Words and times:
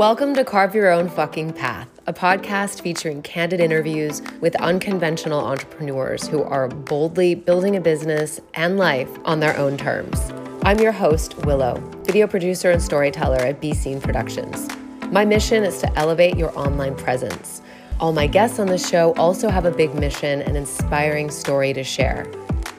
Welcome 0.00 0.32
to 0.36 0.46
Carve 0.46 0.74
Your 0.74 0.90
Own 0.90 1.10
Fucking 1.10 1.52
Path, 1.52 1.86
a 2.06 2.12
podcast 2.14 2.80
featuring 2.80 3.20
candid 3.20 3.60
interviews 3.60 4.22
with 4.40 4.56
unconventional 4.56 5.40
entrepreneurs 5.40 6.26
who 6.26 6.42
are 6.42 6.68
boldly 6.68 7.34
building 7.34 7.76
a 7.76 7.82
business 7.82 8.40
and 8.54 8.78
life 8.78 9.10
on 9.26 9.40
their 9.40 9.54
own 9.58 9.76
terms. 9.76 10.32
I'm 10.62 10.78
your 10.78 10.92
host, 10.92 11.36
Willow, 11.44 11.74
video 12.04 12.26
producer 12.26 12.70
and 12.70 12.82
storyteller 12.82 13.40
at 13.40 13.60
Be 13.60 13.74
Seen 13.74 14.00
Productions. 14.00 14.70
My 15.12 15.26
mission 15.26 15.64
is 15.64 15.80
to 15.80 15.98
elevate 15.98 16.38
your 16.38 16.58
online 16.58 16.96
presence. 16.96 17.60
All 18.00 18.14
my 18.14 18.26
guests 18.26 18.58
on 18.58 18.68
the 18.68 18.78
show 18.78 19.12
also 19.16 19.50
have 19.50 19.66
a 19.66 19.70
big 19.70 19.94
mission 19.94 20.40
and 20.40 20.56
inspiring 20.56 21.30
story 21.30 21.74
to 21.74 21.84
share. 21.84 22.26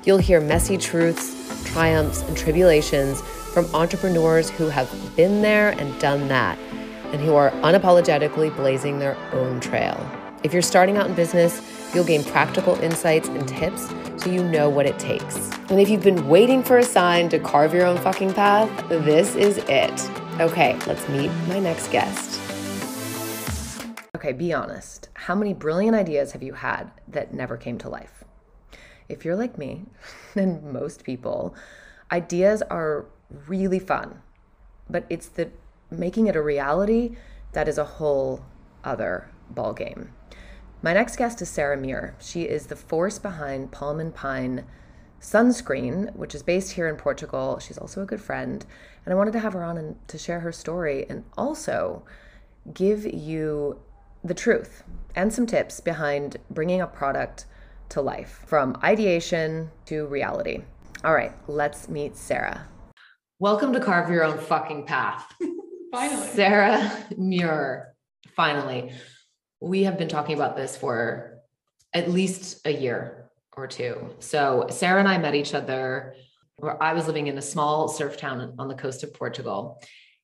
You'll 0.06 0.18
hear 0.18 0.42
messy 0.42 0.76
truths, 0.76 1.36
triumphs, 1.72 2.24
and 2.24 2.36
tribulations 2.36 3.22
from 3.54 3.68
entrepreneurs 3.76 4.50
who 4.50 4.70
have 4.70 4.90
been 5.16 5.44
there 5.44 5.70
and 5.78 6.00
done 6.00 6.28
that 6.30 6.58
and 7.12 7.22
who 7.22 7.36
are 7.36 7.52
unapologetically 7.62 8.56
blazing 8.56 9.00
their 9.00 9.18
own 9.34 9.60
trail. 9.60 10.00
If 10.44 10.54
you're 10.54 10.62
starting 10.62 10.98
out 10.98 11.08
in 11.08 11.14
business, 11.14 11.62
you'll 11.94 12.04
gain 12.04 12.24
practical 12.24 12.76
insights 12.82 13.28
and 13.28 13.48
tips 13.48 13.90
so 14.24 14.32
you 14.32 14.44
know 14.44 14.70
what 14.70 14.86
it 14.86 14.98
takes. 14.98 15.52
And 15.70 15.80
if 15.80 15.90
you've 15.90 16.04
been 16.04 16.28
waiting 16.28 16.64
for 16.64 16.78
a 16.78 16.84
sign 16.84 17.30
to 17.30 17.40
carve 17.40 17.74
your 17.74 17.86
own 17.86 17.98
fucking 17.98 18.34
path, 18.34 18.70
this 18.90 19.36
is 19.36 19.58
it. 19.70 20.10
Okay, 20.40 20.78
let's 20.88 21.08
meet 21.10 21.30
my 21.48 21.60
next 21.60 21.92
guest. 21.92 22.40
Okay, 24.16 24.34
be 24.34 24.54
honest. 24.54 25.10
How 25.14 25.36
many 25.36 25.54
brilliant 25.54 25.96
ideas 25.96 26.32
have 26.34 26.44
you 26.44 26.54
had 26.54 26.92
that 27.08 27.34
never 27.34 27.58
came 27.58 27.78
to 27.80 27.90
life? 27.90 28.24
If 29.10 29.26
you're 29.26 29.36
like 29.36 29.58
me, 29.58 29.86
and 30.36 30.64
most 30.72 31.04
people, 31.04 31.56
ideas 32.12 32.62
are 32.64 33.06
really 33.48 33.80
fun, 33.80 34.22
but 34.90 35.06
it's 35.10 35.28
the 35.28 35.50
making 35.92 36.28
it 36.28 36.36
a 36.36 36.42
reality 36.42 37.16
that 37.52 37.68
is 37.68 37.78
a 37.78 37.84
whole 37.84 38.44
other 38.84 39.30
ballgame. 39.54 40.08
My 40.82 40.94
next 40.94 41.18
guest 41.18 41.42
is 41.42 41.50
Sarah 41.50 41.78
Muir. 41.78 42.16
She 42.20 42.44
is 42.44 42.68
the 42.68 42.76
force 42.76 43.20
behind 43.20 43.72
Palm 43.72 44.00
and 44.00 44.16
Pine 44.16 44.66
Sunscreen, 45.20 46.16
which 46.16 46.34
is 46.34 46.42
based 46.42 46.72
here 46.72 46.88
in 46.88 46.96
Portugal. 46.96 47.60
She's 47.60 47.78
also 47.78 48.02
a 48.02 48.06
good 48.06 48.22
friend. 48.22 48.66
And 49.06 49.14
I 49.14 49.16
wanted 49.16 49.34
to 49.34 49.40
have 49.40 49.54
her 49.54 49.64
on 49.64 49.78
and 49.78 49.96
to 50.08 50.18
share 50.18 50.40
her 50.40 50.52
story 50.52 51.06
and 51.08 51.24
also 51.38 52.04
give 52.74 53.06
you 53.06 53.80
the 54.24 54.34
truth 54.34 54.84
and 55.16 55.32
some 55.32 55.46
tips 55.46 55.80
behind 55.80 56.38
bringing 56.50 56.82
a 56.82 56.88
product 56.88 57.46
to 57.90 58.02
life 58.02 58.44
from 58.48 58.80
ideation 58.84 59.70
to 59.86 60.06
reality. 60.08 60.64
All 61.04 61.14
right, 61.14 61.34
let's 61.48 61.90
meet 61.90 62.16
Sarah. 62.16 62.68
Welcome 63.40 63.74
to 63.74 63.80
Carve 63.80 64.10
Your 64.10 64.24
Own 64.24 64.38
Fucking 64.38 64.86
Path. 64.86 65.34
Finally. 65.92 66.28
Sarah 66.28 67.06
Muir, 67.18 67.94
finally. 68.36 68.94
We 69.60 69.84
have 69.84 69.98
been 69.98 70.08
talking 70.08 70.36
about 70.36 70.56
this 70.56 70.78
for 70.78 71.40
at 71.94 72.10
least 72.10 72.66
a 72.66 72.72
year 72.72 73.30
or 73.58 73.68
two. 73.68 74.10
So, 74.20 74.68
Sarah 74.70 75.00
and 75.00 75.08
I 75.08 75.18
met 75.18 75.36
each 75.36 75.54
other 75.54 76.16
where 76.56 76.82
I 76.82 76.94
was 76.94 77.08
living 77.08 77.28
in 77.28 77.38
a 77.38 77.42
small 77.42 77.90
surf 77.90 78.18
town 78.18 78.56
on 78.58 78.68
the 78.68 78.76
coast 78.76 79.04
of 79.04 79.14
Portugal. 79.14 79.82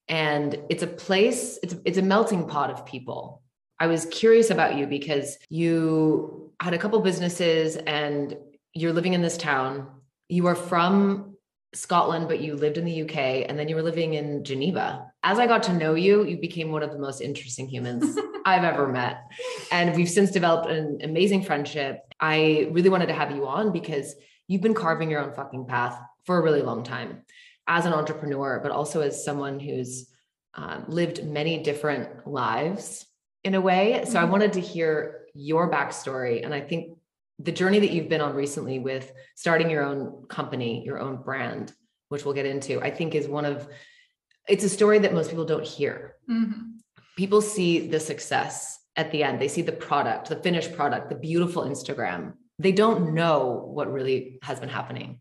And 0.08 0.58
it's 0.70 0.84
a 0.84 0.88
place, 0.88 1.60
it's, 1.62 1.76
it's 1.84 1.98
a 1.98 2.02
melting 2.02 2.48
pot 2.48 2.70
of 2.70 2.86
people. 2.86 3.42
I 3.80 3.88
was 3.88 4.06
curious 4.06 4.50
about 4.50 4.78
you 4.78 4.88
because 4.88 5.38
you 5.50 6.54
had 6.62 6.74
a 6.74 6.78
couple 6.78 7.00
businesses 7.02 7.76
and 7.76 8.38
you're 8.74 8.94
living 8.94 9.14
in 9.14 9.22
this 9.22 9.38
town. 9.38 9.88
You 10.30 10.48
are 10.48 10.56
from 10.56 11.37
Scotland, 11.74 12.28
but 12.28 12.40
you 12.40 12.56
lived 12.56 12.78
in 12.78 12.86
the 12.86 13.04
UK 13.04 13.46
and 13.48 13.60
then 13.60 13.68
you 13.68 13.76
were 13.76 13.82
living 13.82 14.14
in 14.14 14.44
Geneva. 14.44 15.06
As 15.24 15.38
I 15.38 15.48
got 15.48 15.64
to 15.64 15.74
know 15.74 15.96
you, 15.96 16.24
you 16.24 16.38
became 16.38 16.72
one 16.72 16.84
of 16.84 16.92
the 16.92 17.00
most 17.00 17.22
interesting 17.22 17.68
humans 17.68 18.18
I've 18.46 18.64
ever 18.64 18.88
met. 18.88 19.24
And 19.72 19.96
we've 19.96 20.10
since 20.10 20.32
developed 20.32 20.70
an 20.70 21.00
amazing 21.04 21.44
friendship. 21.44 22.02
I 22.20 22.70
really 22.72 22.90
wanted 22.90 23.08
to 23.08 23.14
have 23.14 23.32
you 23.32 23.48
on 23.48 23.72
because 23.72 24.16
you've 24.48 24.62
been 24.62 24.74
carving 24.74 25.10
your 25.10 25.22
own 25.22 25.34
fucking 25.34 25.66
path 25.66 26.00
for 26.26 26.38
a 26.38 26.42
really 26.42 26.62
long 26.62 26.84
time 26.84 27.24
as 27.68 27.86
an 27.86 27.94
entrepreneur, 27.94 28.60
but 28.64 28.72
also 28.72 29.02
as 29.02 29.24
someone 29.24 29.60
who's 29.60 30.10
um, 30.54 30.86
lived 30.88 31.24
many 31.26 31.62
different 31.62 32.26
lives 32.26 33.06
in 33.44 33.54
a 33.54 33.62
way. 33.62 34.04
So 34.06 34.18
I 34.18 34.24
mm-hmm. 34.24 34.32
wanted 34.32 34.54
to 34.54 34.62
hear 34.62 35.26
your 35.34 35.70
backstory. 35.70 36.44
And 36.44 36.54
I 36.54 36.62
think 36.62 36.97
the 37.40 37.52
journey 37.52 37.80
that 37.80 37.92
you've 37.92 38.10
been 38.10 38.22
on 38.22 38.34
recently 38.34 38.80
with 38.80 39.12
starting 39.36 39.70
your 39.70 39.84
own 39.84 40.26
company, 40.28 40.84
your 40.84 41.00
own 41.00 41.18
brand, 41.18 41.74
which 42.10 42.26
we'll 42.26 42.34
get 42.34 42.46
into, 42.46 42.82
I 42.82 42.90
think 42.90 43.16
is 43.16 43.28
one 43.28 43.46
of 43.46 43.68
it's 44.48 44.64
a 44.64 44.70
story 44.70 45.00
that 45.00 45.14
most 45.14 45.30
people 45.30 45.46
don't 45.46 45.66
hear. 45.66 46.16
Mm-hmm. 46.30 46.78
People 47.18 47.42
see 47.42 47.88
the 47.88 48.00
success 48.00 48.80
at 48.96 49.12
the 49.12 49.24
end. 49.24 49.40
They 49.40 49.50
see 49.50 49.62
the 49.62 49.74
product, 49.74 50.30
the 50.30 50.38
finished 50.38 50.74
product, 50.74 51.10
the 51.10 51.16
beautiful 51.16 51.64
Instagram. 51.64 52.34
They 52.58 52.72
don't 52.72 53.14
know 53.14 53.70
what 53.74 53.92
really 53.92 54.40
has 54.42 54.60
been 54.60 54.70
happening 54.70 55.20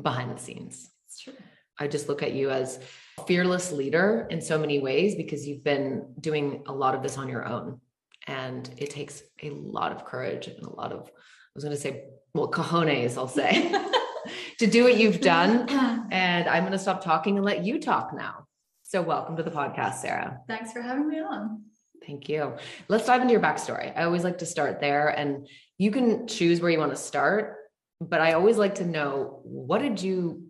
behind 0.00 0.36
the 0.36 0.40
scenes. 0.40 0.90
It's 1.06 1.20
true. 1.20 1.34
I 1.78 1.88
just 1.88 2.08
look 2.08 2.22
at 2.22 2.32
you 2.32 2.50
as 2.50 2.78
a 3.18 3.24
fearless 3.24 3.72
leader 3.72 4.26
in 4.30 4.40
so 4.40 4.58
many 4.58 4.80
ways 4.80 5.14
because 5.14 5.46
you've 5.46 5.64
been 5.64 6.14
doing 6.20 6.62
a 6.66 6.72
lot 6.72 6.94
of 6.94 7.02
this 7.02 7.16
on 7.16 7.28
your 7.28 7.46
own. 7.46 7.80
And 8.26 8.68
it 8.76 8.90
takes 8.90 9.22
a 9.42 9.50
lot 9.50 9.92
of 9.92 10.04
courage 10.04 10.46
and 10.46 10.64
a 10.64 10.74
lot 10.74 10.92
of 10.92 11.10
was 11.54 11.64
going 11.64 11.76
to 11.76 11.80
say, 11.80 12.04
well, 12.34 12.50
cojones, 12.50 13.16
I'll 13.16 13.28
say, 13.28 13.72
to 14.58 14.66
do 14.66 14.84
what 14.84 14.96
you've 14.96 15.20
done. 15.20 15.68
And 16.14 16.48
I'm 16.48 16.62
going 16.62 16.72
to 16.72 16.78
stop 16.78 17.02
talking 17.02 17.36
and 17.36 17.44
let 17.44 17.64
you 17.64 17.80
talk 17.80 18.14
now. 18.14 18.46
So, 18.84 19.02
welcome 19.02 19.36
to 19.36 19.42
the 19.42 19.50
podcast, 19.50 19.94
Sarah. 19.94 20.38
Thanks 20.46 20.70
for 20.70 20.80
having 20.80 21.08
me 21.08 21.18
on. 21.18 21.64
Thank 22.06 22.28
you. 22.28 22.52
Let's 22.86 23.06
dive 23.06 23.20
into 23.20 23.32
your 23.32 23.42
backstory. 23.42 23.96
I 23.96 24.04
always 24.04 24.22
like 24.22 24.38
to 24.38 24.46
start 24.46 24.78
there, 24.80 25.08
and 25.08 25.48
you 25.76 25.90
can 25.90 26.28
choose 26.28 26.60
where 26.60 26.70
you 26.70 26.78
want 26.78 26.92
to 26.92 26.96
start. 26.96 27.56
But 28.00 28.20
I 28.20 28.34
always 28.34 28.58
like 28.58 28.76
to 28.76 28.84
know 28.84 29.40
what 29.42 29.82
did 29.82 30.00
you 30.00 30.46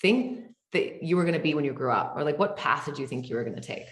think 0.00 0.44
that 0.72 1.02
you 1.02 1.16
were 1.16 1.24
going 1.24 1.34
to 1.34 1.40
be 1.40 1.54
when 1.54 1.64
you 1.64 1.72
grew 1.72 1.90
up, 1.90 2.12
or 2.14 2.22
like 2.22 2.38
what 2.38 2.56
path 2.56 2.84
did 2.84 2.98
you 2.98 3.08
think 3.08 3.28
you 3.28 3.34
were 3.34 3.44
going 3.44 3.56
to 3.56 3.62
take? 3.62 3.86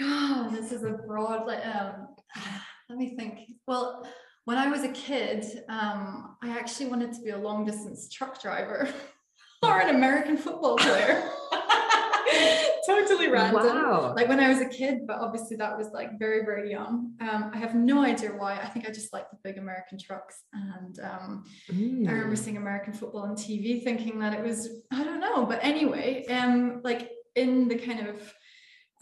Oh, 0.00 0.50
this 0.52 0.70
is 0.70 0.84
a 0.84 0.90
broad. 0.90 1.48
Um, 1.48 2.08
let 2.88 2.98
me 2.98 3.16
think. 3.16 3.40
Well, 3.66 4.06
when 4.48 4.56
I 4.56 4.68
was 4.68 4.82
a 4.82 4.88
kid, 4.88 5.44
um, 5.68 6.36
I 6.42 6.48
actually 6.58 6.86
wanted 6.86 7.12
to 7.12 7.20
be 7.20 7.32
a 7.32 7.36
long 7.36 7.66
distance 7.66 8.08
truck 8.08 8.40
driver 8.40 8.88
or 9.62 9.78
an 9.78 9.94
American 9.94 10.38
football 10.38 10.78
player. 10.78 11.22
totally 12.86 13.28
random. 13.28 13.62
Wow. 13.62 14.14
Like 14.16 14.26
when 14.26 14.40
I 14.40 14.48
was 14.48 14.62
a 14.62 14.68
kid, 14.70 15.00
but 15.06 15.18
obviously 15.18 15.58
that 15.58 15.76
was 15.76 15.88
like 15.92 16.18
very, 16.18 16.46
very 16.46 16.70
young. 16.70 17.12
Um, 17.20 17.50
I 17.52 17.58
have 17.58 17.74
no 17.74 18.02
idea 18.02 18.30
why. 18.30 18.54
I 18.54 18.68
think 18.68 18.88
I 18.88 18.90
just 18.90 19.12
like 19.12 19.30
the 19.30 19.36
big 19.44 19.58
American 19.58 19.98
trucks. 19.98 20.36
And 20.54 20.98
um, 21.00 21.44
mm. 21.70 22.08
I 22.08 22.12
remember 22.12 22.34
seeing 22.34 22.56
American 22.56 22.94
football 22.94 23.24
on 23.24 23.36
TV 23.36 23.84
thinking 23.84 24.18
that 24.20 24.32
it 24.32 24.42
was, 24.42 24.66
I 24.90 25.04
don't 25.04 25.20
know. 25.20 25.44
But 25.44 25.58
anyway, 25.62 26.24
um, 26.28 26.80
like 26.82 27.10
in 27.36 27.68
the 27.68 27.76
kind 27.76 28.08
of 28.08 28.34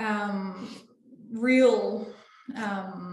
um, 0.01 0.69
real 1.31 2.09
um 2.57 3.06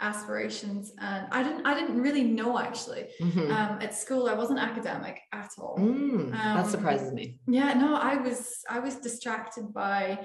aspirations 0.00 0.92
and 0.98 1.26
i 1.32 1.42
didn't 1.42 1.66
i 1.66 1.74
didn't 1.74 2.00
really 2.00 2.22
know 2.22 2.58
actually 2.58 3.08
mm-hmm. 3.20 3.50
um, 3.50 3.78
at 3.80 3.94
school 3.94 4.28
i 4.28 4.34
wasn't 4.34 4.58
academic 4.58 5.20
at 5.32 5.50
all 5.58 5.76
mm, 5.76 6.20
um, 6.20 6.30
that 6.32 6.66
surprises 6.66 7.12
me 7.12 7.38
yeah 7.48 7.74
no 7.74 7.96
i 7.96 8.16
was 8.16 8.58
i 8.70 8.78
was 8.78 8.96
distracted 8.96 9.72
by 9.72 10.18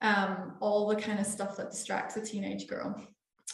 um, 0.00 0.56
all 0.60 0.86
the 0.86 0.96
kind 0.96 1.18
of 1.18 1.26
stuff 1.26 1.56
that 1.56 1.70
distracts 1.70 2.16
a 2.16 2.22
teenage 2.22 2.66
girl 2.68 2.94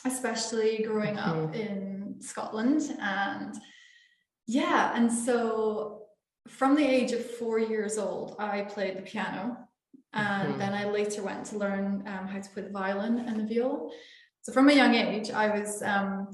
especially 0.05 0.83
growing 0.85 1.17
mm-hmm. 1.17 1.45
up 1.47 1.55
in 1.55 2.15
scotland 2.21 2.97
and 3.01 3.57
yeah 4.47 4.93
and 4.95 5.11
so 5.11 6.03
from 6.47 6.77
the 6.77 6.87
age 6.87 7.11
of 7.11 7.25
four 7.33 7.59
years 7.59 7.99
old 7.99 8.37
i 8.39 8.61
played 8.63 8.97
the 8.97 9.03
piano 9.03 9.57
and 10.13 10.51
mm-hmm. 10.51 10.59
then 10.59 10.73
i 10.73 10.85
later 10.85 11.25
went 11.25 11.45
to 11.45 11.59
learn 11.59 12.05
um, 12.07 12.29
how 12.29 12.39
to 12.39 12.51
play 12.51 12.63
the 12.63 12.71
violin 12.71 13.19
and 13.19 13.41
the 13.41 13.55
viola 13.55 13.89
so 14.45 14.53
from 14.53 14.69
a 14.69 14.75
young 14.75 14.95
age, 14.95 15.31
I 15.31 15.59
was 15.59 15.83
um, 15.83 16.29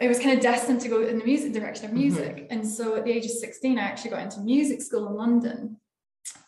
I 0.00 0.06
was 0.06 0.20
kind 0.20 0.36
of 0.36 0.40
destined 0.40 0.80
to 0.82 0.88
go 0.88 1.02
in 1.02 1.18
the 1.18 1.24
music 1.24 1.52
direction 1.52 1.86
of 1.86 1.90
mm-hmm. 1.90 2.00
music. 2.00 2.36
Mm-hmm. 2.36 2.52
And 2.52 2.68
so 2.68 2.94
at 2.94 3.04
the 3.04 3.10
age 3.10 3.24
of 3.24 3.32
16, 3.32 3.76
I 3.76 3.82
actually 3.82 4.10
got 4.10 4.22
into 4.22 4.40
music 4.40 4.82
school 4.82 5.08
in 5.08 5.14
London. 5.14 5.76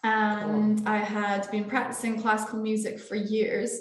And 0.04 0.80
oh. 0.80 0.90
I 0.90 0.98
had 0.98 1.50
been 1.50 1.64
practicing 1.64 2.20
classical 2.20 2.60
music 2.60 3.00
for 3.00 3.16
years 3.16 3.80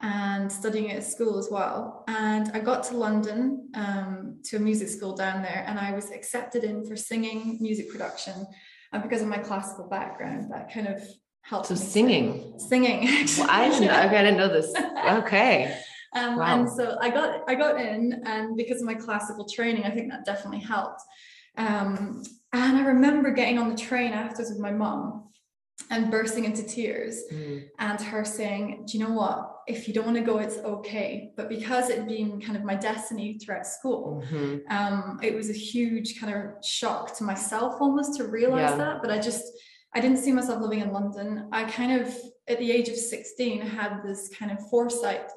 and 0.00 0.50
studying 0.50 0.92
at 0.92 1.02
school 1.02 1.38
as 1.38 1.48
well. 1.50 2.04
And 2.06 2.52
I 2.54 2.60
got 2.60 2.84
to 2.84 2.96
London 2.96 3.70
um, 3.74 4.38
to 4.44 4.56
a 4.56 4.60
music 4.60 4.88
school 4.88 5.16
down 5.16 5.42
there, 5.42 5.64
and 5.66 5.76
I 5.76 5.92
was 5.92 6.12
accepted 6.12 6.62
in 6.62 6.86
for 6.86 6.94
singing 6.94 7.58
music 7.60 7.90
production. 7.90 8.46
And 8.92 9.02
because 9.02 9.22
of 9.22 9.28
my 9.28 9.38
classical 9.38 9.88
background, 9.88 10.52
that 10.52 10.72
kind 10.72 10.86
of 10.86 11.02
helped. 11.42 11.66
So 11.66 11.74
singing, 11.74 12.54
singing. 12.58 13.08
Well, 13.38 13.50
I 13.50 13.68
didn't. 13.68 13.88
Okay, 13.88 14.18
I 14.18 14.22
didn't 14.22 14.36
know 14.36 14.48
this. 14.48 14.72
Okay. 15.24 15.80
Um, 16.14 16.36
wow. 16.36 16.60
And 16.60 16.70
so 16.70 16.96
I 17.00 17.10
got 17.10 17.42
I 17.48 17.54
got 17.54 17.80
in, 17.80 18.22
and 18.24 18.56
because 18.56 18.80
of 18.80 18.86
my 18.86 18.94
classical 18.94 19.46
training, 19.48 19.84
I 19.84 19.90
think 19.90 20.10
that 20.10 20.24
definitely 20.24 20.60
helped. 20.60 21.00
Um, 21.56 22.22
and 22.52 22.76
I 22.76 22.82
remember 22.84 23.30
getting 23.30 23.58
on 23.58 23.68
the 23.68 23.76
train 23.76 24.12
afterwards 24.12 24.50
with 24.50 24.60
my 24.60 24.70
mom, 24.70 25.28
and 25.90 26.10
bursting 26.10 26.44
into 26.44 26.62
tears 26.62 27.20
Mm. 27.32 27.64
and 27.80 28.00
her 28.00 28.24
saying, 28.24 28.84
Do 28.86 28.96
you 28.96 29.04
know 29.04 29.12
what? 29.12 29.50
If 29.66 29.88
you 29.88 29.94
don't 29.94 30.04
want 30.04 30.16
to 30.18 30.22
go, 30.22 30.38
it's 30.38 30.58
okay. 30.58 31.32
But 31.36 31.48
because 31.48 31.90
it 31.90 32.06
being 32.06 32.40
kind 32.40 32.56
of 32.56 32.64
my 32.64 32.74
destiny 32.76 33.38
throughout 33.38 33.66
school, 33.66 34.22
Mhm. 34.30 34.62
um, 34.70 35.18
it 35.22 35.34
was 35.34 35.50
a 35.50 35.54
huge 35.54 36.20
kind 36.20 36.32
of 36.34 36.64
shock 36.64 37.16
to 37.18 37.24
myself 37.24 37.80
almost 37.80 38.16
to 38.18 38.24
realize 38.24 38.70
Yeah. 38.70 38.76
that. 38.76 39.02
But 39.02 39.10
I 39.10 39.18
just, 39.18 39.44
I 39.94 40.00
didn't 40.00 40.18
see 40.18 40.32
myself 40.32 40.60
living 40.62 40.80
in 40.80 40.92
London. 40.92 41.48
I 41.50 41.64
kind 41.64 42.00
of, 42.00 42.14
at 42.46 42.58
the 42.58 42.70
age 42.70 42.88
of 42.88 42.96
16, 42.96 43.60
had 43.62 44.02
this 44.04 44.28
kind 44.28 44.52
of 44.52 44.58
foresight 44.70 45.28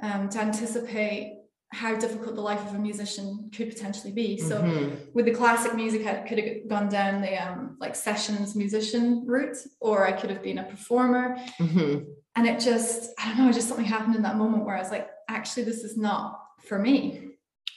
um, 0.00 0.28
to 0.30 0.40
anticipate 0.40 1.34
how 1.70 1.94
difficult 1.94 2.34
the 2.34 2.40
life 2.40 2.64
of 2.66 2.74
a 2.74 2.78
musician 2.78 3.50
could 3.54 3.68
potentially 3.68 4.12
be. 4.12 4.38
So 4.38 4.62
Mhm. 4.62 5.12
with 5.14 5.26
the 5.26 5.32
classic 5.32 5.74
music, 5.74 6.06
I 6.06 6.14
could 6.26 6.38
have 6.38 6.68
gone 6.68 6.88
down 6.88 7.20
the 7.20 7.36
um, 7.36 7.76
like 7.78 7.94
sessions 7.94 8.56
musician 8.56 9.26
route, 9.26 9.58
or 9.80 10.06
I 10.06 10.12
could 10.12 10.30
have 10.30 10.42
been 10.42 10.58
a 10.58 10.64
performer. 10.64 11.36
Mhm. 11.58 12.06
And 12.36 12.46
it 12.46 12.58
just, 12.60 13.10
I 13.18 13.28
don't 13.28 13.38
know, 13.46 13.52
just 13.52 13.68
something 13.68 13.84
happened 13.84 14.16
in 14.16 14.22
that 14.22 14.36
moment 14.36 14.64
where 14.64 14.76
I 14.76 14.80
was 14.80 14.90
like, 14.90 15.08
actually, 15.28 15.64
this 15.64 15.84
is 15.84 15.96
not 15.98 16.40
for 16.62 16.78
me. 16.78 17.32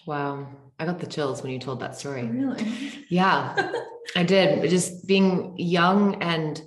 Wow. 0.08 0.48
I 0.80 0.86
got 0.86 1.00
the 1.00 1.08
chills 1.08 1.44
when 1.44 1.52
you 1.52 1.60
told 1.60 1.80
that 1.82 1.96
story. 1.96 2.24
Really? 2.24 2.66
Yeah, 3.10 3.72
I 4.16 4.24
did. 4.24 4.68
Just 4.78 5.06
being 5.06 5.54
young 5.58 6.22
and 6.24 6.60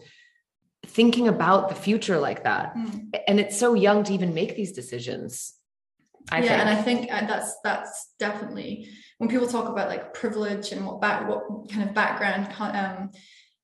thinking 0.94 1.26
about 1.29 1.69
the 1.69 1.75
future 1.75 2.19
like 2.19 2.44
that. 2.44 2.75
Mm. 2.76 3.11
And 3.29 3.41
it's 3.41 3.58
so 3.58 3.75
young 3.75 4.05
to 4.05 4.14
even 4.14 4.32
make 4.32 4.55
these 4.56 4.73
decisions. 4.73 5.55
I 6.31 6.38
yeah, 6.38 6.49
think. 6.49 6.61
and 6.61 6.69
I 6.70 6.82
think 6.82 7.12
uh, 7.12 7.26
that's 7.26 7.56
that's 7.62 8.14
definitely 8.19 8.88
when 9.19 9.29
people 9.29 9.46
talk 9.46 9.69
about 9.69 9.88
like 9.88 10.14
privilege 10.14 10.73
and 10.73 10.87
what 10.87 11.00
back 11.00 11.29
what 11.29 11.43
kind 11.70 11.87
of 11.87 11.94
background 11.94 12.49
um, 12.58 13.11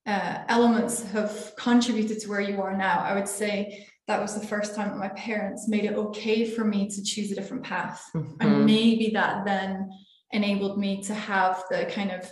uh, 0.06 0.42
elements 0.48 1.02
have 1.12 1.52
contributed 1.56 2.20
to 2.20 2.28
where 2.28 2.40
you 2.40 2.60
are 2.60 2.76
now. 2.76 3.00
I 3.00 3.14
would 3.14 3.28
say 3.28 3.86
that 4.08 4.20
was 4.20 4.38
the 4.38 4.46
first 4.46 4.74
time 4.74 4.88
that 4.90 4.98
my 4.98 5.08
parents 5.10 5.68
made 5.68 5.84
it 5.84 5.94
okay 5.94 6.44
for 6.50 6.64
me 6.64 6.88
to 6.90 7.02
choose 7.02 7.32
a 7.32 7.34
different 7.34 7.62
path, 7.62 8.02
Mhm. 8.14 8.36
and 8.40 8.66
maybe 8.66 9.10
that 9.14 9.46
then 9.46 9.88
enabled 10.32 10.78
me 10.78 11.02
to 11.04 11.14
have 11.14 11.64
the 11.70 11.86
kind 11.86 12.10
of 12.10 12.30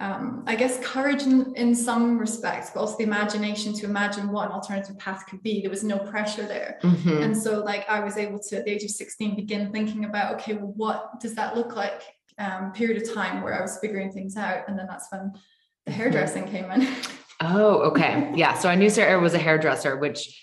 um, 0.00 0.44
I 0.46 0.54
guess 0.54 0.78
courage 0.84 1.22
in, 1.22 1.54
in 1.56 1.74
some 1.74 2.18
respects, 2.18 2.70
but 2.70 2.80
also 2.80 2.96
the 2.96 3.02
imagination 3.02 3.72
to 3.74 3.86
imagine 3.86 4.30
what 4.30 4.46
an 4.46 4.52
alternative 4.52 4.96
path 4.98 5.24
could 5.28 5.42
be. 5.42 5.60
There 5.60 5.70
was 5.70 5.82
no 5.82 5.98
pressure 5.98 6.46
there. 6.46 6.78
Mhm. 6.82 7.22
And 7.22 7.36
so, 7.36 7.62
like, 7.64 7.88
I 7.88 8.00
was 8.00 8.16
able 8.16 8.38
to, 8.38 8.58
at 8.58 8.64
the 8.64 8.70
age 8.70 8.84
of 8.84 8.90
16, 8.90 9.34
begin 9.34 9.72
thinking 9.72 10.04
about, 10.04 10.34
okay, 10.36 10.54
well, 10.54 10.72
what 10.76 11.20
does 11.20 11.34
that 11.34 11.56
look 11.56 11.74
like? 11.74 12.02
Um, 12.38 12.72
period 12.72 13.02
of 13.02 13.12
time 13.12 13.42
where 13.42 13.58
I 13.58 13.60
was 13.60 13.78
figuring 13.78 14.12
things 14.12 14.36
out. 14.36 14.68
And 14.68 14.78
then 14.78 14.86
that's 14.86 15.10
when 15.10 15.32
the 15.86 15.92
hairdressing 15.92 16.46
came 16.46 16.70
in. 16.70 16.86
Oh, 17.40 17.78
okay. 17.90 18.30
Yeah. 18.36 18.54
So 18.54 18.68
I 18.68 18.76
knew 18.76 18.90
Sarah 18.90 19.18
was 19.20 19.34
a 19.34 19.38
hairdresser, 19.38 19.96
which 19.96 20.40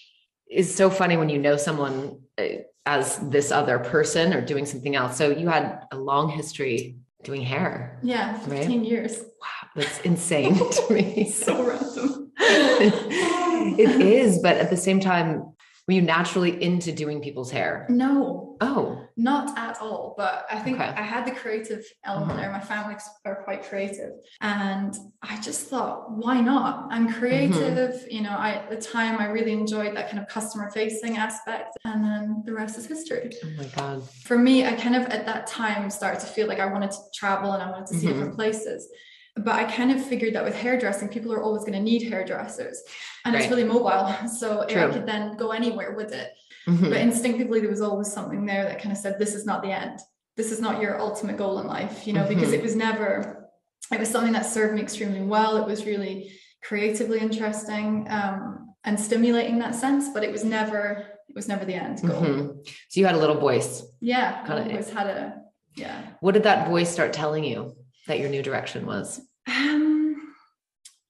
is 0.51 0.73
so 0.73 0.89
funny 0.89 1.15
when 1.15 1.29
you 1.29 1.37
know 1.37 1.55
someone 1.55 2.19
uh, 2.37 2.43
as 2.85 3.17
this 3.29 3.51
other 3.51 3.79
person 3.79 4.33
or 4.33 4.41
doing 4.41 4.65
something 4.65 4.95
else. 4.95 5.17
So 5.17 5.29
you 5.29 5.47
had 5.47 5.85
a 5.91 5.97
long 5.97 6.29
history 6.29 6.97
doing 7.25 7.41
hair. 7.41 7.99
yeah, 8.03 8.37
15 8.39 8.85
years. 8.85 9.19
Wow. 9.19 9.69
That's 9.75 9.99
insane 10.01 10.55
to 10.71 10.93
me. 10.93 11.29
So 11.29 11.61
random. 11.63 12.31
it 12.39 14.01
is, 14.01 14.39
but 14.39 14.57
at 14.57 14.69
the 14.69 14.77
same 14.77 14.99
time, 14.99 15.54
were 15.87 15.93
you 15.93 16.01
naturally 16.01 16.61
into 16.63 16.91
doing 16.91 17.21
people's 17.21 17.51
hair? 17.51 17.85
No, 17.89 18.41
Oh, 18.61 19.01
not 19.17 19.57
at 19.59 19.81
all. 19.81 20.15
But 20.17 20.45
I 20.49 20.57
think 20.59 20.79
Okay. 20.79 20.87
I 20.87 21.01
had 21.01 21.27
the 21.27 21.31
creative 21.31 21.83
element 22.05 22.31
Mhm. 22.31 22.37
there. 22.41 22.51
My 22.53 22.61
family 22.61 22.95
are 23.25 23.43
quite 23.43 23.63
creative. 23.63 24.11
And 24.39 24.95
I 25.21 25.37
just 25.41 25.67
thought, 25.67 26.09
why 26.11 26.39
not? 26.39 26.87
I'm 26.89 27.11
creative. 27.11 28.07
You 28.09 28.21
know, 28.21 28.29
I 28.29 28.51
at 28.51 28.69
the 28.69 28.77
time 28.77 29.19
I 29.19 29.25
really 29.25 29.51
enjoyed 29.51 29.93
that 29.97 30.07
kind 30.09 30.19
of 30.23 30.29
customer 30.29 30.71
facing 30.71 31.17
aspect. 31.17 31.77
And 31.83 32.01
then 32.03 32.43
the 32.45 32.53
rest 32.53 32.77
is 32.77 32.85
history. 32.85 33.29
oh 33.43 33.47
my 33.57 33.65
God. 33.75 34.09
for 34.23 34.37
me, 34.37 34.65
I 34.65 34.71
kind 34.73 34.95
of 34.95 35.03
at 35.07 35.25
that 35.25 35.47
time 35.47 35.89
started 35.89 36.21
to 36.21 36.27
feel 36.27 36.47
like 36.47 36.59
I 36.61 36.65
wanted 36.65 36.91
to 36.91 36.97
travel 37.13 37.51
and 37.51 37.61
I 37.61 37.69
wanted 37.69 37.87
to 37.87 37.95
see 37.95 38.07
Mhm. 38.07 38.09
different 38.13 38.35
places. 38.35 38.89
But 39.37 39.55
I 39.55 39.65
kind 39.65 39.91
of 39.91 40.03
figured 40.03 40.33
that 40.35 40.45
with 40.45 40.55
hairdressing, 40.55 41.09
people 41.09 41.33
are 41.33 41.43
always 41.43 41.61
going 41.63 41.73
to 41.73 41.81
need 41.81 42.03
hairdressers, 42.09 42.81
and 43.25 43.35
it's 43.35 43.49
really 43.49 43.65
mobile, 43.65 44.07
so 44.39 44.61
I 44.63 44.65
could 44.93 45.05
then 45.05 45.35
go 45.35 45.51
anywhere 45.51 45.93
with 45.93 46.13
it. 46.13 46.31
Mhm. 46.67 46.89
But 46.89 46.99
instinctively, 47.01 47.59
there 47.59 47.69
was 47.69 47.81
always 47.81 48.11
something 48.11 48.45
there 48.45 48.63
that 48.63 48.81
kind 48.81 48.91
of 48.91 48.97
said, 48.97 49.19
"This 49.19 49.35
is 49.35 49.45
not 49.45 49.61
the 49.61 49.71
end. 49.71 49.99
This 50.37 50.51
is 50.51 50.59
not 50.61 50.81
your 50.81 50.99
ultimate 50.99 51.37
goal 51.37 51.59
in 51.59 51.67
life," 51.67 52.07
you 52.07 52.13
know, 52.13 52.25
because 52.27 52.49
Mhm. 52.49 52.53
it 52.53 52.63
was 52.63 52.75
never. 52.75 53.49
It 53.91 53.99
was 53.99 54.09
something 54.09 54.33
that 54.33 54.45
served 54.47 54.73
me 54.73 54.81
extremely 54.81 55.21
well. 55.21 55.57
It 55.57 55.67
was 55.67 55.85
really 55.85 56.31
creatively 56.63 57.19
interesting 57.19 58.07
um, 58.09 58.73
and 58.83 58.99
stimulating 58.99 59.59
that 59.59 59.75
sense, 59.75 60.09
but 60.13 60.23
it 60.23 60.31
was 60.31 60.43
never. 60.43 61.05
It 61.29 61.35
was 61.35 61.47
never 61.47 61.65
the 61.65 61.75
end 61.75 62.01
goal. 62.01 62.21
Mhm. 62.21 62.67
So 62.89 62.99
you 62.99 63.05
had 63.05 63.15
a 63.15 63.19
little 63.19 63.37
voice. 63.49 63.83
Yeah, 63.99 64.43
I 64.47 64.61
always 64.61 64.89
had 64.89 65.07
a 65.07 65.41
yeah. 65.75 65.97
What 66.21 66.33
did 66.35 66.43
that 66.43 66.67
voice 66.69 66.89
start 66.89 67.11
telling 67.11 67.43
you 67.43 67.75
that 68.07 68.19
your 68.19 68.29
new 68.29 68.41
direction 68.41 68.85
was? 68.85 69.21
Um, 69.47 70.33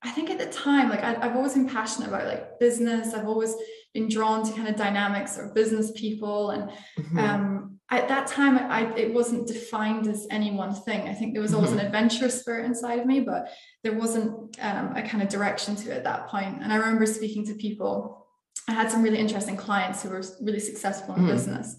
I 0.03 0.11
think 0.11 0.29
at 0.29 0.39
the 0.39 0.45
time, 0.47 0.89
like 0.89 1.03
I, 1.03 1.15
I've 1.15 1.35
always 1.35 1.53
been 1.53 1.67
passionate 1.69 2.09
about 2.09 2.25
like 2.27 2.59
business. 2.59 3.13
I've 3.13 3.27
always 3.27 3.55
been 3.93 4.07
drawn 4.07 4.45
to 4.45 4.53
kind 4.53 4.67
of 4.67 4.75
dynamics 4.75 5.37
or 5.37 5.51
business 5.53 5.91
people, 5.95 6.51
and 6.51 6.69
Mhm. 6.97 7.19
um, 7.19 7.79
at 7.91 8.07
that 8.07 8.27
time, 8.27 8.57
I 8.57 8.91
it 8.95 9.13
wasn't 9.13 9.47
defined 9.47 10.07
as 10.07 10.27
any 10.31 10.51
one 10.51 10.73
thing. 10.73 11.07
I 11.07 11.13
think 11.13 11.33
there 11.33 11.41
was 11.41 11.53
always 11.53 11.71
an 11.71 11.79
adventurous 11.79 12.39
spirit 12.41 12.65
inside 12.65 12.99
of 12.99 13.05
me, 13.05 13.19
but 13.21 13.49
there 13.83 13.93
wasn't 13.93 14.57
um, 14.59 14.95
a 14.95 15.03
kind 15.03 15.21
of 15.21 15.29
direction 15.29 15.75
to 15.77 15.91
it 15.91 15.97
at 15.97 16.03
that 16.03 16.27
point. 16.27 16.61
And 16.61 16.73
I 16.73 16.77
remember 16.77 17.05
speaking 17.05 17.45
to 17.47 17.53
people. 17.55 18.25
I 18.67 18.71
had 18.73 18.89
some 18.89 19.03
really 19.03 19.19
interesting 19.19 19.55
clients 19.55 20.01
who 20.01 20.09
were 20.09 20.23
really 20.41 20.59
successful 20.59 21.13
in 21.15 21.21
Mhm. 21.23 21.27
business. 21.27 21.75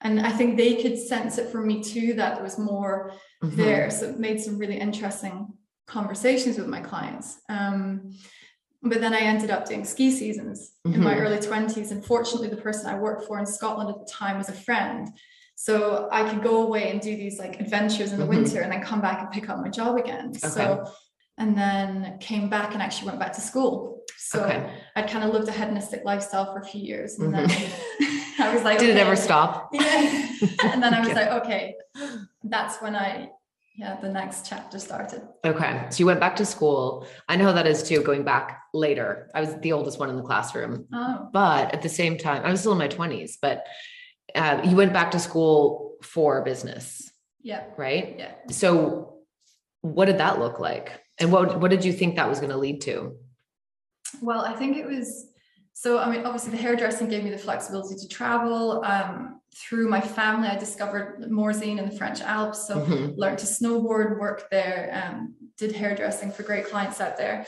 And 0.00 0.20
I 0.20 0.30
think 0.30 0.56
they 0.56 0.76
could 0.80 0.98
sense 0.98 1.38
it 1.38 1.50
from 1.50 1.66
me 1.66 1.82
too, 1.82 2.14
that 2.14 2.34
there 2.36 2.44
was 2.44 2.58
more 2.58 3.12
Mhm. 3.42 3.56
there. 3.56 3.90
So 3.90 4.06
it 4.10 4.18
made 4.18 4.40
some 4.40 4.58
really 4.58 4.78
interesting 4.78 5.48
conversations 5.86 6.56
with 6.58 6.68
my 6.68 6.80
clients. 6.80 7.38
Um, 7.48 8.12
but 8.82 9.00
then 9.00 9.12
I 9.12 9.20
ended 9.20 9.50
up 9.50 9.66
doing 9.66 9.84
ski 9.84 10.12
seasons 10.12 10.72
in 10.84 11.02
my 11.02 11.14
Mhm. 11.14 11.20
early 11.20 11.38
20s. 11.40 11.90
And 11.90 12.04
fortunately, 12.04 12.48
the 12.48 12.56
person 12.62 12.86
I 12.86 12.98
worked 12.98 13.26
for 13.26 13.38
in 13.40 13.46
Scotland 13.46 13.90
at 13.90 13.98
the 13.98 14.10
time 14.10 14.38
was 14.38 14.48
a 14.48 14.52
friend. 14.52 15.08
So 15.56 16.08
I 16.12 16.28
could 16.28 16.42
go 16.44 16.62
away 16.62 16.92
and 16.92 17.00
do 17.00 17.16
these 17.16 17.40
like 17.40 17.58
adventures 17.58 18.12
in 18.12 18.20
the 18.20 18.24
Mhm. 18.24 18.28
winter 18.28 18.60
and 18.60 18.72
then 18.72 18.82
come 18.82 19.00
back 19.00 19.20
and 19.20 19.30
pick 19.32 19.48
up 19.50 19.58
my 19.58 19.68
job 19.68 19.96
again. 19.96 20.32
So, 20.32 20.84
and 21.38 21.56
then 21.58 22.18
came 22.20 22.48
back 22.48 22.74
and 22.74 22.82
actually 22.82 23.08
went 23.08 23.18
back 23.18 23.32
to 23.32 23.40
school. 23.40 24.02
So 24.20 24.42
Okay. 24.44 24.68
I'd 24.96 25.08
kind 25.08 25.24
of 25.24 25.32
lived 25.32 25.48
a 25.48 25.52
hedonistic 25.52 26.04
lifestyle 26.04 26.52
for 26.52 26.58
a 26.58 26.64
few 26.64 26.80
years. 26.82 27.18
And 27.18 27.32
Mhm. 27.32 27.48
then 27.48 27.72
I 28.40 28.52
was 28.54 28.64
like, 28.64 28.78
Did 28.78 28.90
it 28.90 28.96
ever 28.96 29.16
stop? 29.16 29.70
Yeah. 29.72 30.28
and 30.72 30.82
then 30.82 30.92
I 30.92 31.00
was 31.00 31.08
Okay. 31.10 31.14
like, 31.30 31.42
okay, 31.42 31.74
that's 32.44 32.82
when 32.82 32.94
I, 32.96 33.30
yeah, 33.76 34.00
the 34.00 34.08
next 34.08 34.44
chapter 34.46 34.78
started. 34.80 35.22
Okay. 35.44 35.86
So 35.90 35.98
you 36.00 36.06
went 36.06 36.18
back 36.18 36.34
to 36.36 36.44
school. 36.44 37.06
I 37.28 37.36
know 37.36 37.44
how 37.44 37.52
that 37.52 37.66
is 37.66 37.82
too, 37.84 38.02
going 38.02 38.24
back 38.24 38.60
later. 38.74 39.30
I 39.34 39.40
was 39.40 39.54
the 39.60 39.72
oldest 39.72 40.00
one 40.00 40.10
in 40.10 40.16
the 40.16 40.22
classroom. 40.22 40.86
Oh, 40.92 41.28
But 41.32 41.72
at 41.74 41.82
the 41.82 41.88
same 41.88 42.18
time, 42.18 42.44
I 42.44 42.50
was 42.50 42.58
still 42.60 42.72
in 42.72 42.78
my 42.78 42.88
20s, 42.88 43.38
but 43.40 43.64
uh, 44.34 44.60
you 44.64 44.74
went 44.76 44.92
back 44.92 45.12
to 45.12 45.18
school 45.20 45.94
for 46.02 46.42
business, 46.42 47.10
yeah, 47.40 47.64
right? 47.76 48.16
yeah. 48.18 48.32
So 48.50 49.20
what 49.82 50.06
did 50.06 50.18
that 50.18 50.38
look 50.40 50.58
like? 50.60 51.00
And 51.20 51.30
what, 51.32 51.60
what 51.60 51.70
did 51.70 51.84
you 51.84 51.92
think 51.92 52.16
that 52.16 52.28
was 52.28 52.38
going 52.40 52.50
to 52.50 52.58
lead 52.58 52.80
to? 52.82 53.16
Well, 54.22 54.40
I 54.44 54.54
think 54.54 54.76
it 54.76 54.86
was, 54.86 55.26
so 55.72 55.98
I 55.98 56.10
mean, 56.10 56.24
obviously 56.26 56.50
the 56.52 56.56
hairdressing 56.56 57.08
gave 57.08 57.24
me 57.24 57.30
the 57.30 57.38
flexibility 57.38 57.94
to 57.96 58.08
travel. 58.08 58.84
Um, 58.84 59.40
through 59.54 59.88
my 59.88 60.00
family, 60.00 60.48
I 60.48 60.56
discovered 60.56 61.24
Morzine 61.28 61.78
in 61.78 61.88
the 61.88 61.96
French 61.96 62.20
Alps. 62.20 62.66
So 62.66 62.80
Mhm. 62.80 63.16
learned 63.16 63.38
to 63.38 63.46
snowboard, 63.46 64.18
worked 64.18 64.50
there, 64.50 64.80
um, 65.02 65.34
did 65.56 65.72
hairdressing 65.74 66.30
for 66.32 66.42
great 66.42 66.66
clients 66.68 67.00
out 67.00 67.16
there. 67.16 67.46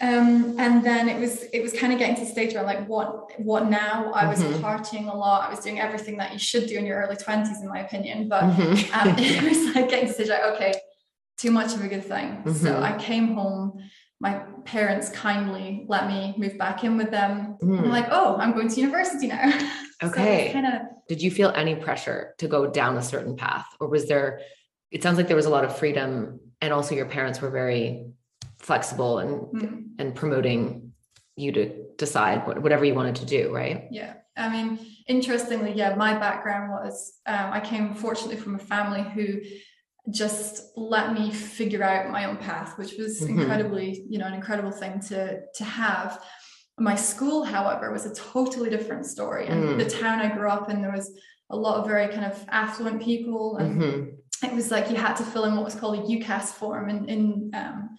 Um, 0.00 0.56
and 0.58 0.82
then 0.84 1.08
it 1.08 1.20
was 1.20 1.44
it 1.52 1.62
was 1.62 1.72
kind 1.72 1.92
of 1.92 1.98
getting 2.00 2.16
to 2.16 2.22
the 2.22 2.26
stage 2.26 2.54
where 2.54 2.60
I'm 2.60 2.66
like, 2.66 2.88
what 2.88 3.38
what 3.40 3.68
now? 3.70 4.10
I 4.12 4.26
was 4.26 4.42
Mhm. 4.42 4.60
partying 4.60 5.12
a 5.12 5.16
lot. 5.16 5.46
I 5.46 5.50
was 5.50 5.60
doing 5.60 5.78
everything 5.78 6.16
that 6.16 6.32
you 6.32 6.38
should 6.40 6.66
do 6.66 6.76
in 6.76 6.86
your 6.86 6.98
early 7.02 7.14
20s, 7.16 7.60
in 7.62 7.68
my 7.68 7.80
opinion. 7.80 8.26
But 8.28 8.42
Mhm. 8.44 9.06
um, 9.06 9.14
it 9.18 9.42
was 9.48 9.74
like 9.76 9.88
getting 9.90 10.06
to 10.06 10.08
the 10.08 10.14
stage 10.14 10.28
like, 10.28 10.42
okay, 10.54 10.74
too 11.36 11.52
much 11.52 11.74
of 11.74 11.84
a 11.84 11.88
good 11.88 12.04
thing. 12.04 12.42
So 12.46 12.72
Mhm. 12.74 12.82
I 12.82 12.98
came 12.98 13.34
home. 13.34 13.78
My 14.22 14.34
parents 14.64 15.10
kindly 15.10 15.84
let 15.88 16.06
me 16.06 16.32
move 16.38 16.56
back 16.56 16.84
in 16.84 16.96
with 16.96 17.10
them. 17.10 17.58
And 17.60 17.78
I'm 17.78 17.84
Mm. 17.86 17.88
like, 17.90 18.06
oh, 18.12 18.36
I'm 18.38 18.52
going 18.52 18.68
to 18.68 18.80
university 18.80 19.26
now. 19.26 19.52
Okay. 20.04 20.48
so 20.48 20.52
kind 20.54 20.66
of 20.66 20.82
Did 21.08 21.22
you 21.22 21.30
feel 21.30 21.52
any 21.54 21.76
pressure 21.76 22.34
to 22.38 22.48
go 22.48 22.66
down 22.68 22.96
a 22.96 23.02
certain 23.02 23.36
path? 23.36 23.66
Or 23.78 23.86
was 23.86 24.08
there, 24.08 24.40
it 24.90 25.00
sounds 25.00 25.16
like 25.16 25.28
there 25.28 25.36
was 25.36 25.46
a 25.46 25.50
lot 25.50 25.64
of 25.64 25.76
freedom 25.78 26.40
and 26.60 26.72
also 26.72 26.96
your 26.96 27.06
parents 27.06 27.40
were 27.40 27.50
very 27.50 28.06
flexible 28.58 29.18
and, 29.20 29.32
mm, 29.62 29.84
and 30.00 30.12
promoting 30.16 30.92
you 31.36 31.52
to 31.52 31.84
decide 31.98 32.44
what, 32.48 32.62
whatever 32.62 32.84
you 32.84 32.94
wanted 32.94 33.14
to 33.16 33.26
do, 33.26 33.52
right? 33.54 33.86
yeah. 33.92 34.14
I 34.36 34.48
mean, 34.48 34.78
interestingly, 35.06 35.72
yeah, 35.74 35.94
my 35.94 36.14
background 36.14 36.70
was 36.72 37.12
um, 37.26 37.52
I 37.52 37.60
came 37.60 37.94
fortunately 37.94 38.36
from 38.36 38.54
a 38.54 38.58
family 38.58 39.02
who 39.02 39.40
just 40.10 40.72
let 40.76 41.14
me 41.14 41.30
figure 41.30 41.82
out 41.82 42.10
my 42.10 42.24
own 42.24 42.36
path, 42.36 42.76
which 42.76 42.94
was 42.98 43.20
Mhm. 43.20 43.28
incredibly, 43.38 44.04
you 44.08 44.18
know, 44.18 44.26
an 44.26 44.34
incredible 44.34 44.72
thing 44.72 45.00
to 45.00 45.40
to 45.54 45.64
have. 45.64 46.20
My 46.78 46.96
school, 46.96 47.44
however, 47.44 47.92
was 47.92 48.06
a 48.06 48.14
totally 48.14 48.70
different 48.70 49.06
story. 49.06 49.46
And 49.46 49.62
Mm. 49.64 49.78
the 49.78 49.88
town 49.90 50.20
I 50.20 50.34
grew 50.34 50.48
up 50.48 50.68
in, 50.70 50.82
there 50.82 50.90
was 50.90 51.12
a 51.50 51.56
lot 51.56 51.78
of 51.78 51.86
very 51.86 52.08
kind 52.08 52.24
of 52.24 52.44
affluent 52.48 53.00
people. 53.02 53.58
And 53.58 53.80
Mhm. 53.80 54.16
it 54.42 54.52
was 54.52 54.70
like 54.70 54.90
you 54.90 54.96
had 54.96 55.14
to 55.16 55.22
fill 55.22 55.44
in 55.44 55.54
what 55.54 55.64
was 55.64 55.74
called 55.76 55.98
a 55.98 56.02
UCAS 56.02 56.50
form 56.52 56.88
in, 56.88 57.08
in 57.08 57.50
um, 57.54 57.90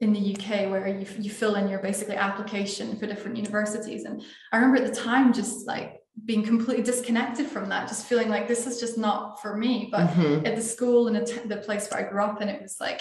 in 0.00 0.12
the 0.14 0.20
UK 0.34 0.70
where 0.70 0.86
you, 0.88 1.06
you 1.18 1.30
fill 1.30 1.56
in 1.56 1.68
your 1.68 1.78
basically 1.80 2.16
application 2.16 2.96
for 2.96 3.06
different 3.06 3.36
universities. 3.36 4.04
And 4.04 4.22
I 4.52 4.56
remember 4.56 4.78
at 4.82 4.86
the 4.94 4.98
time 4.98 5.32
just 5.32 5.66
like 5.66 5.99
being 6.24 6.42
completely 6.42 6.82
disconnected 6.84 7.46
from 7.46 7.68
that, 7.68 7.88
just 7.88 8.06
feeling 8.06 8.28
like 8.28 8.46
this 8.48 8.66
is 8.66 8.78
just 8.80 8.98
not 8.98 9.40
for 9.40 9.56
me. 9.56 9.88
But 9.90 10.08
Mhm. 10.10 10.46
at 10.46 10.56
the 10.56 10.62
school 10.62 11.06
and 11.08 11.16
the, 11.16 11.24
t- 11.24 11.48
the 11.48 11.58
place 11.58 11.88
where 11.90 12.04
I 12.04 12.08
grew 12.08 12.22
up 12.22 12.40
and 12.40 12.50
it 12.50 12.60
was 12.62 12.76
like 12.80 13.00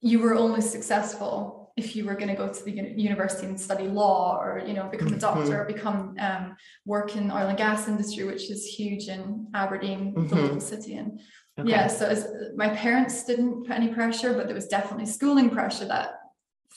you 0.00 0.18
were 0.20 0.34
only 0.34 0.60
successful 0.60 1.72
if 1.76 1.94
you 1.94 2.04
were 2.04 2.14
going 2.14 2.28
to 2.28 2.34
go 2.34 2.48
to 2.52 2.64
the 2.64 2.70
uni- 2.70 2.94
university 3.00 3.46
and 3.46 3.58
study 3.60 3.86
law 3.86 4.38
or 4.40 4.62
you 4.66 4.72
know 4.74 4.88
become 4.88 5.12
a 5.12 5.18
doctor 5.18 5.62
or 5.62 5.64
become 5.66 6.14
um, 6.18 6.56
work 6.84 7.16
in 7.16 7.30
oil 7.30 7.46
and 7.48 7.56
gas 7.58 7.86
industry 7.86 8.24
which 8.24 8.50
is 8.50 8.66
huge 8.66 9.08
in 9.08 9.46
aberdeen 9.54 10.12
the 10.14 10.20
Mhm. 10.20 10.32
little 10.42 10.60
city 10.60 10.94
and 10.96 11.20
Okay. 11.58 11.70
yeah 11.70 11.86
so 11.86 12.06
as, 12.06 12.26
my 12.56 12.70
parents 12.70 13.24
didn't 13.24 13.64
put 13.66 13.76
any 13.76 13.88
pressure 13.88 14.32
but 14.34 14.46
there 14.46 14.54
was 14.54 14.66
definitely 14.68 15.06
schooling 15.06 15.48
pressure 15.50 15.84
that 15.86 16.19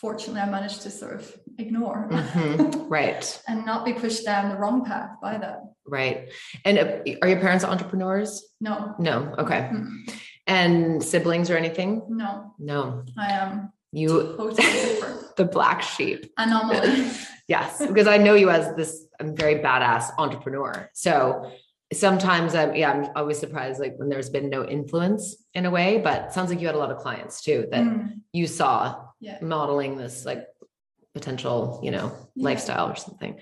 fortunately 0.03 0.41
i 0.41 0.49
managed 0.57 0.81
to 0.85 0.89
sort 1.01 1.13
of 1.19 1.23
ignore 1.65 1.99
Mhm. 2.11 2.85
Right. 2.97 3.23
and 3.47 3.57
not 3.71 3.79
be 3.89 3.93
pushed 4.03 4.23
down 4.29 4.43
the 4.51 4.57
wrong 4.61 4.79
path 4.89 5.11
by 5.27 5.35
that 5.43 5.59
Right. 5.97 6.17
And 6.65 6.75
uh, 6.83 6.85
are 7.21 7.27
your 7.33 7.41
parents 7.45 7.63
entrepreneurs? 7.73 8.29
no 8.67 8.75
No. 9.09 9.15
Okay. 9.43 9.61
Mm, 9.73 9.87
And 10.57 11.03
siblings 11.11 11.47
or 11.51 11.57
anything? 11.63 11.91
no 12.23 12.31
No. 12.71 12.81
i 13.25 13.27
am 13.41 13.51
You, 14.01 14.09
totally 14.37 14.67
the 15.39 15.45
black 15.57 15.79
sheep. 15.93 16.19
anomaly 16.43 16.91
Yes, 17.55 17.69
because 17.91 18.07
I 18.15 18.17
know 18.25 18.35
you 18.43 18.49
as 18.57 18.65
this 18.79 18.91
um, 19.19 19.29
very 19.41 19.55
badass 19.67 20.05
entrepreneur. 20.23 20.71
So 21.05 21.13
sometimes 22.05 22.49
I'm, 22.59 22.71
yeah, 22.81 22.89
I'm 22.93 23.03
always 23.19 23.37
surprised 23.45 23.77
like 23.83 23.93
when 23.99 24.07
there's 24.11 24.31
been 24.37 24.49
no 24.57 24.61
influence 24.77 25.23
in 25.57 25.63
a 25.69 25.71
way, 25.77 25.89
but 26.07 26.17
it 26.25 26.31
sounds 26.35 26.49
like 26.49 26.59
you 26.61 26.67
had 26.71 26.77
a 26.79 26.83
lot 26.85 26.91
of 26.95 26.97
clients 27.05 27.35
too 27.47 27.59
that 27.73 27.83
Mm, 27.83 28.21
you 28.39 28.47
saw 28.59 28.75
yeah 29.25 29.37
modeling 29.41 29.93
this 30.03 30.15
like 30.29 30.43
potential, 31.17 31.79
you 31.85 31.91
know, 31.95 32.07
Yeah. 32.35 32.45
lifestyle 32.49 32.87
or 32.93 32.95
something. 32.95 33.33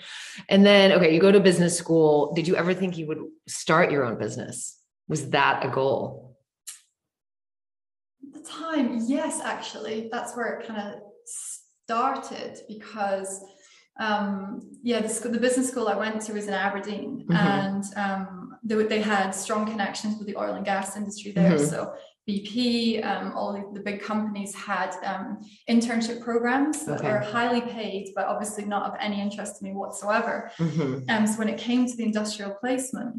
And 0.49 0.61
then, 0.65 0.91
okay, 0.95 1.13
you 1.13 1.21
go 1.27 1.31
to 1.31 1.39
business 1.39 1.73
school. 1.83 2.33
Did 2.37 2.45
you 2.49 2.55
ever 2.61 2.73
think 2.73 2.97
you 2.97 3.07
would 3.09 3.21
start 3.47 3.91
your 3.93 4.03
own 4.07 4.17
business? 4.25 4.57
Was 5.07 5.21
that 5.29 5.55
a 5.65 5.69
goal? 5.69 6.35
At 8.27 8.33
the 8.43 8.43
time, 8.63 8.87
yes, 9.15 9.39
actually, 9.53 10.09
that's 10.11 10.35
where 10.35 10.49
it 10.59 10.67
kind 10.67 10.81
of 10.89 11.01
started 11.85 12.59
because, 12.67 13.41
um, 13.99 14.59
yeah, 14.83 14.99
the, 15.05 15.09
school, 15.09 15.31
the 15.31 15.39
business 15.47 15.69
school 15.71 15.87
I 15.87 15.95
went 15.95 16.21
to 16.23 16.33
was 16.33 16.47
in 16.47 16.53
Aberdeen, 16.53 17.25
Mhm. 17.29 17.35
and 17.35 17.83
um, 18.03 18.57
they, 18.63 18.75
they 18.93 19.01
had 19.01 19.31
strong 19.31 19.65
connections 19.65 20.17
with 20.17 20.27
the 20.27 20.35
oil 20.43 20.53
and 20.55 20.65
gas 20.65 20.97
industry 20.97 21.31
there. 21.31 21.53
Mhm. 21.53 21.69
So 21.69 21.77
BP, 22.31 23.03
um, 23.05 23.33
all 23.35 23.53
the, 23.73 23.81
big 23.81 24.01
companies 24.01 24.53
had 24.53 24.91
um, 25.03 25.39
internship 25.69 26.21
programs 26.21 26.85
that 26.85 26.99
Okay. 26.99 27.11
were 27.11 27.19
highly 27.19 27.61
paid, 27.61 28.11
but 28.15 28.25
obviously 28.27 28.63
not 28.63 28.83
of 28.89 28.95
any 28.99 29.19
interest 29.19 29.57
to 29.57 29.63
me 29.63 29.71
whatsoever. 29.73 30.51
Mhm. 30.57 31.09
Um, 31.09 31.27
so 31.27 31.39
when 31.39 31.49
it 31.49 31.57
came 31.57 31.87
to 31.87 31.95
the 31.95 32.03
industrial 32.03 32.51
placement 32.61 33.15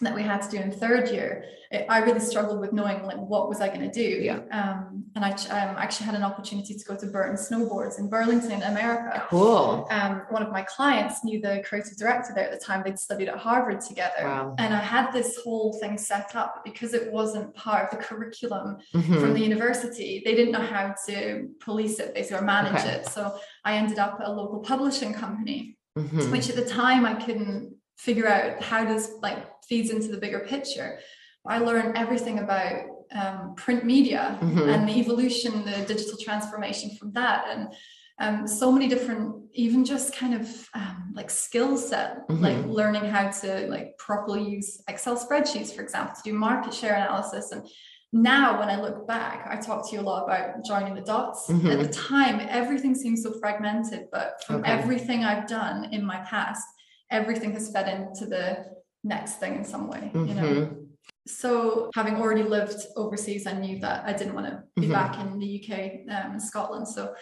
that 0.00 0.14
we 0.14 0.22
had 0.22 0.40
to 0.42 0.48
do 0.50 0.56
in 0.56 0.70
third 0.72 1.10
year, 1.10 1.44
it, 1.70 1.86
I 1.88 1.98
really 1.98 2.20
struggled 2.20 2.58
with 2.58 2.72
knowing 2.72 3.04
like 3.04 3.18
what 3.18 3.48
was 3.48 3.60
I 3.60 3.68
going 3.68 3.88
to 3.88 3.90
do. 3.90 4.00
Yeah. 4.22 4.40
Um, 4.50 5.04
and 5.14 5.24
I 5.24 5.30
um, 5.30 5.76
actually 5.76 6.06
had 6.06 6.14
an 6.14 6.22
opportunity 6.22 6.74
to 6.74 6.84
go 6.84 6.96
to 6.96 7.06
Burton 7.06 7.36
Snowboards 7.36 7.98
in 7.98 8.08
Burlington, 8.08 8.62
America. 8.62 9.24
Cool. 9.28 9.86
Um, 9.90 10.22
one 10.30 10.42
of 10.42 10.50
my 10.50 10.62
clients 10.62 11.22
knew 11.22 11.40
the 11.40 11.62
creative 11.64 11.96
director 11.96 12.32
there 12.34 12.50
at 12.50 12.58
the 12.58 12.64
time. 12.64 12.82
They'd 12.84 12.98
studied 12.98 13.28
at 13.28 13.36
Harvard 13.36 13.80
together. 13.82 14.24
Wow. 14.24 14.54
And 14.58 14.74
I 14.74 14.80
had 14.80 15.12
this 15.12 15.38
whole 15.44 15.74
thing 15.74 15.98
set 15.98 16.34
up 16.34 16.62
because 16.64 16.94
it 16.94 17.12
wasn't 17.12 17.54
part 17.54 17.84
of 17.84 17.90
the 17.98 18.04
curriculum 18.04 18.78
Mhm. 18.94 19.20
from 19.20 19.34
the 19.34 19.40
university. 19.40 20.22
They 20.24 20.34
didn't 20.34 20.52
know 20.52 20.62
how 20.62 20.94
to 21.06 21.48
police 21.60 22.00
it, 22.00 22.14
basically, 22.14 22.38
or 22.38 22.42
manage 22.42 22.80
Okay. 22.80 22.90
it. 22.94 23.06
So 23.06 23.36
I 23.64 23.76
ended 23.76 23.98
up 23.98 24.18
at 24.20 24.26
a 24.26 24.32
local 24.32 24.60
publishing 24.60 25.12
company 25.12 25.76
Mhm. 25.98 26.30
which 26.30 26.48
at 26.48 26.56
the 26.56 26.64
time 26.64 27.04
I 27.04 27.14
couldn't 27.14 27.74
figure 28.06 28.26
out 28.26 28.62
how 28.62 28.84
this 28.84 29.12
like 29.20 29.38
feeds 29.68 29.90
into 29.90 30.08
the 30.08 30.16
bigger 30.18 30.40
picture. 30.40 30.98
I 31.46 31.58
learned 31.58 31.96
everything 31.96 32.38
about 32.38 32.74
um, 33.12 33.54
print 33.56 33.84
media 33.84 34.38
Mhm. 34.40 34.72
and 34.72 34.88
the 34.88 34.96
evolution, 35.04 35.64
the 35.64 35.84
digital 35.92 36.16
transformation 36.26 36.90
from 36.98 37.12
that, 37.12 37.44
and 37.52 37.62
um, 38.22 38.46
so 38.46 38.70
many 38.70 38.86
different, 38.88 39.34
even 39.54 39.84
just 39.84 40.14
kind 40.14 40.34
of 40.34 40.68
um, 40.74 41.12
like 41.14 41.30
skill 41.30 41.76
set, 41.76 42.18
like 42.28 42.56
Mhm. 42.58 42.72
learning 42.80 43.04
how 43.14 43.30
to 43.42 43.66
like 43.74 43.88
properly 43.98 44.42
use 44.56 44.82
Excel 44.88 45.16
spreadsheets, 45.16 45.74
for 45.74 45.82
example, 45.82 46.14
to 46.16 46.22
do 46.30 46.32
market 46.48 46.72
share 46.74 46.94
analysis 46.94 47.52
and. 47.52 47.62
Now, 48.12 48.58
when 48.58 48.68
I 48.68 48.74
look 48.84 49.06
back, 49.06 49.46
I 49.48 49.54
talk 49.54 49.80
to 49.88 49.94
you 49.94 50.00
a 50.02 50.06
lot 50.10 50.24
about 50.24 50.64
joining 50.64 50.96
the 50.96 51.00
dots. 51.12 51.46
Mhm. 51.48 51.70
At 51.74 51.78
the 51.78 51.92
time, 51.92 52.36
everything 52.60 52.92
seems 53.02 53.22
so 53.22 53.30
fragmented, 53.42 54.08
but 54.10 54.42
from 54.44 54.56
Okay. 54.56 54.72
everything 54.72 55.22
I've 55.24 55.46
done 55.46 55.84
in 55.96 56.02
my 56.04 56.18
past, 56.32 56.66
everything 57.10 57.52
has 57.52 57.70
fed 57.70 57.88
into 57.88 58.26
the 58.26 58.64
next 59.04 59.34
thing 59.40 59.56
in 59.56 59.64
some 59.64 59.88
way, 59.88 60.10
you 60.14 60.34
know. 60.34 60.42
Mhm. 60.42 60.86
So, 61.26 61.90
having 61.94 62.16
already 62.16 62.42
lived 62.42 62.80
overseas, 62.96 63.46
I 63.46 63.52
knew 63.52 63.78
that 63.80 64.04
I 64.04 64.12
didn't 64.12 64.34
want 64.34 64.46
to 64.46 64.62
be 64.80 64.86
Mhm. 64.88 64.92
back 64.92 65.18
in 65.20 65.38
the 65.38 65.46
UK 65.46 66.04
um, 66.08 66.32
and 66.32 66.42
Scotland. 66.42 66.88
So, 66.88 67.14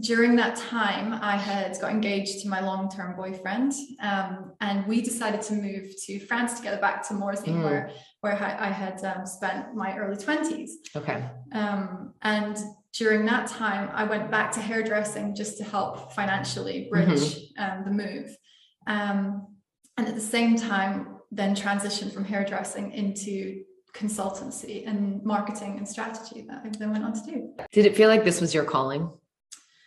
during 0.00 0.36
that 0.36 0.56
time, 0.56 1.14
I 1.22 1.36
had 1.36 1.78
got 1.80 1.90
engaged 1.90 2.42
to 2.42 2.48
my 2.48 2.60
long 2.60 2.88
term 2.90 3.16
boyfriend, 3.16 3.72
um, 4.02 4.52
and 4.60 4.86
we 4.86 5.00
decided 5.00 5.40
to 5.42 5.54
move 5.54 5.86
to 6.04 6.20
France 6.26 6.54
together, 6.58 6.78
back 6.78 7.06
to 7.08 7.14
Morzine, 7.14 7.56
Mm. 7.60 7.64
where, 7.64 7.90
where 8.20 8.34
I, 8.34 8.68
I 8.68 8.70
had 8.70 9.02
um, 9.04 9.24
spent 9.26 9.74
my 9.74 9.96
early 9.96 10.16
20s. 10.16 10.70
Okay. 10.94 11.24
Um, 11.52 12.12
and 12.22 12.56
during 12.92 13.24
that 13.26 13.46
time, 13.46 13.90
I 13.92 14.04
went 14.04 14.30
back 14.30 14.52
to 14.52 14.60
hairdressing 14.60 15.34
just 15.34 15.56
to 15.58 15.64
help 15.64 16.12
financially 16.12 16.88
bridge 16.90 17.36
um, 17.58 17.84
the 17.84 17.90
move. 17.90 18.36
Um, 18.86 19.48
and 19.96 20.06
at 20.06 20.14
the 20.14 20.20
same 20.20 20.56
time, 20.56 21.18
then 21.30 21.54
transitioned 21.54 22.12
from 22.12 22.24
hairdressing 22.24 22.92
into 22.92 23.64
consultancy 23.94 24.86
and 24.86 25.24
marketing 25.24 25.76
and 25.78 25.88
strategy 25.88 26.44
that 26.48 26.62
I 26.64 26.68
then 26.78 26.92
went 26.92 27.04
on 27.04 27.14
to 27.14 27.20
do. 27.30 27.50
Did 27.72 27.86
it 27.86 27.96
feel 27.96 28.08
like 28.08 28.24
this 28.24 28.40
was 28.40 28.54
your 28.54 28.64
calling 28.64 29.10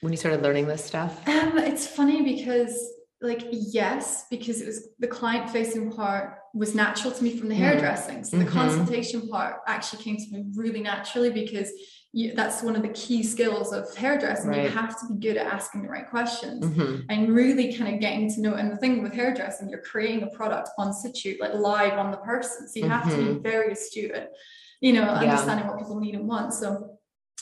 when 0.01 0.11
you 0.11 0.17
started 0.17 0.41
learning 0.41 0.67
this 0.67 0.83
stuff? 0.83 1.27
Um, 1.27 1.57
it's 1.59 1.85
funny 1.85 2.23
because, 2.23 2.75
like, 3.21 3.43
yes, 3.51 4.25
because 4.31 4.61
it 4.61 4.65
was 4.67 4.89
the 4.97 5.07
client 5.07 5.49
facing 5.49 5.91
part 5.91 6.39
was 6.55 6.73
natural 6.73 7.13
to 7.13 7.23
me 7.23 7.37
from 7.37 7.49
the 7.49 7.55
Mm. 7.55 7.59
hairdressing. 7.59 8.23
So 8.23 8.37
the 8.39 8.45
Mhm. 8.45 8.49
consultation 8.51 9.27
part 9.29 9.57
actually 9.67 10.03
came 10.03 10.17
to 10.17 10.31
me 10.31 10.45
really 10.55 10.81
naturally 10.81 11.29
because 11.29 11.71
you, 12.11 12.33
that's 12.33 12.63
one 12.63 12.75
of 12.75 12.81
the 12.81 12.89
key 12.89 13.21
skills 13.21 13.71
of 13.71 13.95
hairdressing. 13.95 14.51
You 14.63 14.69
have 14.69 14.99
to 14.99 15.13
be 15.13 15.19
good 15.27 15.37
at 15.37 15.45
asking 15.45 15.83
the 15.83 15.89
right 15.89 16.09
questions. 16.09 16.65
Mhm. 16.65 17.05
And 17.09 17.29
really 17.35 17.73
kind 17.75 17.93
of 17.93 18.01
getting 18.01 18.33
to 18.33 18.41
know, 18.41 18.55
and 18.55 18.71
the 18.71 18.77
thing 18.77 19.03
with 19.03 19.13
hairdressing, 19.13 19.69
you're 19.69 19.81
creating 19.81 20.23
a 20.23 20.27
product 20.27 20.69
on 20.79 20.91
situ, 20.91 21.37
like 21.39 21.53
live 21.53 21.93
on 21.99 22.09
the 22.11 22.17
person. 22.17 22.67
So 22.67 22.79
you 22.79 22.89
have 22.89 23.09
to 23.09 23.15
be 23.15 23.39
very 23.39 23.73
astute 23.73 24.11
at, 24.11 24.31
you 24.81 24.93
know, 24.93 25.03
Mm-hmm. 25.03 25.23
Yeah. 25.23 25.29
understanding 25.31 25.67
what 25.67 25.77
people 25.77 25.99
need 25.99 26.15
and 26.15 26.27
want. 26.27 26.53
So 26.53 26.95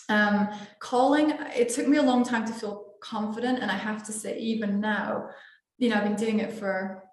um 0.10 0.48
calling 0.80 1.32
it 1.56 1.68
took 1.70 1.88
me 1.88 1.98
a 1.98 2.02
long 2.02 2.24
time 2.24 2.46
to 2.46 2.54
feel 2.54 2.94
confident 3.02 3.60
and 3.60 3.70
i 3.70 3.76
have 3.76 4.02
to 4.06 4.14
say 4.14 4.38
even 4.40 4.80
now 4.80 5.28
you 5.78 5.90
know 5.90 5.96
i've 5.98 6.04
been 6.06 6.16
doing 6.16 6.40
it 6.40 6.52
for 6.54 7.04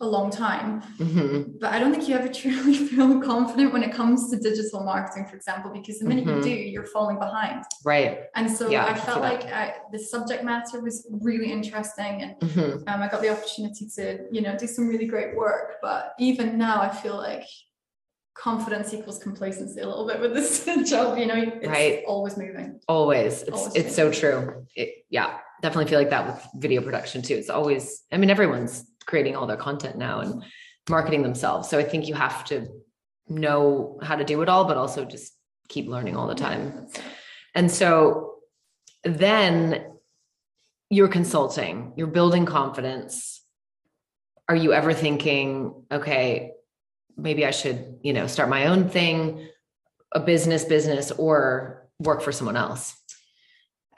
a 0.00 0.06
long 0.06 0.30
time 0.30 0.82
Mhm. 0.98 1.58
but 1.60 1.72
i 1.72 1.78
don't 1.78 1.92
think 1.92 2.08
you 2.08 2.14
ever 2.14 2.28
truly 2.42 2.74
feel 2.74 3.20
confident 3.20 3.72
when 3.72 3.82
it 3.82 3.92
comes 3.92 4.30
to 4.30 4.36
digital 4.38 4.80
marketing 4.84 5.26
for 5.28 5.36
example 5.36 5.70
because 5.72 5.98
the 5.98 6.06
minute 6.06 6.24
Mhm. 6.26 6.36
you 6.36 6.42
do 6.42 6.50
you're 6.50 6.84
falling 6.96 7.18
behind 7.18 7.64
Right. 7.84 8.24
and 8.36 8.50
so 8.50 8.68
Yeah, 8.70 8.84
I 8.84 8.90
i 8.90 8.94
felt 8.94 9.22
that. 9.22 9.32
like 9.32 9.44
I, 9.52 9.74
the 9.92 9.98
subject 9.98 10.44
matter 10.44 10.80
was 10.80 11.06
really 11.10 11.50
interesting 11.50 12.22
and 12.22 12.32
Mhm. 12.40 12.88
um, 12.88 13.02
i 13.02 13.08
got 13.08 13.20
the 13.22 13.30
opportunity 13.36 13.84
to 13.96 14.04
you 14.30 14.40
know 14.44 14.56
do 14.56 14.66
some 14.66 14.88
really 14.88 15.06
great 15.06 15.36
work 15.36 15.68
but 15.82 16.12
even 16.18 16.58
now 16.58 16.76
i 16.80 16.88
feel 17.02 17.16
like 17.16 17.44
confidence 18.34 18.94
equals 18.94 19.18
complacency 19.18 19.80
a 19.80 19.86
little 19.88 20.06
bit 20.06 20.20
with 20.20 20.32
this 20.32 20.64
job 20.90 21.18
you 21.18 21.26
know 21.26 21.34
it's 21.36 21.66
Right. 21.66 22.04
always 22.06 22.36
moving 22.36 22.78
Always. 22.88 23.42
It's 23.42 23.50
Always 23.58 23.74
it's 23.74 23.94
so 23.96 24.10
true. 24.12 24.64
It, 24.76 24.88
yeah, 25.10 25.38
definitely 25.60 25.90
feel 25.90 25.98
like 25.98 26.10
that 26.10 26.24
with 26.26 26.40
video 26.56 26.80
production 26.80 27.20
too. 27.22 27.34
It's 27.34 27.50
always, 27.50 28.04
I 28.12 28.16
mean, 28.16 28.30
everyone's 28.30 28.74
creating 29.08 29.34
all 29.34 29.46
their 29.46 29.56
content 29.56 29.96
now 29.96 30.20
and 30.20 30.44
marketing 30.88 31.22
themselves. 31.22 31.68
So 31.68 31.78
I 31.78 31.82
think 31.82 32.06
you 32.06 32.14
have 32.14 32.44
to 32.44 32.68
know 33.28 33.98
how 34.02 34.14
to 34.14 34.24
do 34.24 34.42
it 34.42 34.48
all, 34.48 34.66
but 34.66 34.76
also 34.76 35.04
just 35.04 35.32
keep 35.68 35.88
learning 35.88 36.16
all 36.16 36.28
the 36.28 36.34
time. 36.34 36.86
And 37.54 37.70
so 37.70 38.34
then 39.02 39.84
you're 40.90 41.08
consulting, 41.08 41.94
you're 41.96 42.06
building 42.06 42.46
confidence. 42.46 43.42
Are 44.48 44.56
you 44.56 44.72
ever 44.72 44.94
thinking, 44.94 45.74
okay, 45.90 46.52
maybe 47.16 47.44
I 47.44 47.50
should, 47.50 47.98
you 48.02 48.12
know, 48.12 48.26
start 48.26 48.48
my 48.48 48.66
own 48.66 48.88
thing, 48.88 49.48
a 50.12 50.20
business 50.20 50.64
business 50.64 51.10
or 51.10 51.88
work 51.98 52.22
for 52.22 52.32
someone 52.32 52.56
else? 52.56 52.94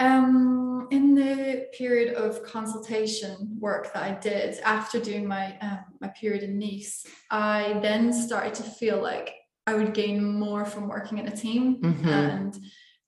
Um, 0.01 0.89
in 0.91 1.15
the 1.15 1.67
period 1.77 2.15
of 2.15 2.43
consultation 2.43 3.57
work 3.61 3.93
that 3.93 4.03
I 4.03 4.13
did 4.19 4.59
after 4.61 4.99
doing 4.99 5.27
my 5.27 5.57
um, 5.61 5.81
my 6.01 6.09
period 6.09 6.43
in 6.43 6.59
Nice, 6.59 7.07
I 7.31 7.79
then 7.83 8.13
started 8.13 8.55
to 8.55 8.63
feel 8.63 9.01
like 9.01 9.35
I 9.67 9.75
would 9.75 9.93
gain 9.93 10.25
more 10.41 10.65
from 10.65 10.89
working 10.89 11.19
in 11.19 11.29
a 11.29 11.37
team, 11.37 11.77
Mhm. 11.83 12.07
and 12.07 12.59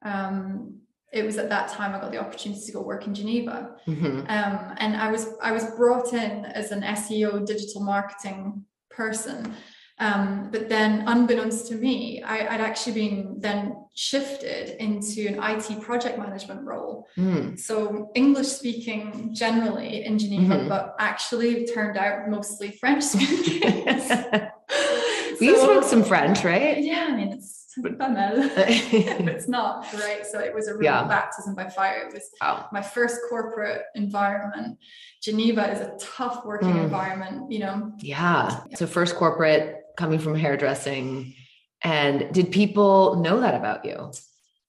um, 0.02 0.78
it 1.12 1.24
was 1.24 1.38
at 1.38 1.48
that 1.48 1.68
time 1.70 1.94
I 1.94 1.98
got 2.00 2.12
the 2.12 2.20
opportunity 2.20 2.60
to 2.66 2.72
go 2.72 2.82
work 2.82 3.06
in 3.06 3.14
Geneva. 3.14 3.74
Mhm. 3.86 4.30
Um, 4.30 4.74
and 4.76 4.94
I 4.96 5.10
was 5.10 5.26
I 5.42 5.52
was 5.52 5.64
brought 5.76 6.12
in 6.12 6.44
as 6.44 6.72
an 6.72 6.82
SEO 6.82 7.44
digital 7.46 7.82
marketing 7.82 8.64
person. 8.90 9.54
Um, 10.02 10.48
but 10.50 10.68
then, 10.68 11.04
unbeknownst 11.06 11.68
to 11.68 11.74
me, 11.76 12.22
I, 12.22 12.36
I'd 12.52 12.60
actually 12.60 12.94
been 13.02 13.36
then 13.38 13.76
shifted 13.94 14.64
into 14.82 15.20
an 15.28 15.36
IT 15.50 15.80
project 15.82 16.18
management 16.18 16.62
role. 16.64 17.06
Mm. 17.16 17.58
So 17.58 18.10
English 18.14 18.48
speaking 18.48 19.30
generally 19.32 20.04
in 20.04 20.18
Geneva, 20.18 20.54
Mhm. 20.56 20.68
but 20.68 20.96
actually 20.98 21.66
turned 21.66 21.96
out 21.96 22.28
mostly 22.28 22.70
French 22.80 23.04
speaking. 23.04 23.62
you 25.40 25.56
So- 25.56 25.62
spoke 25.64 25.84
some 25.84 26.02
French, 26.04 26.42
right? 26.44 26.78
Yeah, 26.82 27.06
I 27.10 27.16
mean 27.16 27.32
it's 27.32 27.60
it's 27.78 29.48
not 29.48 29.86
right. 29.94 30.26
So 30.30 30.38
it 30.40 30.52
was 30.54 30.68
a 30.68 30.74
real 30.74 30.84
Yeah. 30.92 31.04
baptism 31.08 31.54
by 31.54 31.68
fire. 31.70 32.06
It 32.06 32.12
was 32.12 32.28
Wow. 32.40 32.66
my 32.70 32.82
first 32.82 33.16
corporate 33.30 33.82
environment. 33.94 34.78
Geneva 35.22 35.70
is 35.72 35.80
a 35.80 35.96
tough 35.98 36.44
working 36.44 36.74
Mm. 36.74 36.84
environment, 36.84 37.50
you 37.50 37.60
know. 37.60 37.92
Yeah. 37.98 38.60
So 38.74 38.86
first 38.86 39.16
corporate 39.16 39.81
coming 39.96 40.18
from 40.18 40.34
hairdressing. 40.34 41.34
And 41.82 42.32
did 42.32 42.50
people 42.52 43.16
know 43.16 43.40
that 43.40 43.54
about 43.54 43.84
you? 43.84 44.12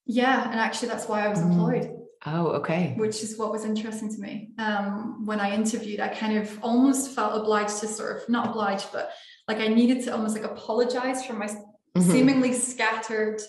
Yeah, 0.06 0.50
and 0.50 0.60
actually 0.60 0.90
that's 0.90 1.08
why 1.08 1.26
I 1.26 1.30
was 1.30 1.40
Mm. 1.40 1.52
employed, 1.52 1.92
Oh, 2.26 2.48
okay. 2.60 2.94
which 2.98 3.22
is 3.24 3.38
what 3.38 3.52
was 3.52 3.66
interesting 3.66 4.14
to 4.14 4.20
me. 4.22 4.52
Um, 4.58 5.26
when 5.26 5.40
I 5.40 5.54
interviewed, 5.54 6.00
I 6.00 6.10
kind 6.10 6.38
of 6.38 6.58
almost 6.64 7.12
felt 7.12 7.40
obliged 7.40 7.80
to 7.82 7.88
sort 7.88 8.18
of 8.18 8.30
not 8.30 8.50
obliged, 8.50 8.88
but 8.92 9.12
like 9.48 9.60
I 9.60 9.68
needed 9.68 10.04
to 10.06 10.14
almost 10.14 10.36
like 10.36 10.46
apologize 10.46 11.26
for 11.26 11.34
my 11.34 11.48
Mhm. 11.96 12.02
seemingly 12.12 12.54
scattered 12.54 13.42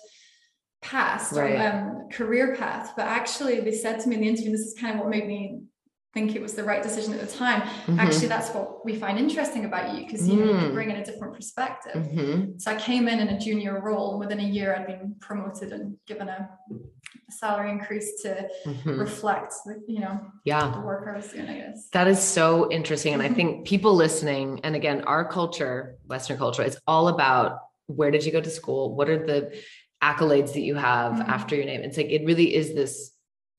past 0.83 1.33
Right. 1.33 1.55
or 1.59 1.63
um, 1.69 2.09
career 2.13 2.55
path. 2.57 2.93
But 2.97 3.07
actually, 3.07 3.61
they 3.61 3.73
said 3.73 4.01
to 4.01 4.09
me 4.09 4.17
in 4.17 4.21
the 4.23 4.29
interview, 4.29 4.51
and 4.51 4.55
this 4.55 4.67
is 4.67 4.75
kind 4.79 4.95
of 4.95 5.01
what 5.01 5.09
made 5.09 5.27
me 5.27 5.63
think 6.15 6.35
it 6.37 6.41
was 6.41 6.55
the 6.55 6.63
right 6.63 6.83
decision 6.83 7.13
at 7.13 7.21
the 7.21 7.27
time. 7.27 7.61
Mhm. 7.87 7.99
Actually, 7.99 8.29
that's 8.29 8.51
what 8.55 8.85
we 8.87 8.95
find 8.95 9.19
interesting 9.19 9.65
about 9.65 9.95
you 9.95 10.05
because 10.07 10.27
you, 10.29 10.37
know, 10.37 10.45
you 10.47 10.69
Mm. 10.69 10.73
bring 10.73 10.91
in 10.91 10.97
a 10.97 11.05
different 11.05 11.35
perspective. 11.35 11.97
Mhm. 11.97 12.61
So 12.63 12.71
I 12.71 12.77
came 12.77 13.09
in 13.09 13.19
in 13.19 13.29
a 13.29 13.39
junior 13.39 13.81
role, 13.83 14.19
within 14.19 14.39
a 14.39 14.49
year, 14.57 14.75
I'd 14.75 14.87
been 14.87 15.17
promoted 15.21 15.73
and 15.73 15.97
given 16.07 16.29
a 16.29 16.49
salary 17.31 17.71
increase 17.71 18.23
to 18.23 18.49
Mhm. 18.65 18.99
reflect, 18.99 19.53
the, 19.67 19.83
you 19.89 19.99
know, 20.01 20.21
Yeah. 20.45 20.71
the 20.71 20.81
work 20.81 21.07
I 21.13 21.17
was 21.17 21.29
doing. 21.33 21.49
I 21.49 21.57
guess. 21.59 21.89
That 21.91 22.07
is 22.07 22.21
so 22.21 22.71
interesting. 22.71 23.13
And 23.13 23.23
I 23.23 23.29
think 23.29 23.67
people 23.67 23.95
listening, 23.95 24.61
and 24.63 24.77
again, 24.77 25.03
our 25.03 25.25
culture, 25.29 25.97
Western 26.07 26.39
culture, 26.39 26.63
it's 26.63 26.79
all 26.87 27.09
about 27.09 27.59
where 27.87 28.11
did 28.13 28.25
you 28.25 28.31
go 28.33 28.41
to 28.41 28.51
school? 28.51 28.95
What 28.95 29.09
are 29.11 29.27
the 29.27 29.53
accolades 30.03 30.53
that 30.53 30.61
you 30.61 30.75
have 30.77 31.15
Mhm. 31.15 31.29
after 31.29 31.57
your 31.57 31.65
name? 31.65 31.81
It's 31.83 31.97
like 31.97 32.11
it 32.11 32.25
really 32.25 32.55
is 32.55 32.75
this 32.75 33.11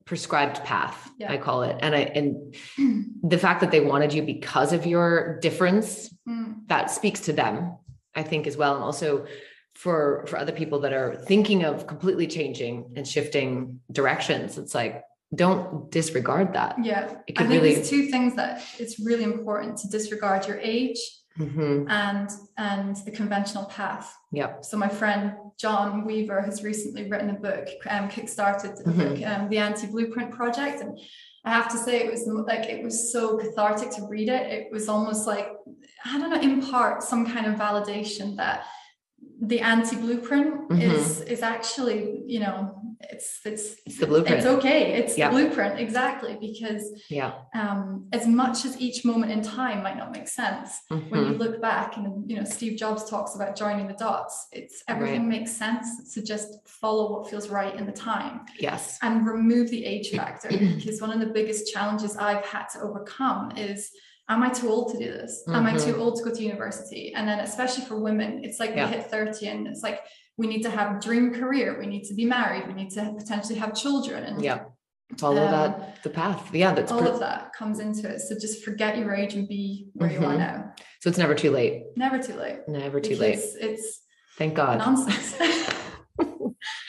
prescribed 0.05 0.63
path, 0.63 1.09
Yeah. 1.17 1.31
I 1.31 1.37
call 1.37 1.63
it. 1.63 1.75
And 1.81 1.95
I 1.95 1.99
and 2.01 2.55
the 3.23 3.37
fact 3.37 3.59
that 3.61 3.71
they 3.71 3.79
wanted 3.81 4.13
you 4.13 4.21
because 4.21 4.71
of 4.73 4.85
your 4.85 5.39
difference, 5.41 6.11
Mm, 6.27 6.67
that 6.69 6.89
speaks 6.89 7.19
to 7.21 7.33
them, 7.33 7.77
I 8.15 8.23
think, 8.23 8.47
as 8.47 8.57
well. 8.57 8.73
And 8.75 8.83
also 8.83 9.27
for 9.75 10.25
for 10.27 10.37
other 10.39 10.51
people 10.51 10.79
that 10.79 10.91
are 10.93 11.15
thinking 11.27 11.63
of 11.63 11.85
completely 11.85 12.25
changing 12.25 12.93
and 12.95 13.07
shifting 13.07 13.79
directions, 13.91 14.57
it's 14.57 14.73
like 14.73 15.03
don't 15.35 15.91
disregard 15.91 16.53
that. 16.53 16.75
yeah, 16.83 17.17
It 17.27 17.37
I 17.37 17.43
think 17.43 17.49
really 17.61 17.75
there's 17.75 17.89
two 17.89 18.07
things 18.09 18.35
that 18.35 18.63
it's 18.79 18.99
really 18.99 19.23
important 19.23 19.77
to 19.79 19.87
disregard 19.89 20.47
your 20.47 20.57
age 20.59 20.97
Mhm. 21.39 21.89
and 21.89 22.29
and 22.57 22.95
the 23.05 23.11
conventional 23.11 23.65
path. 23.65 24.15
Yep. 24.31 24.63
So 24.65 24.77
my 24.77 24.87
friend 24.87 25.33
John 25.57 26.05
Weaver 26.05 26.41
has 26.41 26.63
recently 26.63 27.09
written 27.09 27.29
a 27.29 27.33
book, 27.33 27.67
um, 27.89 28.07
kickstarted 28.09 28.79
a 28.79 28.83
Mhm. 28.89 28.97
book, 28.97 29.27
um, 29.29 29.49
the 29.49 29.57
Anti 29.57 29.87
Blueprint 29.87 30.31
Project, 30.31 30.81
and 30.81 30.97
I 31.43 31.51
have 31.51 31.67
to 31.69 31.77
say 31.77 31.97
it 32.03 32.11
was 32.11 32.25
like 32.27 32.65
it 32.75 32.83
was 32.83 33.11
so 33.11 33.37
cathartic 33.37 33.91
to 33.91 34.07
read 34.07 34.29
it. 34.29 34.43
It 34.51 34.71
was 34.71 34.87
almost 34.89 35.27
like 35.27 35.47
I 36.05 36.17
don't 36.19 36.29
know, 36.29 36.39
impart 36.39 37.03
some 37.03 37.25
kind 37.25 37.45
of 37.47 37.55
validation 37.55 38.35
that 38.37 38.65
the 39.41 39.59
anti 39.59 39.95
blueprint 39.97 40.69
Mhm. 40.69 40.81
is 40.81 41.21
is 41.21 41.41
actually 41.41 42.23
you 42.27 42.39
know 42.39 42.81
it's 43.11 43.39
it's 43.45 43.75
It's 43.85 43.99
the 43.99 44.07
blueprint. 44.07 44.37
it's 44.37 44.45
okay 44.45 44.93
it's 44.93 45.17
Yeah. 45.17 45.29
the 45.29 45.35
blueprint 45.35 45.79
exactly 45.79 46.37
because 46.39 46.83
yeah. 47.09 47.33
um, 47.53 48.07
as 48.13 48.25
much 48.27 48.65
as 48.65 48.79
each 48.79 49.05
moment 49.05 49.31
in 49.31 49.41
time 49.41 49.83
might 49.83 49.97
not 49.97 50.11
make 50.11 50.27
sense 50.27 50.69
when 50.89 51.01
Mhm. 51.01 51.31
you 51.31 51.37
look 51.37 51.61
back 51.61 51.97
and 51.97 52.29
you 52.29 52.35
know 52.37 52.43
steve 52.43 52.77
jobs 52.77 53.09
talks 53.09 53.35
about 53.35 53.55
joining 53.55 53.87
the 53.87 53.93
dots 53.93 54.47
it's 54.51 54.83
everything 54.87 55.27
makes 55.27 55.51
sense 55.51 56.13
to 56.13 56.21
just 56.21 56.49
follow 56.67 57.11
what 57.13 57.29
feels 57.29 57.49
right 57.49 57.75
in 57.75 57.85
the 57.85 57.91
time 57.91 58.41
Yes. 58.59 58.97
and 59.01 59.25
remove 59.27 59.69
the 59.69 59.85
age 59.85 60.09
factor 60.11 60.49
because 60.77 61.01
one 61.01 61.11
of 61.11 61.19
the 61.19 61.31
biggest 61.39 61.71
challenges 61.73 62.15
i've 62.17 62.45
had 62.45 62.65
to 62.73 62.79
overcome 62.81 63.51
is 63.57 63.91
am 64.29 64.41
i 64.41 64.49
too 64.49 64.69
old 64.69 64.91
to 64.91 64.97
do 64.97 65.05
this 65.19 65.43
am 65.49 65.65
i 65.67 65.73
Mhm. 65.73 65.83
too 65.85 65.95
old 66.01 66.13
to 66.17 66.23
go 66.23 66.31
to 66.35 66.41
university 66.43 67.13
and 67.15 67.27
then 67.27 67.39
especially 67.41 67.85
for 67.85 67.97
women 67.99 68.43
it's 68.43 68.59
like 68.59 68.71
Yeah. 68.75 68.85
we 68.87 68.93
hit 68.95 69.05
30 69.11 69.47
and 69.47 69.67
it's 69.67 69.83
like 69.83 69.99
we 70.37 70.47
need 70.47 70.63
to 70.63 70.69
have 70.69 70.95
a 70.95 70.99
dream 70.99 71.33
career 71.33 71.77
we 71.79 71.87
need 71.87 72.03
to 72.03 72.13
be 72.13 72.25
married 72.25 72.67
we 72.67 72.73
need 72.73 72.89
to 72.91 73.13
potentially 73.17 73.57
have 73.59 73.73
children 73.73 74.23
and 74.23 74.41
Yeah. 74.43 74.65
Follow 75.19 75.45
um, 75.45 75.51
that 75.51 76.01
the 76.01 76.09
path. 76.09 76.49
Yeah. 76.51 76.73
That's 76.73 76.91
all 76.91 76.99
pre- 76.99 77.09
of 77.09 77.19
that 77.19 77.53
comes 77.53 77.79
into 77.79 78.09
it 78.09 78.19
so 78.21 78.35
just 78.39 78.63
forget 78.65 78.97
your 78.97 79.13
age 79.13 79.35
and 79.35 79.47
be 79.47 79.87
where 79.93 80.11
you 80.11 80.17
are 80.19 80.33
Mhm. 80.33 80.39
now 80.39 80.73
so 81.01 81.09
it's 81.09 81.17
never 81.19 81.35
too 81.35 81.51
late. 81.51 81.83
never 81.95 82.17
too 82.21 82.33
late 82.33 82.59
Never 82.67 82.99
too 82.99 83.15
late. 83.15 83.39
it's 83.61 84.01
Thank 84.37 84.55
God. 84.55 84.79
nonsense. 84.79 85.35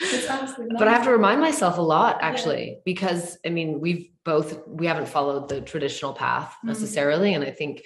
it's 0.01 0.27
absolutely 0.29 0.75
but 0.77 0.87
I 0.87 0.93
have 0.93 1.03
to 1.05 1.11
remind 1.11 1.39
myself 1.41 1.77
a 1.77 1.81
lot 1.81 2.17
Yeah. 2.19 2.27
actually, 2.27 2.79
because 2.85 3.37
I 3.45 3.49
mean, 3.49 3.79
we've 3.79 4.09
both 4.25 4.67
we 4.67 4.85
haven't 4.87 5.07
followed 5.07 5.47
the 5.47 5.61
traditional 5.61 6.13
path 6.13 6.53
Mhm. 6.63 6.67
necessarily. 6.69 7.33
And 7.33 7.43
I 7.43 7.51
think 7.51 7.83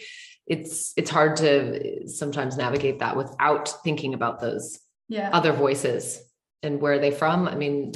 it's 0.47 0.93
it's 0.97 1.10
hard 1.12 1.36
to 1.38 2.08
sometimes 2.08 2.58
navigate 2.58 3.00
that 3.00 3.15
without 3.15 3.69
thinking 3.84 4.13
about 4.13 4.39
those 4.39 4.80
Yeah. 5.12 5.30
other 5.34 5.52
voices 5.52 6.21
and 6.63 6.80
where 6.82 6.93
are 6.93 7.00
they 7.00 7.12
from. 7.12 7.47
I 7.47 7.56
mean, 7.56 7.91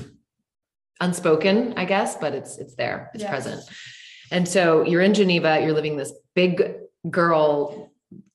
unspoken, 0.99 1.73
I 1.77 1.85
guess, 1.85 2.17
but 2.17 2.33
it's 2.35 2.57
it's 2.57 2.75
there, 2.75 3.09
it's 3.13 3.23
Yeah. 3.23 3.29
present. 3.29 3.61
And 4.31 4.47
so 4.47 4.83
you're 4.83 5.01
in 5.01 5.13
Geneva, 5.13 5.61
you're 5.61 5.73
living 5.73 5.95
this 5.97 6.11
big 6.35 6.61
girl 7.09 7.91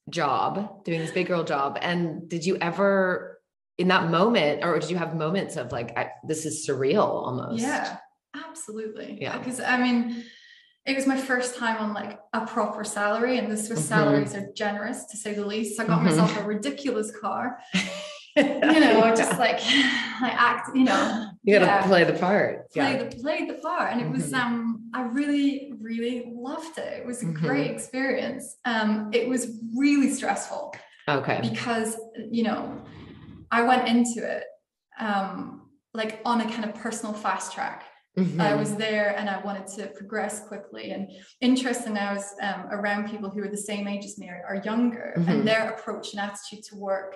job, 0.09 0.85
doing 0.85 1.01
this 1.01 1.11
big 1.11 1.27
girl 1.27 1.45
job. 1.45 1.79
And 1.83 2.29
did 2.29 2.47
you 2.47 2.57
ever 2.57 3.39
in 3.77 3.89
that 3.89 4.11
moment, 4.11 4.65
or 4.65 4.79
did 4.79 4.91
you 4.91 4.97
have 4.97 5.15
moments 5.15 5.57
of 5.57 5.73
like, 5.73 5.97
I, 5.99 6.11
this 6.27 6.45
is 6.47 6.67
surreal 6.69 7.05
almost? 7.27 7.61
Yeah, 7.63 7.97
absolutely. 8.35 9.19
Yeah. 9.21 9.37
Because 9.39 9.61
I 9.61 9.77
mean, 9.79 10.25
it 10.87 10.97
was 10.97 11.07
my 11.07 11.19
first 11.21 11.57
time 11.57 11.77
on 11.79 11.93
like 11.93 12.19
a 12.33 12.47
proper 12.47 12.83
salary, 12.85 13.37
and 13.39 13.51
the 13.53 13.57
Swiss 13.59 13.81
Mhm. 13.81 13.89
salaries 13.95 14.35
are 14.35 14.47
generous 14.55 15.05
to 15.11 15.17
say 15.19 15.35
the 15.35 15.45
least. 15.47 15.79
I 15.81 15.85
got 15.87 16.01
Mhm. 16.01 16.05
myself 16.05 16.37
a 16.39 16.45
ridiculous 16.45 17.11
car. 17.21 17.59
You 18.37 18.81
know, 18.81 19.15
just 19.17 19.39
like 19.39 19.61
I 20.23 20.31
act, 20.37 20.71
you 20.77 20.85
know, 20.85 21.31
you 21.43 21.55
got 21.59 21.61
to 21.61 21.67
yeah. 21.67 21.87
play 21.87 22.05
the 22.05 22.13
part. 22.13 22.71
play 22.71 22.93
Yeah. 22.95 23.03
the 23.05 23.17
play 23.17 23.47
the 23.47 23.55
part 23.55 23.93
and 23.93 24.01
it 24.01 24.11
was 24.11 24.31
Mhm. 24.31 24.39
um 24.43 24.91
i 24.95 25.03
really 25.03 25.73
really 25.81 26.31
loved 26.49 26.77
it 26.79 26.93
it 27.01 27.07
was 27.07 27.23
a 27.23 27.27
Mhm. 27.27 27.35
great 27.47 27.71
experience 27.71 28.45
um 28.67 29.11
it 29.13 29.29
was 29.29 29.43
really 29.77 30.11
stressful 30.19 30.75
Okay. 31.09 31.39
because 31.51 31.91
you 32.31 32.43
know 32.49 32.61
i 33.51 33.61
went 33.63 33.89
into 33.89 34.19
it 34.35 34.45
um 34.99 35.71
like 35.95 36.21
on 36.25 36.41
a 36.43 36.49
kind 36.55 36.65
of 36.69 36.75
personal 36.75 37.15
fast 37.15 37.53
track 37.55 37.81
I 38.19 38.23
Mhm. 38.23 38.59
was 38.59 38.75
there 38.75 39.09
and 39.19 39.31
I 39.31 39.39
wanted 39.47 39.67
to 39.77 39.83
progress 39.99 40.35
quickly. 40.51 40.91
And 40.95 41.03
interesting, 41.41 41.97
I 41.97 42.13
was 42.13 42.27
um, 42.43 42.61
around 42.77 43.09
people 43.09 43.31
who 43.31 43.41
were 43.41 43.49
the 43.59 43.65
same 43.73 43.87
age 43.87 44.05
as 44.05 44.19
me 44.19 44.27
or, 44.29 44.41
or 44.49 44.55
younger, 44.71 45.07
Mhm. 45.17 45.29
and 45.31 45.39
their 45.49 45.63
approach 45.73 46.07
and 46.13 46.21
attitude 46.27 46.63
to 46.71 46.75
work 46.91 47.11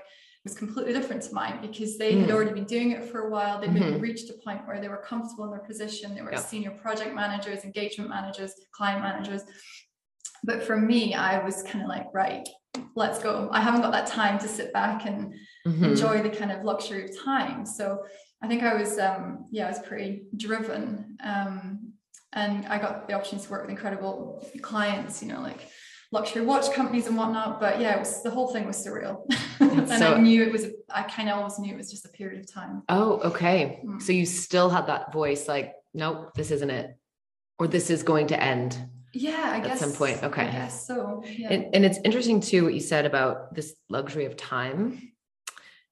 was 0.45 0.55
completely 0.55 0.93
different 0.93 1.23
to 1.23 1.33
mine 1.35 1.59
because 1.63 1.97
they 1.97 2.13
had 2.19 2.29
Mm. 2.29 2.33
already 2.33 2.53
been 2.53 2.65
doing 2.67 2.91
it 2.91 3.03
for 3.05 3.21
a 3.27 3.31
while. 3.31 3.59
They'd 3.61 3.73
been 3.73 3.95
Mhm. 3.95 4.01
reached 4.01 4.29
a 4.29 4.35
point 4.35 4.67
where 4.67 4.79
they 4.79 4.89
were 4.89 4.99
comfortable 4.99 5.45
in 5.47 5.51
their 5.51 5.61
position. 5.61 6.15
They 6.15 6.21
were 6.21 6.33
Yeah. 6.33 6.39
senior 6.39 6.71
project 6.73 7.15
managers, 7.15 7.65
engagement 7.65 8.11
managers, 8.11 8.53
client 8.73 9.01
managers. 9.03 9.43
But 10.45 10.63
for 10.63 10.77
me, 10.77 11.15
I 11.15 11.43
was 11.43 11.63
kind 11.63 11.83
of 11.83 11.89
like, 11.89 12.09
right, 12.13 12.47
let's 12.95 13.19
go. 13.23 13.49
I 13.53 13.61
haven't 13.63 13.81
got 13.81 13.93
that 13.93 14.07
time 14.07 14.39
to 14.41 14.49
sit 14.49 14.71
back 14.75 15.07
and 15.07 15.35
Mhm. 15.67 15.83
enjoy 15.83 16.21
the 16.23 16.29
kind 16.29 16.53
of 16.53 16.63
luxury 16.63 17.05
of 17.07 17.19
time. 17.25 17.65
So 17.65 18.05
I 18.43 18.47
think 18.47 18.63
I 18.63 18.75
was, 18.75 18.99
um, 18.99 19.47
yeah, 19.51 19.65
I 19.65 19.71
was 19.71 19.79
pretty 19.79 20.27
driven. 20.37 21.17
Um, 21.25 21.95
and 22.35 22.67
I 22.67 22.79
got 22.79 23.09
the 23.09 23.15
opportunity 23.15 23.47
to 23.47 23.51
work 23.51 23.63
with 23.63 23.71
incredible 23.71 24.45
clients, 24.61 25.23
you 25.23 25.29
know, 25.33 25.41
like 25.41 25.71
luxury 26.15 26.43
watch 26.43 26.73
companies 26.73 27.07
and 27.09 27.17
whatnot. 27.17 27.61
But 27.61 27.81
yeah, 27.81 27.97
it 27.97 27.99
was 27.99 28.23
the 28.23 28.31
whole 28.31 28.49
thing 28.53 28.67
was 28.67 28.77
surreal. 28.87 29.27
and 29.61 29.89
so- 29.89 30.15
I 30.15 30.21
knew 30.21 30.43
it 30.45 30.53
was, 30.53 30.67
I 30.89 31.03
kind 31.03 31.29
of 31.29 31.37
always 31.39 31.59
knew 31.59 31.75
it 31.75 31.77
was 31.77 31.91
just 31.91 32.07
a 32.07 32.09
period 32.09 32.41
of 32.41 32.51
time. 32.51 32.83
Oh, 32.89 33.19
okay. 33.31 33.81
Mm. 33.85 34.01
So 34.01 34.13
you 34.13 34.25
still 34.25 34.71
had 34.71 34.87
that 34.87 35.13
voice 35.13 35.49
like, 35.49 35.75
nope, 35.93 36.33
this 36.35 36.51
isn't 36.53 36.71
it. 36.71 36.97
Or 37.59 37.67
this 37.67 37.91
is 37.91 38.03
going 38.03 38.29
to 38.29 38.41
end. 38.43 38.79
Yeah, 39.13 39.43
I 39.55 39.59
At 39.59 39.65
guess. 39.65 39.81
some 39.81 39.93
point, 39.93 40.23
okay. 40.25 40.43
I 40.43 40.51
guess 40.53 40.87
so. 40.87 41.23
Yeah. 41.27 41.53
And, 41.53 41.75
and 41.75 41.85
it's 41.85 41.99
interesting 42.05 42.41
too 42.41 42.65
what 42.65 42.75
you 42.75 42.81
said 42.81 43.05
about 43.07 43.55
this 43.55 43.75
luxury 43.89 44.25
of 44.25 44.37
time 44.37 45.13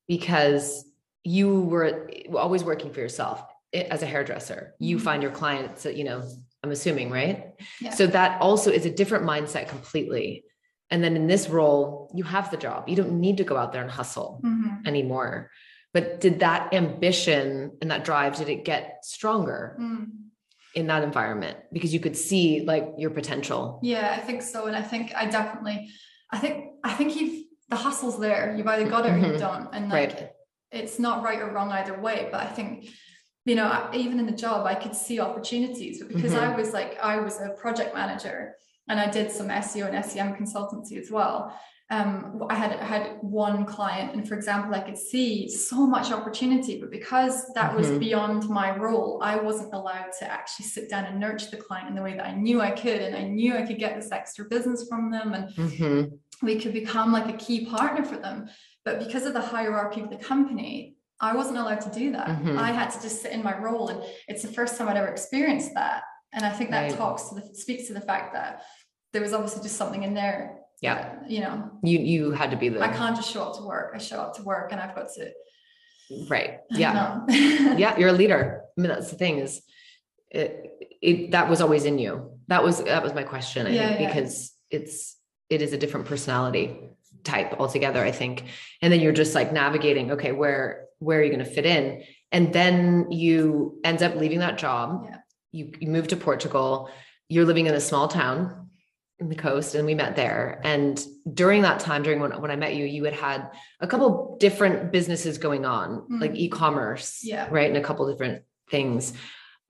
because 0.09 0.85
you 1.25 1.61
were 1.63 2.11
always 2.37 2.65
working 2.65 2.93
for 2.93 3.01
yourself 3.01 3.43
as 3.73 4.03
a 4.03 4.07
hairdresser. 4.07 4.75
You 4.81 4.97
Mhm. 4.99 5.03
find 5.03 5.23
your 5.23 5.31
clients, 5.33 5.85
you 5.85 6.03
know, 6.05 6.23
I'm 6.63 6.71
assuming, 6.71 7.11
right? 7.11 7.55
Yeah. 7.81 7.91
So 7.91 8.07
that 8.07 8.41
also 8.41 8.71
is 8.71 8.87
a 8.87 8.91
different 8.91 9.25
mindset 9.25 9.69
completely. 9.69 10.45
And 10.91 11.03
then 11.03 11.17
in 11.17 11.27
this 11.27 11.49
role, 11.49 12.11
you 12.15 12.23
have 12.25 12.51
the 12.51 12.57
job. 12.57 12.89
You 12.89 12.97
don't 12.97 13.21
need 13.21 13.39
to 13.39 13.45
go 13.45 13.57
out 13.57 13.73
there 13.73 13.83
and 13.83 13.91
hustle 13.91 14.41
Mhm. 14.45 14.87
anymore. 14.87 15.51
But 15.93 16.21
did 16.21 16.41
that 16.41 16.73
ambition 16.73 17.73
and 17.83 17.91
that 17.91 18.05
drive, 18.05 18.37
did 18.37 18.49
it 18.49 18.65
get 18.65 19.05
stronger 19.05 19.77
Mm. 19.81 20.11
in 20.75 20.87
that 20.87 21.03
environment? 21.03 21.59
Because 21.73 21.93
you 21.93 22.01
could 22.01 22.17
see 22.17 22.63
like 22.65 22.87
your 22.97 23.11
potential. 23.11 23.81
Yeah, 23.83 24.15
I 24.17 24.21
think 24.21 24.43
so. 24.43 24.67
And 24.67 24.77
I 24.77 24.83
think 24.83 25.13
I 25.17 25.27
definitely, 25.27 25.91
I 26.31 26.39
think, 26.39 26.75
I 26.85 26.93
think 26.95 27.17
you've, 27.17 27.45
the 27.69 27.77
hustle's 27.77 28.21
there. 28.21 28.55
You've 28.57 28.67
either 28.69 28.89
got 28.89 29.05
it 29.07 29.11
or 29.13 29.19
you 29.19 29.33
Mhm. 29.35 29.39
don't. 29.39 29.69
And 29.75 29.89
like, 29.91 30.13
Right. 30.15 30.31
it's 30.71 30.99
not 30.99 31.23
right 31.25 31.41
or 31.41 31.51
wrong 31.51 31.71
either 31.73 31.99
way. 31.99 32.29
But 32.31 32.41
I 32.43 32.47
think, 32.47 32.89
you 33.45 33.55
know, 33.57 33.91
even 33.93 34.19
in 34.21 34.27
the 34.27 34.33
job, 34.33 34.67
I 34.67 34.75
could 34.75 34.95
see 34.95 35.19
opportunities. 35.21 35.99
But 35.99 36.09
because 36.09 36.35
I 36.35 36.55
was 36.55 36.73
like, 36.73 36.99
I 37.03 37.19
was 37.19 37.41
a 37.41 37.51
project 37.51 37.95
manager 37.95 38.55
and 38.89 39.01
I 39.01 39.11
did 39.11 39.31
some 39.33 39.49
SEO 39.49 39.93
and 39.93 40.05
SEM 40.05 40.35
consultancy 40.37 40.99
as 41.01 41.11
well. 41.11 41.57
Um, 41.91 42.43
I 42.49 42.55
had 42.55 42.73
I 42.73 42.85
had 42.85 43.19
one 43.21 43.67
client, 43.67 44.15
and 44.15 44.27
for 44.27 44.35
example, 44.35 44.75
I 44.75 44.81
could 44.81 44.97
see 44.97 45.47
so 45.47 45.87
much 45.87 46.11
opportunity, 46.11 46.81
but 46.81 46.91
because 46.91 47.53
that 47.53 47.77
was 47.77 47.89
Mhm. 47.89 47.99
beyond 48.01 48.49
my 48.49 48.75
role, 48.79 49.21
I 49.23 49.37
wasn't 49.37 49.75
allowed 49.75 50.11
to 50.21 50.25
actually 50.31 50.67
sit 50.67 50.89
down 50.89 51.05
and 51.05 51.21
nurture 51.21 51.51
the 51.51 51.59
client 51.59 51.91
in 51.91 51.95
the 51.95 52.01
way 52.01 52.15
that 52.17 52.25
I 52.25 52.35
knew 52.35 52.63
I 52.63 52.71
could, 52.71 53.03
and 53.03 53.15
I 53.15 53.25
knew 53.25 53.55
I 53.55 53.67
could 53.67 53.79
get 53.79 53.95
this 53.95 54.11
extra 54.11 54.47
business 54.47 54.89
from 54.89 55.11
them, 55.11 55.35
and 55.35 55.51
Mhm. 55.55 56.19
we 56.41 56.59
could 56.59 56.73
become 56.73 57.13
like 57.13 57.29
a 57.29 57.37
key 57.37 57.67
partner 57.67 58.05
for 58.07 58.17
them. 58.17 58.49
But 58.87 58.99
because 58.99 59.27
of 59.27 59.35
the 59.35 59.43
hierarchy 59.43 60.01
of 60.01 60.09
the 60.09 60.17
company, 60.17 60.97
I 61.23 61.35
wasn't 61.37 61.59
allowed 61.59 61.81
to 61.83 61.91
do 61.91 62.11
that. 62.13 62.27
Mhm. 62.27 62.59
I 62.59 62.73
had 62.73 62.91
to 62.91 63.01
just 63.01 63.23
sit 63.23 63.31
in 63.33 63.43
my 63.45 63.57
role, 63.57 63.89
and 63.89 64.03
it's 64.27 64.43
the 64.43 64.53
first 64.53 64.77
time 64.77 64.89
I'd 64.89 64.97
ever 64.97 65.07
experienced 65.09 65.73
that. 65.75 66.03
And 66.33 66.45
I 66.45 66.51
think 66.51 66.71
that 66.71 66.83
Right. 66.91 66.97
talks 66.99 67.29
to 67.29 67.37
the 67.37 67.55
speaks 67.55 67.87
to 67.87 67.95
the 67.95 68.01
fact 68.01 68.33
that 68.35 68.65
there 69.13 69.23
was 69.23 69.33
obviously 69.33 69.63
just 69.63 69.77
something 69.77 70.03
in 70.03 70.15
there. 70.15 70.59
Yeah. 70.81 70.95
that, 70.97 71.31
you 71.31 71.39
know, 71.41 71.71
You 71.85 72.01
you 72.01 72.33
had 72.33 72.51
to 72.51 72.57
be 72.57 72.69
the 72.69 72.83
I 72.83 72.89
can't 72.89 73.15
just 73.15 73.31
show 73.31 73.45
up 73.45 73.57
to 73.59 73.63
work. 73.63 73.93
I 73.95 73.99
show 73.99 74.19
up 74.21 74.35
to 74.37 74.43
work, 74.43 74.73
and 74.73 74.81
I've 74.81 74.97
got 74.97 75.09
to. 75.17 75.33
right. 76.29 76.59
Yeah. 76.71 77.21
yeah 77.29 77.97
you're 77.97 78.09
a 78.11 78.13
leader 78.23 78.61
i 78.77 78.81
mean 78.81 78.91
that's 78.91 79.11
the 79.11 79.17
thing 79.17 79.39
is 79.39 79.63
it, 80.31 80.51
it 81.01 81.31
that 81.31 81.49
was 81.49 81.61
always 81.63 81.85
in 81.87 81.99
you 81.99 82.13
that 82.49 82.63
was 82.63 82.83
that 82.85 83.03
was 83.03 83.15
my 83.15 83.23
question 83.23 83.67
i 83.67 83.71
Yeah, 83.71 83.89
think 83.89 84.01
yeah. 84.01 84.07
because 84.09 84.53
it's 84.71 85.17
it 85.49 85.63
is 85.63 85.73
a 85.73 85.79
different 85.79 86.05
personality 86.07 86.65
type 87.25 87.55
altogether 87.61 88.03
i 88.05 88.11
think. 88.11 88.45
And 88.81 88.93
then 88.93 89.01
you're 89.01 89.13
just 89.13 89.35
like 89.35 89.53
navigating 89.53 90.13
okay 90.13 90.33
where 90.33 90.87
where 90.99 91.19
are 91.19 91.23
you 91.23 91.31
going 91.33 91.45
to 91.45 91.51
fit 91.51 91.67
in? 91.67 92.05
And 92.31 92.53
then 92.53 93.11
you 93.11 93.79
end 93.83 94.03
up 94.05 94.15
leaving 94.15 94.39
that 94.39 94.57
job. 94.57 95.05
Yeah. 95.09 95.17
you, 95.51 95.73
you 95.81 95.89
move 95.89 96.07
to 96.09 96.17
portugal. 96.17 96.91
You're 97.29 97.45
living 97.45 97.67
in 97.67 97.75
a 97.75 97.81
small 97.81 98.07
town 98.09 98.69
in 99.19 99.29
the 99.29 99.35
coast 99.35 99.75
and 99.75 99.85
we 99.87 99.95
met 99.95 100.15
there. 100.17 100.61
And 100.65 101.03
during 101.33 101.63
that 101.63 101.81
time 101.81 102.03
during 102.03 102.21
when, 102.21 102.33
when 102.41 102.51
i 102.51 102.57
met 102.57 102.75
you 102.75 102.85
you 102.85 103.05
had 103.05 103.15
had 103.15 103.51
a 103.81 103.87
couple 103.87 104.37
different 104.41 104.91
businesses 104.93 105.39
going 105.39 105.65
on 105.65 106.07
like 106.23 106.33
Mm. 106.33 106.37
e-commerce 106.45 107.21
Yeah. 107.23 107.47
right 107.51 107.69
and 107.69 107.77
a 107.77 107.83
couple 107.89 108.11
different 108.11 108.43
things. 108.71 109.13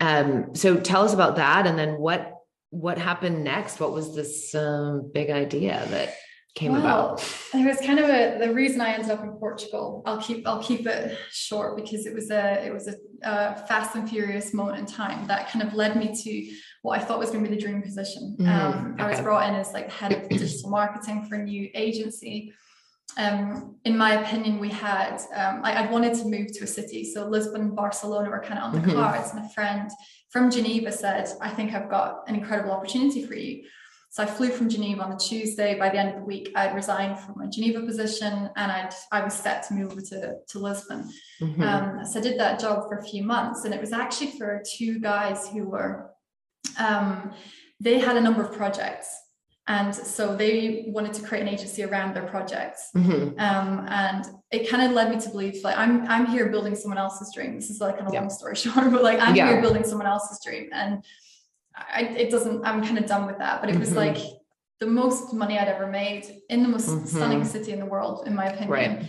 Um 0.01 0.55
so 0.55 0.77
tell 0.79 1.03
us 1.05 1.15
about 1.15 1.37
that 1.37 1.67
and 1.67 1.79
then 1.79 1.99
what 1.99 2.23
what 2.71 2.97
happened 2.97 3.45
next? 3.45 3.81
What 3.81 3.93
was 3.93 4.15
this 4.17 4.55
um 4.55 5.11
big 5.13 5.29
idea 5.31 5.87
that 5.91 6.15
came 6.55 6.75
about 6.75 7.23
It 7.55 7.67
was 7.67 7.79
kind 7.81 7.99
of 7.99 8.11
a 8.11 8.39
the 8.39 8.53
reason 8.53 8.81
I 8.81 8.93
ended 8.93 9.11
up 9.11 9.23
in 9.23 9.33
Portugal. 9.33 10.03
I'll 10.05 10.21
keep 10.21 10.47
I'll 10.47 10.63
keep 10.63 10.87
it 10.87 11.17
short 11.31 11.77
because 11.77 12.05
it 12.07 12.15
was 12.15 12.31
a 12.31 12.65
it 12.67 12.73
was 12.73 12.89
a, 12.89 12.95
a 13.23 13.57
fast 13.67 13.95
and 13.95 14.09
furious 14.09 14.53
moment 14.53 14.79
in 14.79 14.87
time 14.87 15.27
that 15.29 15.49
kind 15.51 15.67
of 15.67 15.73
led 15.73 15.97
me 15.97 16.15
to 16.25 16.57
what 16.83 17.01
I 17.01 17.05
thought 17.05 17.19
was 17.19 17.31
going 17.31 17.43
to 17.45 17.49
be 17.51 17.57
the 17.57 17.63
dream 17.63 17.81
position. 17.81 18.37
Mhm, 18.39 18.49
Um, 18.49 18.97
I 18.99 19.09
was 19.09 19.21
brought 19.21 19.49
in 19.49 19.55
as 19.55 19.73
like 19.73 19.91
head 19.91 20.13
of 20.13 20.29
digital 20.29 20.69
marketing 20.69 21.25
for 21.27 21.37
a 21.37 21.43
new 21.43 21.71
agency. 21.75 22.53
Um, 23.19 23.77
in 23.85 23.97
my 23.97 24.23
opinion, 24.23 24.59
we 24.59 24.71
had 24.71 25.17
um, 25.35 25.61
I, 25.65 25.85
I 25.85 25.91
wanted 25.91 26.15
to 26.19 26.25
move 26.27 26.49
to 26.55 26.65
a 26.65 26.67
city, 26.67 27.11
so 27.13 27.27
Lisbon, 27.29 27.61
and 27.63 27.77
Barcelona 27.77 28.29
were 28.31 28.41
kind 28.41 28.59
of 28.59 28.65
on 28.65 28.73
the 28.75 28.87
Mhm. 28.89 28.95
cards. 28.95 29.31
And 29.33 29.45
a 29.45 29.49
friend 29.51 29.91
from 30.31 30.51
Geneva 30.51 30.93
said, 30.93 31.29
"I 31.41 31.49
think 31.51 31.73
I've 31.75 31.91
got 31.91 32.25
an 32.29 32.35
incredible 32.35 32.73
opportunity 32.73 33.25
for 33.27 33.35
you." 33.35 33.65
So 34.13 34.23
I 34.23 34.27
flew 34.27 34.51
from 34.51 34.69
Geneva 34.69 35.03
on 35.03 35.09
the 35.09 35.17
Tuesday. 35.17 35.79
By 35.79 35.89
the 35.89 35.97
end 35.97 36.11
of 36.11 36.17
the 36.17 36.25
week, 36.27 36.53
I'd 36.55 36.75
resigned 36.75 37.19
from 37.19 37.35
my 37.39 37.47
Geneva 37.47 37.81
position 37.81 38.51
and 38.57 38.71
I'd 38.71 38.91
I 39.11 39.25
was 39.25 39.33
set 39.33 39.67
to 39.69 39.75
move 39.75 39.91
over 39.93 40.03
to, 40.03 40.35
to 40.49 40.59
Lisbon. 40.59 41.11
Mhm. 41.41 41.63
Um, 41.67 42.05
so 42.05 42.21
I 42.21 42.23
did 42.23 42.39
that 42.39 42.61
job 42.61 42.87
for 42.89 42.99
a 42.99 43.03
few 43.03 43.23
months, 43.25 43.65
and 43.65 43.73
it 43.73 43.81
was 43.81 43.91
actually 43.95 44.33
for 44.33 44.63
two 44.77 44.99
guys 45.01 45.49
who 45.49 45.65
were 45.65 46.11
um, 46.79 47.33
they 47.81 47.99
had 48.01 48.19
a 48.19 48.21
number 48.21 48.43
of 48.45 48.53
projects, 48.53 49.09
and 49.67 49.95
so 49.95 50.37
they 50.37 50.85
wanted 50.89 51.15
to 51.15 51.23
create 51.23 51.41
an 51.41 51.49
agency 51.49 51.83
around 51.83 52.15
their 52.15 52.27
projects. 52.27 52.91
Mhm. 52.95 53.41
Um, 53.41 53.87
and 53.89 54.27
it 54.51 54.69
kind 54.69 54.83
of 54.87 54.93
led 54.93 55.09
me 55.09 55.19
to 55.23 55.31
believe 55.31 55.65
like 55.65 55.79
I'm 55.79 56.07
I'm 56.07 56.27
here 56.27 56.51
building 56.51 56.75
someone 56.75 56.99
else's 56.99 57.33
dream. 57.35 57.55
This 57.57 57.71
is 57.71 57.81
like 57.81 57.95
kind 57.97 58.07
of 58.09 58.13
Yeah. 58.13 58.21
long 58.21 58.29
story 58.29 58.57
short, 58.63 58.91
but 58.93 59.03
like 59.03 59.21
I'm 59.23 59.35
Yeah. 59.35 59.49
here 59.53 59.63
building 59.63 59.85
someone 59.85 60.07
else's 60.07 60.39
dream, 60.45 60.69
and 60.71 61.03
I, 61.77 62.03
it 62.03 62.31
doesn't. 62.31 62.65
I'm 62.65 62.83
kind 62.85 62.99
of 62.99 63.07
done 63.07 63.27
with 63.27 63.39
that. 63.39 63.61
But 63.61 63.71
it 63.71 63.79
was 63.79 63.91
Mhm. 63.93 63.97
like 63.97 64.19
the 64.81 64.87
most 64.87 65.33
money 65.33 65.59
I'd 65.59 65.69
ever 65.69 65.87
made 65.87 66.25
in 66.49 66.63
the 66.63 66.69
most 66.69 66.89
Mhm. 66.89 67.07
stunning 67.07 67.45
city 67.45 67.73
in 67.73 67.79
the 67.79 67.87
world, 67.87 68.27
in 68.27 68.35
my 68.35 68.47
opinion. 68.47 68.71
Right. 68.71 69.05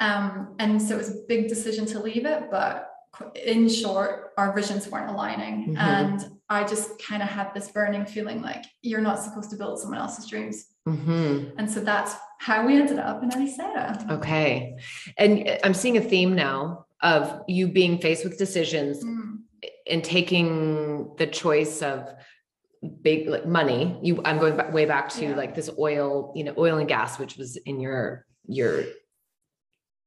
Um, 0.00 0.54
and 0.58 0.80
so 0.80 0.94
it 0.94 0.98
was 0.98 1.10
a 1.10 1.18
big 1.28 1.48
decision 1.48 1.84
to 1.86 1.98
leave 2.00 2.24
it, 2.24 2.44
but 2.50 2.88
in 3.34 3.68
short, 3.68 4.30
our 4.38 4.52
visions 4.54 4.88
weren't 4.88 5.10
aligning, 5.10 5.74
Mhm. 5.74 5.78
and 5.78 6.30
I 6.48 6.64
just 6.64 7.02
kind 7.02 7.22
of 7.22 7.28
had 7.28 7.52
this 7.52 7.68
burning 7.70 8.06
feeling 8.06 8.40
like 8.42 8.64
you're 8.82 9.00
not 9.00 9.18
supposed 9.20 9.50
to 9.50 9.56
build 9.56 9.80
someone 9.80 9.98
else's 9.98 10.26
dreams. 10.26 10.66
Mhm. 10.88 11.52
And 11.58 11.70
so 11.70 11.80
that's 11.80 12.14
how 12.40 12.64
we 12.64 12.76
ended 12.80 12.98
up 13.00 13.22
in 13.22 13.30
Ericeira. 13.30 14.10
okay 14.12 14.76
and 15.18 15.58
i'm 15.64 15.74
seeing 15.74 15.96
a 15.96 16.00
theme 16.00 16.36
now 16.36 16.86
of 17.02 17.40
you 17.48 17.66
being 17.66 17.98
faced 17.98 18.22
with 18.24 18.38
decisions 18.38 19.04
Mm, 19.04 19.37
and 19.90 20.04
taking 20.04 21.14
the 21.16 21.26
choice 21.26 21.82
of 21.82 22.08
big 23.02 23.28
like 23.28 23.46
money 23.46 23.98
you 24.02 24.22
i'm 24.24 24.38
going 24.38 24.56
back 24.56 24.72
way 24.72 24.84
back 24.84 25.08
to 25.08 25.24
Yeah. 25.24 25.34
like 25.34 25.54
this 25.54 25.68
oil 25.78 26.32
you 26.36 26.44
know 26.44 26.54
oil 26.56 26.78
and 26.78 26.88
gas 26.88 27.18
which 27.18 27.36
was 27.36 27.56
in 27.56 27.80
your 27.80 28.24
your 28.46 28.84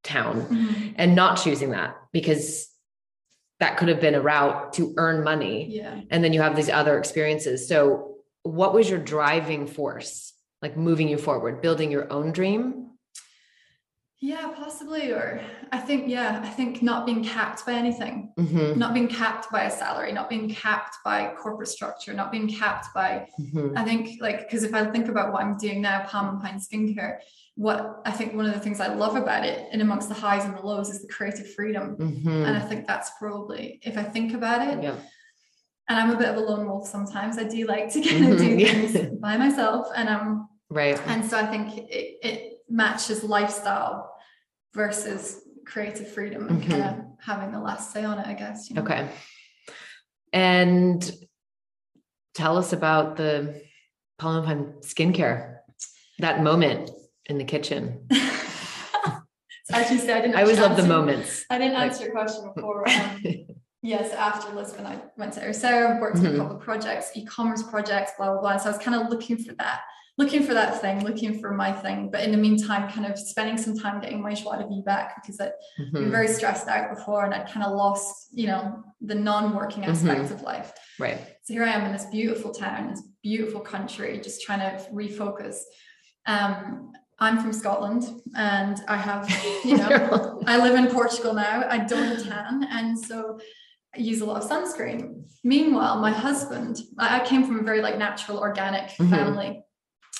town 0.03 0.41
mhm. 0.43 0.93
and 0.95 1.15
not 1.15 1.35
choosing 1.35 1.71
that 1.71 1.95
because 2.11 2.67
that 3.59 3.77
could 3.77 3.89
have 3.89 3.99
been 4.01 4.15
a 4.15 4.21
route 4.21 4.73
to 4.73 4.93
earn 4.97 5.23
money 5.23 5.67
Yeah. 5.69 5.99
and 6.09 6.23
then 6.23 6.33
you 6.33 6.41
have 6.41 6.55
these 6.55 6.69
other 6.69 6.97
experiences 6.97 7.67
so 7.67 8.15
what 8.43 8.73
was 8.73 8.89
your 8.89 8.99
driving 8.99 9.67
force 9.67 10.33
like 10.61 10.77
moving 10.77 11.07
you 11.09 11.17
forward 11.17 11.61
building 11.61 11.91
your 11.91 12.11
own 12.11 12.31
dream 12.31 12.90
Yeah, 14.23 14.49
possibly. 14.55 15.11
Or 15.11 15.41
I 15.71 15.79
think, 15.79 16.07
yeah, 16.07 16.41
I 16.43 16.49
think 16.49 16.83
not 16.83 17.07
being 17.07 17.23
capped 17.23 17.65
by 17.65 17.73
anything, 17.73 18.31
Mhm, 18.37 18.75
not 18.77 18.93
being 18.93 19.07
capped 19.07 19.51
by 19.51 19.63
a 19.63 19.71
salary, 19.71 20.11
not 20.11 20.29
being 20.29 20.47
capped 20.47 20.97
by 21.03 21.33
corporate 21.35 21.69
structure, 21.69 22.13
not 22.13 22.31
being 22.31 22.47
capped 22.47 22.93
by 22.93 23.27
mhm, 23.39 23.73
I 23.75 23.83
think 23.83 24.21
like 24.21 24.39
because 24.41 24.63
if 24.63 24.75
I 24.75 24.85
think 24.91 25.07
about 25.07 25.33
what 25.33 25.41
I'm 25.41 25.57
doing 25.57 25.81
now, 25.81 26.03
Palm 26.05 26.29
and 26.29 26.39
Pine 26.41 26.59
Skincare, 26.59 27.17
what 27.55 28.01
I 28.05 28.11
think 28.11 28.35
one 28.35 28.45
of 28.45 28.53
the 28.53 28.59
things 28.59 28.79
I 28.79 28.93
love 28.93 29.15
about 29.15 29.43
it, 29.43 29.67
and 29.71 29.81
amongst 29.81 30.07
the 30.07 30.15
highs 30.15 30.45
and 30.45 30.55
the 30.55 30.61
lows, 30.61 30.89
is 30.91 31.01
the 31.01 31.07
creative 31.07 31.51
freedom. 31.55 31.97
mhm. 31.97 32.45
And 32.45 32.55
I 32.55 32.61
think 32.61 32.85
that's 32.85 33.09
probably 33.17 33.79
if 33.83 33.97
I 33.97 34.03
think 34.03 34.33
about 34.35 34.61
it, 34.67 34.83
yeah 34.83 34.95
and 35.89 35.99
I'm 35.99 36.11
a 36.11 36.17
bit 36.17 36.29
of 36.29 36.37
a 36.37 36.39
lone 36.39 36.67
wolf 36.67 36.87
sometimes. 36.87 37.37
I 37.37 37.43
do 37.43 37.65
like 37.65 37.91
to 37.93 38.01
kind 38.09 38.31
of 38.31 38.37
do 38.39 38.55
Mhm, 38.55 38.67
things 38.91 39.19
by 39.19 39.35
myself, 39.35 39.87
and 39.95 40.07
I'm, 40.09 40.21
um, 40.27 40.49
right 40.69 40.97
and 41.07 41.25
so 41.25 41.37
I 41.37 41.47
think 41.47 41.77
it, 41.89 42.19
it 42.23 42.50
matches 42.81 43.23
lifestyle 43.23 44.11
versus 44.73 45.41
creative 45.65 46.07
freedom 46.11 46.47
and 46.47 46.61
Mhm. 46.63 46.69
kind 46.69 46.83
of 46.83 47.05
having 47.19 47.51
the 47.51 47.59
last 47.59 47.91
say 47.91 48.03
on 48.03 48.17
it. 48.19 48.25
I 48.27 48.33
guess. 48.33 48.69
You 48.69 48.77
know? 48.77 48.83
Okay. 48.83 49.09
And 50.33 51.11
tell 52.33 52.57
us 52.57 52.73
about 52.73 53.17
the 53.17 53.61
Pine 54.17 54.73
skincare, 54.81 55.57
that 56.19 56.43
moment 56.43 56.91
in 57.25 57.37
the 57.39 57.43
kitchen. 57.43 58.07
As 59.73 59.89
you 59.89 59.97
said, 59.97 60.17
I 60.17 60.21
didn't. 60.21 60.35
I 60.35 60.41
always 60.41 60.59
love 60.59 60.75
the 60.77 60.85
moments. 60.85 61.45
I 61.49 61.57
didn't 61.57 61.73
Like- 61.75 61.91
answer 61.91 62.03
your 62.05 62.11
question 62.13 62.51
before. 62.53 62.85
Um, 63.83 63.89
yes, 63.89 64.13
after 64.13 64.53
Lisbon, 64.55 64.85
I 64.85 65.01
went 65.17 65.33
to 65.33 65.39
Ericeira, 65.41 65.99
worked 65.99 66.17
on 66.17 66.23
Mhm. 66.25 66.35
a 66.35 66.37
couple 66.37 66.57
of 66.57 66.61
projects, 66.61 67.09
e-commerce 67.15 67.63
projects, 67.63 68.11
blah 68.15 68.31
blah 68.31 68.39
blah. 68.41 68.57
So 68.57 68.69
I 68.69 68.73
was 68.73 68.83
kind 68.83 68.95
of 69.01 69.09
looking 69.09 69.37
for 69.37 69.53
that 69.55 69.81
looking 70.17 70.43
for 70.43 70.53
that 70.53 70.81
thing, 70.81 71.03
looking 71.03 71.39
for 71.39 71.51
my 71.51 71.71
thing. 71.71 72.09
But 72.11 72.23
in 72.23 72.31
the 72.31 72.37
meantime, 72.37 72.89
kind 72.89 73.11
of 73.11 73.17
spending 73.17 73.57
some 73.57 73.77
time 73.77 74.01
getting 74.01 74.21
my 74.21 74.33
joie 74.33 74.57
de 74.57 74.67
vivre 74.67 74.83
back 74.83 75.21
because 75.21 75.39
I'd 75.39 75.51
mm-hmm. 75.79 75.93
been 75.93 76.11
very 76.11 76.27
stressed 76.27 76.67
out 76.67 76.95
before 76.95 77.25
and 77.25 77.33
I'd 77.33 77.49
kind 77.49 77.65
of 77.65 77.75
lost, 77.75 78.27
you 78.31 78.47
know, 78.47 78.83
the 79.01 79.15
non-working 79.15 79.85
aspects 79.85 80.25
mm-hmm. 80.25 80.33
of 80.33 80.41
life. 80.41 80.73
Right. 80.99 81.17
So 81.43 81.53
here 81.53 81.63
I 81.63 81.71
am 81.71 81.85
in 81.85 81.91
this 81.91 82.05
beautiful 82.05 82.53
town, 82.53 82.89
this 82.89 83.03
beautiful 83.23 83.61
country, 83.61 84.19
just 84.21 84.41
trying 84.41 84.59
to 84.59 84.83
refocus. 84.91 85.57
Um, 86.25 86.91
I'm 87.19 87.39
from 87.39 87.53
Scotland 87.53 88.21
and 88.35 88.77
I 88.87 88.97
have, 88.97 89.29
you 89.65 89.77
know, 89.77 90.41
I 90.45 90.57
live 90.57 90.75
in 90.75 90.91
Portugal 90.91 91.33
now. 91.33 91.63
I 91.69 91.79
don't 91.79 92.23
tan. 92.23 92.67
And 92.69 92.99
so 92.99 93.39
I 93.95 93.99
use 93.99 94.21
a 94.21 94.25
lot 94.25 94.43
of 94.43 94.49
sunscreen. 94.49 95.23
Meanwhile, 95.43 95.99
my 95.99 96.11
husband, 96.11 96.79
I 96.97 97.19
came 97.21 97.45
from 97.45 97.59
a 97.59 97.63
very 97.63 97.81
like 97.81 97.97
natural, 97.97 98.39
organic 98.39 98.89
mm-hmm. 98.89 99.09
family. 99.09 99.63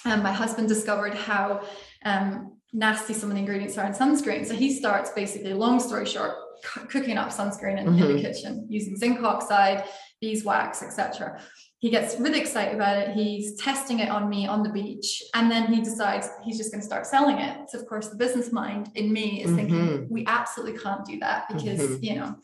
And 0.06 0.24
my 0.24 0.32
husband 0.32 0.68
discovered 0.68 1.14
how 1.14 1.62
um, 2.06 2.58
nasty 2.74 3.14
some 3.14 3.30
of 3.30 3.36
the 3.36 3.40
ingredients 3.40 3.78
are 3.78 3.86
in 3.86 3.94
sunscreen. 3.94 4.46
So 4.46 4.56
he 4.56 4.74
starts 4.74 5.12
basically, 5.12 5.54
long 5.54 5.80
story 5.80 6.06
short, 6.06 6.34
c- 6.64 6.82
cooking 6.88 7.18
up 7.18 7.30
sunscreen 7.30 7.80
in, 7.80 7.86
mm-hmm. 7.86 7.94
in, 7.94 8.00
the 8.00 8.06
mm-hmm. 8.06 8.22
kitchen 8.22 8.68
using 8.70 8.96
zinc 8.96 9.22
oxide, 9.24 9.86
beeswax, 10.20 10.82
etc. 10.82 11.40
He 11.80 11.90
gets 11.90 12.20
really 12.20 12.40
excited 12.40 12.76
about 12.76 12.98
it. 12.98 13.16
He's 13.16 13.60
testing 13.60 14.00
it 14.00 14.10
on 14.10 14.30
me 14.30 14.48
on 14.48 14.64
the 14.64 14.70
beach, 14.70 15.24
and 15.34 15.50
then 15.50 15.74
he 15.74 15.82
decides 15.82 16.30
he's 16.44 16.58
just 16.58 16.72
going 16.72 16.82
to 16.82 16.86
start 16.86 17.06
selling 17.08 17.40
it. 17.40 17.70
So 17.70 17.80
of 17.80 17.88
course, 17.88 18.10
the 18.10 18.18
business 18.18 18.52
mind 18.52 18.90
in 18.96 19.12
me 19.12 19.44
is 19.44 19.48
mm-hmm. 19.48 19.56
thinking 19.56 20.08
we 20.10 20.26
absolutely 20.28 20.80
can't 20.80 21.06
do 21.06 21.20
that 21.20 21.48
because 21.50 21.80
mm-hmm. 21.80 22.04
you 22.04 22.16
know 22.16 22.36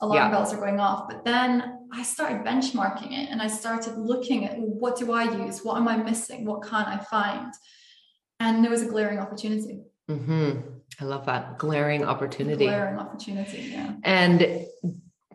alarm 0.00 0.16
yeah. 0.16 0.30
bells 0.30 0.52
are 0.54 0.58
going 0.58 0.80
off. 0.80 1.08
But 1.08 1.24
then 1.24 1.77
I 1.92 2.02
started 2.02 2.44
benchmarking 2.44 3.12
it 3.12 3.30
and 3.30 3.40
I 3.40 3.46
started 3.46 3.96
looking 3.96 4.44
at 4.44 4.58
what 4.58 4.96
do 4.96 5.12
I 5.12 5.24
use? 5.24 5.64
What 5.64 5.76
am 5.76 5.88
I 5.88 5.96
missing? 5.96 6.44
What 6.44 6.62
can't 6.62 6.88
I 6.88 6.98
find? 6.98 7.52
And 8.40 8.62
there 8.62 8.70
was 8.70 8.82
a 8.82 8.86
glaring 8.86 9.18
opportunity. 9.18 9.80
Mm-hmm. 10.08 10.60
I 11.00 11.04
love 11.04 11.26
that 11.26 11.58
glaring 11.58 12.04
opportunity. 12.04 12.66
Glaring 12.66 12.98
opportunity, 12.98 13.70
yeah. 13.72 13.94
And 14.04 14.66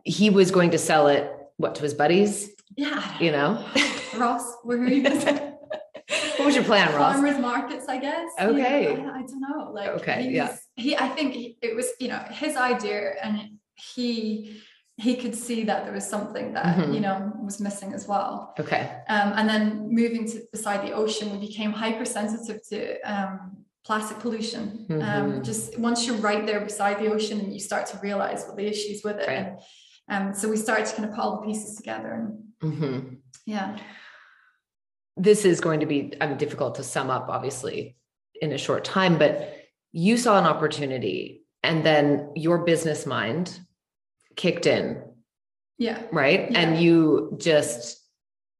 he 0.03 0.29
was 0.29 0.51
going 0.51 0.71
to 0.71 0.77
sell 0.77 1.07
it 1.07 1.31
what 1.57 1.75
to 1.75 1.83
his 1.83 1.93
buddies? 1.93 2.49
Yeah. 2.75 3.19
You 3.19 3.31
know, 3.31 3.65
Ross, 4.17 4.55
where 4.63 4.79
are 4.79 4.87
you? 4.87 5.03
what 5.09 6.39
was 6.39 6.55
your 6.55 6.63
plan, 6.63 6.93
Ross? 6.95 7.13
Farmers 7.13 7.39
markets, 7.39 7.85
I 7.87 7.97
guess. 7.99 8.29
Okay. 8.39 8.91
You 8.91 8.97
know, 8.97 9.11
I, 9.11 9.19
I, 9.19 9.21
don't 9.21 9.41
know. 9.41 9.71
Like, 9.71 9.89
okay, 9.89 10.29
yeah. 10.29 10.55
He, 10.75 10.95
I 10.95 11.07
think 11.09 11.57
it 11.61 11.75
was, 11.75 11.87
you 11.99 12.07
know, 12.07 12.23
his 12.31 12.55
idea, 12.57 13.13
and 13.21 13.59
he 13.75 14.61
he 14.97 15.15
could 15.15 15.33
see 15.33 15.63
that 15.63 15.85
there 15.85 15.93
was 15.93 16.07
something 16.07 16.53
that 16.53 16.77
mm-hmm. 16.77 16.93
you 16.93 16.99
know 16.99 17.31
was 17.41 17.59
missing 17.59 17.93
as 17.93 18.07
well 18.07 18.53
okay 18.59 19.01
um, 19.09 19.33
and 19.35 19.49
then 19.49 19.87
moving 19.89 20.27
to 20.27 20.41
beside 20.51 20.85
the 20.85 20.91
ocean 20.91 21.31
we 21.31 21.47
became 21.47 21.71
hypersensitive 21.71 22.61
to 22.67 22.99
um, 23.01 23.57
plastic 23.83 24.19
pollution 24.19 24.85
um, 24.89 24.99
mm-hmm. 24.99 25.31
um, 25.31 25.43
just 25.43 25.77
once 25.79 26.05
you're 26.05 26.17
right 26.17 26.45
there 26.45 26.61
beside 26.61 26.99
the 26.99 27.11
ocean 27.11 27.39
and 27.39 27.53
you 27.53 27.59
start 27.59 27.85
to 27.85 27.97
realize 27.99 28.45
what 28.45 28.55
the 28.55 28.65
issues 28.65 29.01
with 29.03 29.17
it 29.17 29.27
right. 29.27 29.57
and 30.09 30.27
um, 30.29 30.33
so 30.33 30.49
we 30.49 30.57
started 30.57 30.85
to 30.85 30.95
kind 30.95 31.09
of 31.09 31.15
pull 31.15 31.39
the 31.39 31.47
pieces 31.47 31.75
together 31.75 32.11
and 32.61 32.73
mm-hmm. 32.73 33.15
yeah 33.45 33.77
this 35.15 35.45
is 35.45 35.61
going 35.61 35.79
to 35.79 35.85
be 35.85 36.13
I 36.21 36.27
mean, 36.27 36.37
difficult 36.37 36.75
to 36.75 36.83
sum 36.83 37.09
up 37.09 37.27
obviously 37.29 37.97
in 38.41 38.51
a 38.51 38.57
short 38.57 38.83
time 38.83 39.17
but 39.17 39.57
you 39.91 40.17
saw 40.17 40.37
an 40.37 40.45
opportunity 40.45 41.43
and 41.63 41.85
then 41.85 42.31
your 42.35 42.59
business 42.59 43.05
mind 43.05 43.59
kicked 44.35 44.65
in. 44.65 45.01
Yeah. 45.77 46.01
Right. 46.11 46.51
Yeah. 46.51 46.59
And 46.59 46.81
you 46.81 47.35
just 47.39 48.01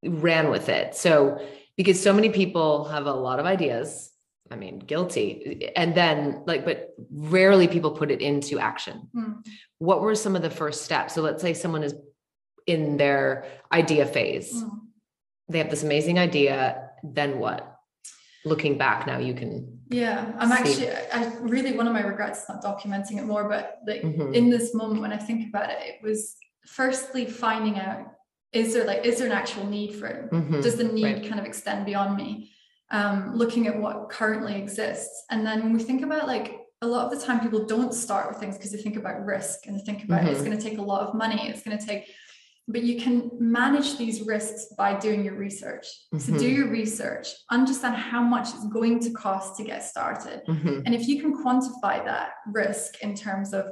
ran 0.04 0.50
with 0.50 0.68
it. 0.68 0.94
So, 0.94 1.40
because 1.76 2.00
so 2.00 2.12
many 2.12 2.28
people 2.28 2.84
have 2.84 3.06
a 3.06 3.12
lot 3.12 3.40
of 3.40 3.46
ideas, 3.46 4.12
I 4.50 4.56
mean, 4.56 4.78
guilty. 4.78 5.72
And 5.74 5.94
then, 5.94 6.42
like, 6.46 6.64
but 6.64 6.94
rarely 7.10 7.66
people 7.68 7.92
put 7.92 8.10
it 8.10 8.20
into 8.20 8.58
action. 8.58 9.08
Mm. 9.14 9.46
What 9.78 10.00
were 10.00 10.14
some 10.14 10.36
of 10.36 10.42
the 10.42 10.50
first 10.50 10.82
steps? 10.82 11.14
So, 11.14 11.22
let's 11.22 11.42
say 11.42 11.54
someone 11.54 11.82
is 11.82 11.94
in 12.66 12.96
their 12.96 13.46
idea 13.72 14.06
phase, 14.06 14.52
mm. 14.52 14.70
they 15.48 15.58
have 15.58 15.70
this 15.70 15.82
amazing 15.82 16.18
idea. 16.18 16.90
Then 17.02 17.38
what? 17.38 17.73
Looking 18.44 18.76
back 18.76 19.06
now, 19.06 19.18
you 19.18 19.34
can 19.34 19.74
yeah 19.90 20.32
i'm 20.38 20.50
actually 20.50 20.90
i 20.90 21.32
really 21.40 21.76
one 21.76 21.86
of 21.86 21.92
my 21.92 22.00
regrets 22.00 22.42
is 22.42 22.48
not 22.48 22.62
documenting 22.62 23.18
it 23.18 23.24
more 23.24 23.48
but 23.48 23.78
like 23.86 24.02
mm-hmm. 24.02 24.32
in 24.32 24.48
this 24.48 24.74
moment 24.74 25.00
when 25.00 25.12
i 25.12 25.16
think 25.16 25.48
about 25.48 25.70
it 25.70 25.78
it 25.82 26.02
was 26.02 26.36
firstly 26.66 27.26
finding 27.26 27.78
out 27.78 28.06
is 28.52 28.72
there 28.72 28.84
like 28.84 29.04
is 29.04 29.18
there 29.18 29.26
an 29.26 29.32
actual 29.32 29.66
need 29.66 29.94
for 29.94 30.06
it 30.06 30.30
mm-hmm. 30.30 30.60
does 30.60 30.76
the 30.76 30.84
need 30.84 31.04
right. 31.04 31.28
kind 31.28 31.38
of 31.38 31.46
extend 31.46 31.84
beyond 31.84 32.16
me 32.16 32.50
um, 32.90 33.34
looking 33.34 33.66
at 33.66 33.78
what 33.78 34.08
currently 34.10 34.54
exists 34.54 35.24
and 35.30 35.44
then 35.44 35.62
when 35.62 35.72
we 35.72 35.82
think 35.82 36.02
about 36.02 36.26
like 36.26 36.60
a 36.82 36.86
lot 36.86 37.10
of 37.10 37.18
the 37.18 37.26
time 37.26 37.40
people 37.40 37.64
don't 37.64 37.94
start 37.94 38.28
with 38.28 38.38
things 38.38 38.56
because 38.56 38.70
they 38.72 38.78
think 38.78 38.96
about 38.96 39.24
risk 39.24 39.66
and 39.66 39.78
they 39.78 39.82
think 39.82 40.04
about 40.04 40.20
mm-hmm. 40.20 40.28
it's 40.28 40.42
going 40.42 40.56
to 40.56 40.62
take 40.62 40.78
a 40.78 40.82
lot 40.82 41.06
of 41.06 41.14
money 41.14 41.48
it's 41.48 41.62
going 41.62 41.76
to 41.76 41.84
take 41.84 42.08
but 42.66 42.82
you 42.82 43.00
can 43.00 43.30
manage 43.38 43.98
these 43.98 44.22
risks 44.22 44.74
by 44.76 44.98
doing 44.98 45.24
your 45.24 45.34
research. 45.34 45.86
Mm-hmm. 46.14 46.18
So 46.18 46.38
do 46.38 46.48
your 46.48 46.68
research, 46.68 47.28
understand 47.50 47.96
how 47.96 48.22
much 48.22 48.48
it's 48.48 48.66
going 48.68 49.00
to 49.00 49.10
cost 49.10 49.56
to 49.58 49.64
get 49.64 49.84
started. 49.84 50.42
Mm-hmm. 50.48 50.80
And 50.86 50.94
if 50.94 51.06
you 51.06 51.20
can 51.20 51.44
quantify 51.44 52.04
that 52.04 52.30
risk 52.46 53.02
in 53.02 53.14
terms 53.14 53.52
of 53.52 53.66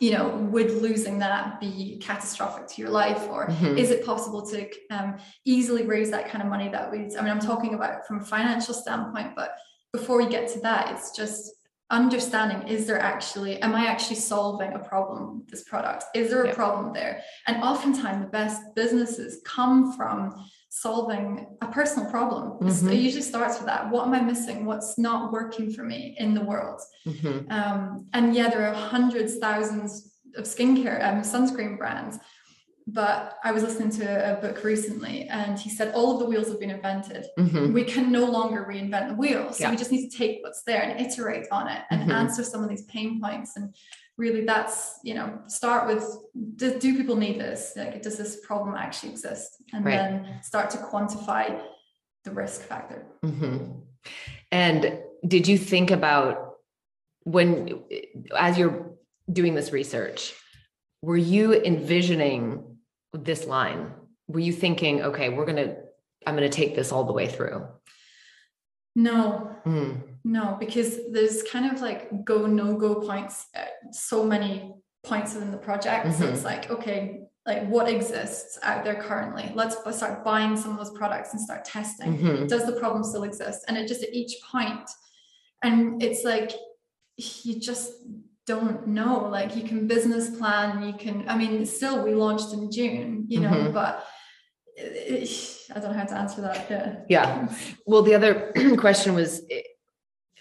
you 0.00 0.10
know 0.10 0.28
would 0.50 0.70
losing 0.70 1.18
that 1.20 1.60
be 1.60 1.96
catastrophic 2.02 2.66
to 2.66 2.82
your 2.82 2.90
life 2.90 3.28
or 3.30 3.46
mm-hmm. 3.46 3.78
is 3.78 3.90
it 3.90 4.04
possible 4.04 4.44
to 4.44 4.68
um, 4.90 5.16
easily 5.44 5.84
raise 5.84 6.10
that 6.10 6.28
kind 6.28 6.42
of 6.42 6.50
money 6.50 6.68
that 6.68 6.90
we 6.90 6.98
i 6.98 7.22
mean 7.22 7.30
i'm 7.30 7.38
talking 7.38 7.74
about 7.74 8.04
from 8.06 8.20
a 8.20 8.24
financial 8.24 8.74
standpoint 8.74 9.34
but 9.36 9.56
before 9.92 10.18
we 10.18 10.28
get 10.28 10.48
to 10.48 10.58
that 10.60 10.90
it's 10.92 11.16
just 11.16 11.52
understanding 11.90 12.66
is 12.66 12.86
there 12.86 12.98
actually 12.98 13.62
am 13.62 13.74
i 13.74 13.86
actually 13.86 14.16
solving 14.16 14.72
a 14.72 14.78
problem 14.78 15.38
with 15.38 15.48
this 15.48 15.64
product? 15.64 16.04
Is 16.14 16.30
there 16.30 16.44
a 16.44 16.54
problem 16.54 16.92
there? 16.92 17.22
And 17.46 17.62
oftentimes 17.62 18.24
the 18.24 18.30
best 18.30 18.60
businesses 18.74 19.40
come 19.44 19.92
from 19.96 20.34
solving 20.68 21.46
a 21.62 21.68
personal 21.68 22.10
problem. 22.10 22.58
Mm-hmm. 22.60 22.90
it 22.90 22.96
usually 22.96 23.22
starts 23.22 23.58
with 23.58 23.66
that. 23.66 23.88
What 23.88 24.06
am 24.06 24.14
i 24.14 24.20
missing? 24.20 24.64
What's 24.64 24.98
not 24.98 25.32
working 25.32 25.72
for 25.72 25.84
me 25.84 26.16
in 26.18 26.34
the 26.34 26.42
world? 26.42 26.80
Mm-hmm. 27.06 27.50
um, 27.52 28.06
and 28.12 28.34
yeah 28.34 28.50
there 28.50 28.66
are 28.66 28.74
hundreds 28.74 29.38
thousands 29.38 30.12
of 30.36 30.44
skincare 30.44 31.02
um, 31.06 31.22
sunscreen 31.22 31.78
brands 31.78 32.18
but 32.86 33.38
I 33.42 33.50
was 33.50 33.64
listening 33.64 33.90
to 33.92 34.32
a 34.32 34.40
book 34.40 34.62
recently 34.62 35.26
and 35.28 35.58
he 35.58 35.70
said 35.70 35.92
all 35.92 36.14
of 36.14 36.20
the 36.20 36.26
wheels 36.26 36.46
have 36.48 36.60
been 36.60 36.70
invented. 36.70 37.26
Mm-hmm. 37.36 37.72
We 37.72 37.82
can 37.82 38.12
no 38.12 38.26
longer 38.26 38.64
reinvent 38.68 39.08
the 39.08 39.14
wheel. 39.14 39.52
So 39.52 39.64
yeah. 39.64 39.70
we 39.70 39.76
just 39.76 39.90
need 39.90 40.08
to 40.08 40.16
take 40.16 40.38
what's 40.42 40.62
there 40.62 40.82
and 40.82 41.00
iterate 41.00 41.48
on 41.50 41.66
it 41.66 41.82
and 41.90 42.02
mm-hmm. 42.02 42.12
answer 42.12 42.44
some 42.44 42.62
of 42.62 42.68
these 42.68 42.84
pain 42.84 43.20
points. 43.20 43.56
And 43.56 43.74
really 44.16 44.44
that's, 44.44 45.00
you 45.02 45.14
know, 45.14 45.40
start 45.48 45.88
with 45.88 46.04
do, 46.54 46.78
do 46.78 46.96
people 46.96 47.16
need 47.16 47.40
this? 47.40 47.72
Like, 47.74 48.02
does 48.02 48.16
this 48.16 48.38
problem 48.46 48.76
actually 48.76 49.10
exist? 49.10 49.60
And 49.72 49.84
right. 49.84 49.96
then 49.96 50.42
start 50.42 50.70
to 50.70 50.78
quantify 50.78 51.60
the 52.22 52.30
risk 52.30 52.62
factor. 52.62 53.04
Mm-hmm. 53.24 53.80
And 54.52 55.00
did 55.26 55.48
you 55.48 55.58
think 55.58 55.90
about 55.90 56.58
when, 57.24 57.82
as 58.38 58.56
you're 58.56 58.92
doing 59.32 59.56
this 59.56 59.72
research, 59.72 60.34
were 61.02 61.16
you 61.16 61.52
envisioning 61.52 62.75
this 63.24 63.46
line? 63.46 63.92
Were 64.28 64.40
you 64.40 64.52
thinking, 64.52 65.02
okay, 65.02 65.28
we're 65.28 65.46
going 65.46 65.56
to, 65.56 65.76
I'm 66.26 66.36
going 66.36 66.48
to 66.50 66.56
take 66.56 66.74
this 66.74 66.92
all 66.92 67.04
the 67.04 67.12
way 67.12 67.28
through? 67.28 67.66
No, 68.94 69.54
mm. 69.66 70.00
no, 70.24 70.56
because 70.58 71.12
there's 71.12 71.42
kind 71.42 71.70
of 71.70 71.80
like 71.80 72.24
go, 72.24 72.46
no 72.46 72.76
go 72.76 72.96
points, 72.96 73.46
so 73.92 74.24
many 74.24 74.74
points 75.04 75.34
within 75.34 75.50
the 75.50 75.58
project. 75.58 76.06
Mm-hmm. 76.06 76.18
So 76.22 76.28
it's 76.28 76.44
like, 76.44 76.70
okay, 76.70 77.20
like 77.46 77.68
what 77.68 77.88
exists 77.88 78.58
out 78.62 78.84
there 78.84 79.00
currently? 79.00 79.52
Let's 79.54 79.76
start 79.96 80.24
buying 80.24 80.56
some 80.56 80.72
of 80.72 80.78
those 80.78 80.96
products 80.96 81.32
and 81.32 81.40
start 81.40 81.64
testing. 81.64 82.18
Mm-hmm. 82.18 82.46
Does 82.46 82.66
the 82.66 82.72
problem 82.80 83.04
still 83.04 83.22
exist? 83.22 83.64
And 83.68 83.76
it 83.76 83.86
just 83.86 84.02
at 84.02 84.12
each 84.12 84.34
point, 84.50 84.88
and 85.62 86.02
it's 86.02 86.24
like, 86.24 86.52
you 87.16 87.60
just 87.60 87.92
don't 88.46 88.86
know. 88.86 89.28
Like 89.28 89.56
you 89.56 89.62
can 89.62 89.86
business 89.86 90.30
plan 90.36 90.82
you 90.82 90.94
can 90.94 91.28
i 91.28 91.36
mean 91.36 91.66
still 91.66 92.02
we 92.02 92.14
launched 92.14 92.52
in 92.52 92.70
june 92.70 93.24
you 93.28 93.40
know 93.40 93.50
mm-hmm. 93.50 93.72
but 93.72 94.06
i 94.78 95.80
don't 95.80 95.92
know 95.92 95.98
how 95.98 96.04
to 96.04 96.14
answer 96.14 96.40
that 96.42 96.66
yeah 96.70 96.96
yeah. 97.08 97.56
Well 97.86 98.02
the 98.02 98.14
other 98.14 98.52
question 98.78 99.14
was 99.14 99.42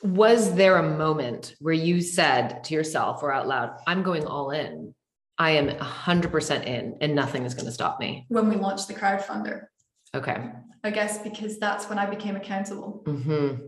was 0.03 0.53
there 0.55 0.77
a 0.77 0.97
moment 0.97 1.55
where 1.59 1.73
you 1.73 2.01
said 2.01 2.63
to 2.65 2.73
yourself 2.73 3.23
or 3.23 3.31
out 3.31 3.47
loud 3.47 3.77
i'm 3.87 4.03
going 4.03 4.25
all 4.25 4.51
in. 4.51 4.93
I 5.37 5.51
am 5.51 5.67
100% 5.67 6.65
in 6.65 6.95
and 7.01 7.13
nothing 7.13 7.43
is 7.43 7.53
going 7.53 7.65
to 7.65 7.71
stop 7.71 7.99
me 7.99 8.25
when 8.29 8.47
we 8.47 8.55
launched 8.55 8.87
the 8.87 8.93
crowdfunder. 8.93 9.65
Okay. 10.13 10.37
I 10.81 10.91
guess 10.91 11.17
because 11.17 11.59
that's 11.59 11.89
when 11.89 11.99
i 11.99 12.05
became 12.05 12.35
accountable. 12.37 13.03
Mm-hmm. 13.05 13.65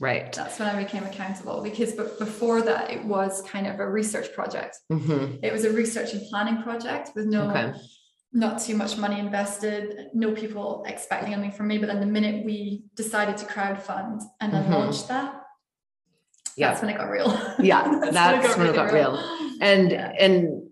Right. 0.00 0.32
That's 0.32 0.58
when 0.60 0.68
I 0.68 0.80
became 0.82 1.04
accountable 1.04 1.60
because 1.62 1.92
but 1.92 2.18
before 2.18 2.62
that 2.62 2.90
it 2.90 3.04
was 3.04 3.42
kind 3.42 3.66
of 3.66 3.80
a 3.80 3.88
research 3.90 4.32
project. 4.32 4.78
Mm-hmm. 4.92 5.38
It 5.42 5.52
was 5.52 5.64
a 5.64 5.72
research 5.72 6.12
and 6.12 6.22
planning 6.30 6.62
project 6.62 7.10
with 7.16 7.26
no 7.26 7.50
okay. 7.50 7.72
not 8.32 8.60
too 8.60 8.76
much 8.76 8.96
money 8.96 9.18
invested, 9.18 10.08
no 10.14 10.32
people 10.32 10.84
expecting 10.86 11.32
anything 11.32 11.50
from 11.50 11.66
me. 11.66 11.78
But 11.78 11.88
then 11.88 11.98
the 12.00 12.06
minute 12.06 12.44
we 12.44 12.84
decided 12.94 13.36
to 13.38 13.46
crowdfund 13.46 14.22
and 14.40 14.52
then 14.52 14.64
Mhm. 14.66 14.70
launch 14.70 15.08
that, 15.08 15.42
Yeah. 16.56 16.68
that's 16.70 16.80
when 16.82 16.90
it 16.90 16.96
got 16.96 17.10
real. 17.10 17.30
Yeah, 17.58 17.82
that's 18.12 18.56
when 18.56 18.68
it 18.68 18.74
got 18.76 18.92
real. 18.92 19.18
And 19.60 19.90
Yeah. 19.90 20.12
and 20.20 20.62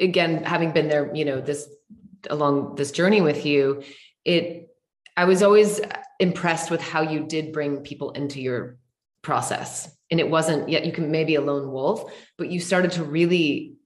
again, 0.00 0.42
having 0.42 0.72
been 0.72 0.88
there, 0.88 1.14
you 1.14 1.24
know, 1.24 1.40
this 1.40 1.68
along 2.28 2.74
this 2.74 2.90
journey 2.90 3.20
with 3.20 3.46
you, 3.46 3.84
it 4.24 4.68
I 5.16 5.26
was 5.26 5.44
always 5.44 5.80
impressed 6.20 6.70
with 6.70 6.80
how 6.80 7.02
you 7.02 7.24
did 7.26 7.52
bring 7.52 7.78
people 7.78 8.12
into 8.12 8.40
your 8.40 8.78
process. 9.22 9.94
And 10.10 10.20
it 10.20 10.28
wasn't 10.28 10.68
yet 10.68 10.84
you 10.84 10.92
can 10.92 11.10
maybe 11.10 11.34
a 11.34 11.40
lone 11.40 11.72
wolf, 11.72 12.12
but 12.38 12.50
you 12.50 12.60
started 12.60 12.92
to 12.92 13.04
really 13.04 13.76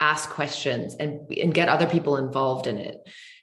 ask 0.00 0.30
questions 0.30 0.94
and 0.94 1.30
and 1.30 1.54
get 1.54 1.68
other 1.68 1.86
people 1.86 2.16
involved 2.16 2.66
in 2.66 2.78
it. 2.78 2.96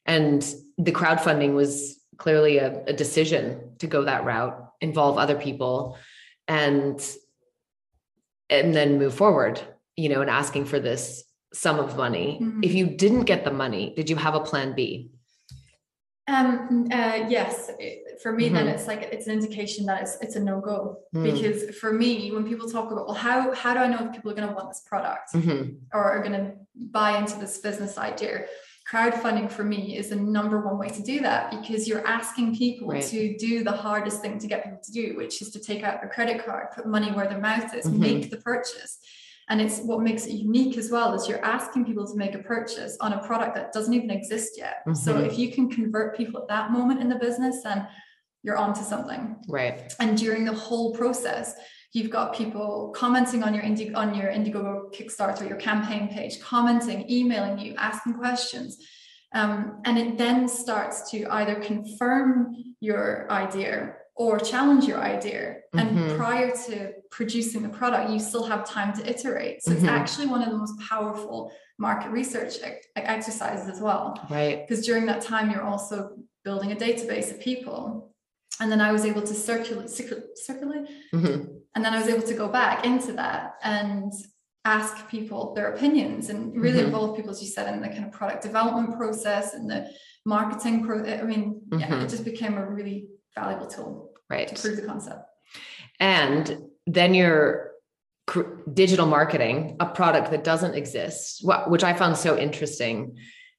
And 0.06 0.42
the 0.78 0.92
crowdfunding 0.92 1.54
was 1.54 2.00
clearly 2.18 2.58
a, 2.58 2.84
a 2.86 2.94
decision 2.94 3.76
to 3.80 3.88
go 3.88 4.06
that 4.06 4.26
route, 4.26 4.58
involve 4.82 5.18
other 5.18 5.36
people 5.36 5.98
and 6.48 7.00
and 8.50 8.74
then 8.74 8.98
move 8.98 9.14
forward, 9.14 9.62
you 9.96 10.10
know, 10.10 10.22
and 10.22 10.30
asking 10.30 10.66
for 10.66 10.80
this 10.80 11.24
sum 11.54 11.80
of 11.80 11.96
money. 11.96 12.40
Mhm. 12.42 12.64
If 12.64 12.74
you 12.74 12.88
didn't 12.88 13.24
get 13.24 13.44
the 13.44 13.52
money, 13.52 13.94
did 13.96 14.10
you 14.10 14.16
have 14.16 14.36
a 14.36 14.40
plan 14.40 14.74
B? 14.74 15.12
Um. 16.28 16.88
Uh, 16.92 17.26
yes. 17.30 17.72
For 18.22 18.32
me, 18.32 18.50
then 18.50 18.66
Mhm. 18.68 18.74
it's 18.74 18.88
like 18.88 19.04
it's 19.12 19.28
an 19.28 19.34
indication 19.34 19.86
that 19.86 20.02
it's 20.02 20.18
it's 20.22 20.36
a 20.36 20.40
no 20.40 20.60
go 20.60 20.98
Mm. 21.16 21.24
because 21.32 21.76
for 21.78 21.94
me, 21.94 22.32
when 22.32 22.46
people 22.48 22.68
talk 22.70 22.92
about 22.92 23.06
well, 23.08 23.16
how 23.16 23.54
how 23.54 23.74
do 23.74 23.80
I 23.80 23.88
know 23.88 24.06
if 24.06 24.12
people 24.12 24.32
are 24.32 24.36
going 24.36 24.48
to 24.48 24.54
want 24.56 24.70
this 24.70 24.82
product 24.92 25.34
Mhm. 25.34 25.78
or 25.94 26.04
are 26.04 26.20
going 26.24 26.34
to 26.42 26.54
buy 26.76 27.18
into 27.18 27.38
this 27.40 27.58
business 27.60 27.98
idea? 27.98 28.46
Crowdfunding 28.92 29.52
for 29.52 29.66
me 29.66 29.98
is 29.98 30.10
the 30.10 30.16
number 30.16 30.62
one 30.62 30.78
way 30.78 30.88
to 30.90 31.04
do 31.04 31.20
that 31.20 31.52
because 31.52 31.88
you're 31.90 32.08
asking 32.08 32.56
people 32.56 32.88
Right. 32.88 33.04
to 33.04 33.36
do 33.38 33.64
the 33.64 33.74
hardest 33.86 34.22
thing 34.22 34.40
to 34.40 34.48
get 34.48 34.64
people 34.64 34.80
to 34.82 34.92
do, 34.94 35.18
which 35.18 35.42
is 35.42 35.52
to 35.52 35.60
take 35.60 35.84
out 35.84 36.00
their 36.02 36.10
credit 36.10 36.46
card, 36.46 36.72
put 36.74 36.86
money 36.88 37.12
where 37.12 37.28
their 37.28 37.40
mouth 37.40 37.74
is, 37.76 37.86
Mhm. 37.86 38.00
make 38.00 38.30
the 38.32 38.38
purchase. 38.38 39.00
And 39.50 39.62
it's 39.62 39.80
what 39.80 40.02
makes 40.02 40.26
it 40.26 40.34
unique 40.34 40.78
as 40.78 40.90
well 40.90 41.14
is 41.14 41.28
you're 41.28 41.44
asking 41.44 41.86
people 41.86 42.06
to 42.08 42.16
make 42.18 42.34
a 42.36 42.40
purchase 42.40 42.98
on 43.02 43.12
a 43.14 43.20
product 43.28 43.56
that 43.56 43.72
doesn't 43.74 43.94
even 43.94 44.10
exist 44.10 44.58
yet. 44.58 44.78
So 44.94 45.14
Mhm. 45.16 45.26
if 45.28 45.38
you 45.40 45.52
can 45.52 45.70
convert 45.70 46.16
people 46.18 46.42
at 46.42 46.48
that 46.50 46.72
moment 46.72 47.00
in 47.02 47.08
the 47.10 47.16
business, 47.16 47.64
then 47.64 47.88
you're 48.44 48.58
onto 48.58 48.82
something. 48.84 49.36
Right. 49.48 49.94
And 50.00 50.18
during 50.18 50.46
the 50.46 50.54
whole 50.54 50.94
process, 50.94 51.56
you've 51.94 52.12
got 52.12 52.36
people 52.36 52.94
commenting 52.96 53.44
on 53.44 53.54
your 53.54 53.64
Indi- 53.64 53.94
on 53.94 54.14
your 54.16 54.28
Indiegogo 54.32 54.94
Kickstarter, 54.94 55.48
your 55.48 55.58
campaign 55.58 56.08
page, 56.10 56.40
commenting, 56.42 57.10
emailing 57.10 57.58
you, 57.60 57.74
asking 57.78 58.14
questions. 58.16 58.78
Um, 59.34 59.82
and 59.86 59.98
it 59.98 60.18
then 60.18 60.48
starts 60.48 61.10
to 61.12 61.26
either 61.32 61.56
confirm 61.56 62.56
your 62.80 63.30
idea 63.32 63.94
or 64.16 64.40
challenge 64.40 64.86
your 64.86 65.00
idea. 65.00 65.58
And 65.74 65.90
Mhm. 65.98 66.18
prior 66.18 66.52
to 66.68 66.94
producing 67.12 67.62
the 67.62 67.70
product, 67.70 68.10
you 68.10 68.20
still 68.20 68.44
have 68.46 68.68
time 68.68 68.94
to 68.94 69.08
iterate. 69.08 69.62
So 69.64 69.72
it's 69.74 69.84
Mhm. 69.84 69.90
actually 69.90 70.28
one 70.28 70.42
of 70.42 70.50
the 70.50 70.58
most 70.58 70.74
powerful 70.90 71.52
market 71.78 72.10
research 72.10 72.56
ex- 72.64 72.88
exercises 72.96 73.70
as 73.70 73.80
well 73.80 74.16
Right. 74.30 74.66
because 74.68 74.84
during 74.86 75.06
that 75.08 75.22
time 75.22 75.52
you're 75.52 75.62
also 75.62 76.12
building 76.44 76.72
a 76.72 76.76
database 76.76 77.30
of 77.30 77.40
people 77.40 78.12
and 78.60 78.72
then 78.72 78.82
i 78.82 78.92
was 78.92 79.06
able 79.06 79.22
to 79.22 79.34
circulate 79.34 79.88
circu- 79.88 80.24
circulate 80.36 80.86
Mhm. 81.14 81.60
and 81.76 81.86
then 81.86 81.94
i 81.94 82.00
was 82.00 82.08
able 82.08 82.26
to 82.28 82.34
go 82.34 82.48
back 82.48 82.86
into 82.86 83.14
that 83.14 83.56
and 83.64 84.12
ask 84.66 85.08
people 85.10 85.54
their 85.54 85.74
opinions 85.74 86.30
and 86.30 86.40
really 86.62 86.80
Mhm. 86.82 86.86
involve 86.88 87.16
people 87.16 87.32
as 87.32 87.42
you 87.42 87.48
said 87.48 87.74
in 87.74 87.82
the 87.82 87.88
kind 87.88 88.06
of 88.06 88.12
product 88.12 88.42
development 88.44 88.98
process 88.98 89.54
and 89.54 89.70
the 89.70 89.90
marketing 90.26 90.84
pro 90.86 90.96
i 91.04 91.24
mean 91.24 91.62
yeah 91.72 91.88
Mhm. 91.90 92.04
it 92.04 92.10
just 92.10 92.26
became 92.26 92.58
a 92.58 92.66
really 92.78 93.08
valuable 93.36 93.68
tool 93.68 94.12
right. 94.30 94.48
to 94.50 94.56
prove 94.62 94.76
the 94.82 94.86
concept 94.94 95.24
And 96.00 96.46
then 96.86 97.14
your 97.24 97.72
digital 98.74 99.08
marketing, 99.08 99.78
a 99.80 99.86
product 100.00 100.28
that 100.32 100.44
doesn't 100.44 100.76
exist, 100.76 101.42
which 101.74 101.84
I 101.90 101.94
found 101.94 102.18
so 102.18 102.38
interesting. 102.38 102.98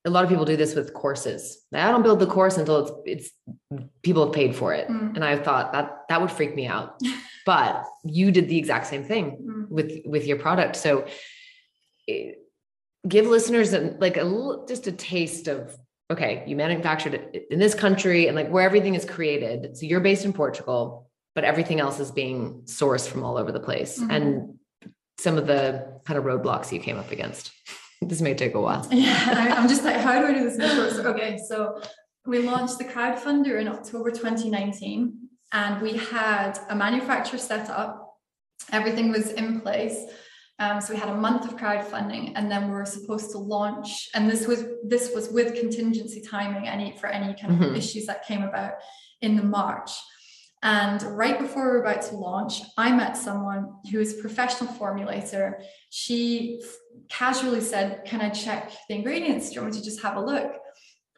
A 0.04 0.10
lot 0.10 0.22
of 0.24 0.30
people 0.30 0.44
do 0.44 0.56
this 0.56 0.74
with 0.74 0.94
courses. 0.94 1.64
I 1.74 1.90
don't 1.90 2.02
build 2.02 2.20
the 2.20 2.26
course 2.26 2.56
until 2.56 3.02
it's 3.04 3.30
it's 3.72 3.80
people 4.02 4.24
have 4.24 4.32
paid 4.34 4.54
for 4.54 4.72
it, 4.72 4.88
Mm. 4.88 5.14
and 5.16 5.24
I 5.24 5.36
thought 5.36 5.72
that 5.72 5.86
that 6.08 6.20
would 6.20 6.30
freak 6.30 6.54
me 6.54 6.66
out. 6.66 7.00
But 7.46 7.86
you 8.04 8.30
did 8.30 8.48
the 8.50 8.58
exact 8.58 8.86
same 8.88 9.04
thing 9.04 9.24
Mm. 9.42 9.68
with 9.70 9.90
with 10.04 10.26
your 10.26 10.38
product. 10.38 10.76
So, 10.76 11.06
eh, 12.08 12.32
give 13.06 13.26
listeners 13.26 13.72
a, 13.72 13.96
like 14.00 14.16
a 14.18 14.24
little, 14.24 14.66
just 14.66 14.86
a 14.86 14.92
taste 14.92 15.48
of 15.48 15.76
okay, 16.10 16.42
you 16.46 16.56
manufactured 16.56 17.14
it 17.14 17.46
in 17.50 17.58
this 17.58 17.74
country 17.74 18.28
and 18.28 18.34
like 18.36 18.48
where 18.50 18.64
everything 18.64 18.94
is 18.94 19.04
created. 19.04 19.76
So 19.76 19.84
you're 19.86 20.00
based 20.00 20.24
in 20.24 20.32
Portugal, 20.32 21.10
but 21.34 21.44
everything 21.44 21.80
else 21.80 22.00
is 22.00 22.10
being 22.10 22.62
sourced 22.64 23.06
from 23.06 23.24
all 23.24 23.36
over 23.36 23.52
the 23.52 23.60
place. 23.60 23.98
Mhm. 23.98 24.10
And 24.14 24.58
some 25.18 25.36
of 25.36 25.46
the 25.46 26.00
kind 26.06 26.16
of 26.18 26.24
roadblocks 26.24 26.72
you 26.72 26.80
came 26.80 26.96
up 26.98 27.10
against. 27.12 27.50
This 28.02 28.20
may 28.20 28.34
take 28.34 28.54
a 28.54 28.60
while. 28.60 28.86
Yeah, 28.92 29.54
I'm 29.56 29.68
just 29.68 29.84
like, 29.84 29.96
how 29.96 30.20
do 30.20 30.26
I 30.26 30.34
do 30.34 30.44
this 30.44 30.56
in 30.56 30.68
short? 30.76 30.90
so- 30.92 31.02
Okay, 31.10 31.38
so 31.48 31.80
we 32.26 32.40
launched 32.40 32.78
the 32.78 32.84
crowdfunder 32.84 33.60
in 33.60 33.68
October 33.68 34.10
2019, 34.10 35.14
and 35.52 35.82
we 35.82 35.96
had 35.96 36.58
a 36.68 36.76
manufacturer 36.76 37.38
set 37.38 37.68
up. 37.70 38.16
Everything 38.72 39.10
was 39.10 39.30
in 39.32 39.60
place. 39.60 39.98
Um, 40.60 40.80
so 40.80 40.92
we 40.92 40.98
had 40.98 41.08
a 41.08 41.14
month 41.14 41.44
of 41.44 41.56
crowdfunding, 41.56 42.32
and 42.34 42.50
then 42.50 42.66
we 42.68 42.72
were 42.72 42.84
supposed 42.84 43.30
to 43.30 43.38
launch. 43.38 44.08
And 44.14 44.28
this 44.28 44.46
was 44.46 44.64
this 44.84 45.12
was 45.14 45.30
with 45.30 45.54
contingency 45.58 46.20
timing, 46.20 46.66
any 46.68 46.96
for 46.98 47.06
any 47.06 47.34
kind 47.40 47.52
of 47.54 47.60
Mhm. 47.70 47.76
issues 47.76 48.06
that 48.06 48.26
came 48.26 48.42
about 48.42 48.72
in 49.20 49.36
the 49.36 49.44
March. 49.44 49.92
And 50.60 51.00
right 51.16 51.38
before 51.38 51.62
we 51.66 51.70
were 51.76 51.82
about 51.84 52.02
to 52.10 52.16
launch, 52.16 52.54
I 52.76 52.90
met 52.90 53.16
someone 53.16 53.74
who 53.92 54.00
is 54.00 54.18
a 54.18 54.20
professional 54.20 54.68
formulator. 54.74 55.52
She 55.90 56.60
casually 57.08 57.60
said, 57.60 58.04
Can 58.04 58.20
I 58.20 58.30
check 58.30 58.72
the 58.88 58.94
ingredients? 58.94 59.48
Do 59.48 59.56
you 59.56 59.60
want 59.62 59.74
me 59.74 59.80
to 59.80 59.84
just 59.84 60.02
have 60.02 60.16
a 60.16 60.20
look? 60.20 60.52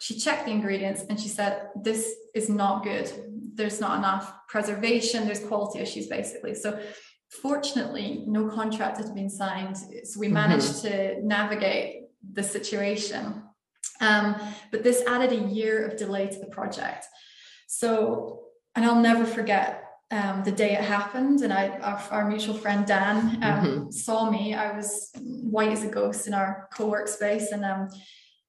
She 0.00 0.18
checked 0.18 0.46
the 0.46 0.52
ingredients 0.52 1.04
and 1.08 1.20
she 1.20 1.28
said, 1.28 1.68
This 1.82 2.14
is 2.34 2.48
not 2.48 2.82
good. 2.82 3.10
There's 3.54 3.80
not 3.80 3.98
enough 3.98 4.32
preservation, 4.48 5.26
there's 5.26 5.44
quality 5.44 5.80
issues 5.80 6.06
basically. 6.06 6.54
So, 6.54 6.80
fortunately, 7.42 8.24
no 8.26 8.48
contract 8.48 8.96
had 8.96 9.14
been 9.14 9.30
signed. 9.30 9.76
So, 9.76 10.18
we 10.18 10.28
Mhm. 10.28 10.32
managed 10.32 10.82
to 10.82 11.20
navigate 11.22 12.06
the 12.32 12.42
situation. 12.42 13.44
Um, 14.00 14.36
but 14.70 14.82
this 14.82 15.02
added 15.06 15.32
a 15.32 15.48
year 15.48 15.86
of 15.86 15.96
delay 15.96 16.26
to 16.28 16.38
the 16.38 16.46
project. 16.46 17.06
So, 17.66 18.46
and 18.74 18.84
I'll 18.84 19.00
never 19.00 19.26
forget 19.26 19.84
um, 20.10 20.42
the 20.44 20.52
day 20.52 20.72
it 20.72 20.80
happened. 20.82 21.40
And 21.42 21.52
I, 21.52 21.68
our, 21.78 22.02
our 22.10 22.28
mutual 22.28 22.54
friend 22.54 22.84
Dan 22.86 23.42
um, 23.42 23.92
saw 23.92 24.30
me. 24.30 24.54
I 24.54 24.76
was 24.76 25.10
white 25.16 25.70
as 25.70 25.84
a 25.84 25.88
ghost 25.88 26.26
in 26.26 26.34
our 26.34 26.68
co-work 26.74 27.08
space, 27.08 27.52
and 27.52 27.64
um, 27.64 27.88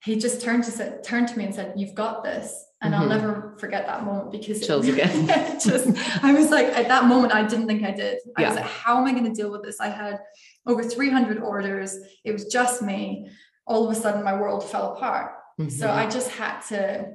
he 0.03 0.15
just 0.17 0.41
turned 0.41 0.63
to 0.65 0.71
said, 0.71 1.03
turned 1.03 1.27
to 1.29 1.37
me 1.37 1.45
and 1.45 1.53
said, 1.53 1.73
"You've 1.75 1.95
got 1.95 2.23
this." 2.23 2.65
And 2.83 2.95
I'll 2.95 3.05
Mhm. 3.05 3.09
never 3.09 3.55
forget 3.59 3.85
that 3.85 4.05
moment 4.05 4.31
because 4.31 4.59
it- 4.59 4.65
Chills 4.65 4.87
again. 4.87 5.27
just 5.63 5.87
I 6.23 6.33
was 6.33 6.49
like, 6.49 6.65
at 6.65 6.87
that 6.87 7.05
moment, 7.05 7.31
I 7.31 7.45
didn't 7.45 7.67
think 7.67 7.83
I 7.83 7.91
did. 7.91 8.17
I 8.35 8.47
was 8.47 8.55
like, 8.55 8.65
how 8.65 8.97
am 8.97 9.05
I 9.05 9.11
going 9.11 9.25
to 9.25 9.39
deal 9.39 9.51
with 9.51 9.61
this? 9.61 9.79
I 9.79 9.89
had 9.89 10.17
over 10.65 10.81
300 10.83 11.37
orders. 11.43 11.95
It 12.25 12.31
was 12.31 12.45
just 12.45 12.81
me. 12.81 13.29
All 13.67 13.85
of 13.87 13.95
a 13.95 13.99
sudden, 14.01 14.23
my 14.23 14.33
world 14.35 14.63
fell 14.67 14.93
apart. 14.93 15.33
So 15.69 15.85
Mhm. 15.85 15.93
I 15.95 16.09
just 16.09 16.31
had 16.31 16.61
to, 16.69 17.11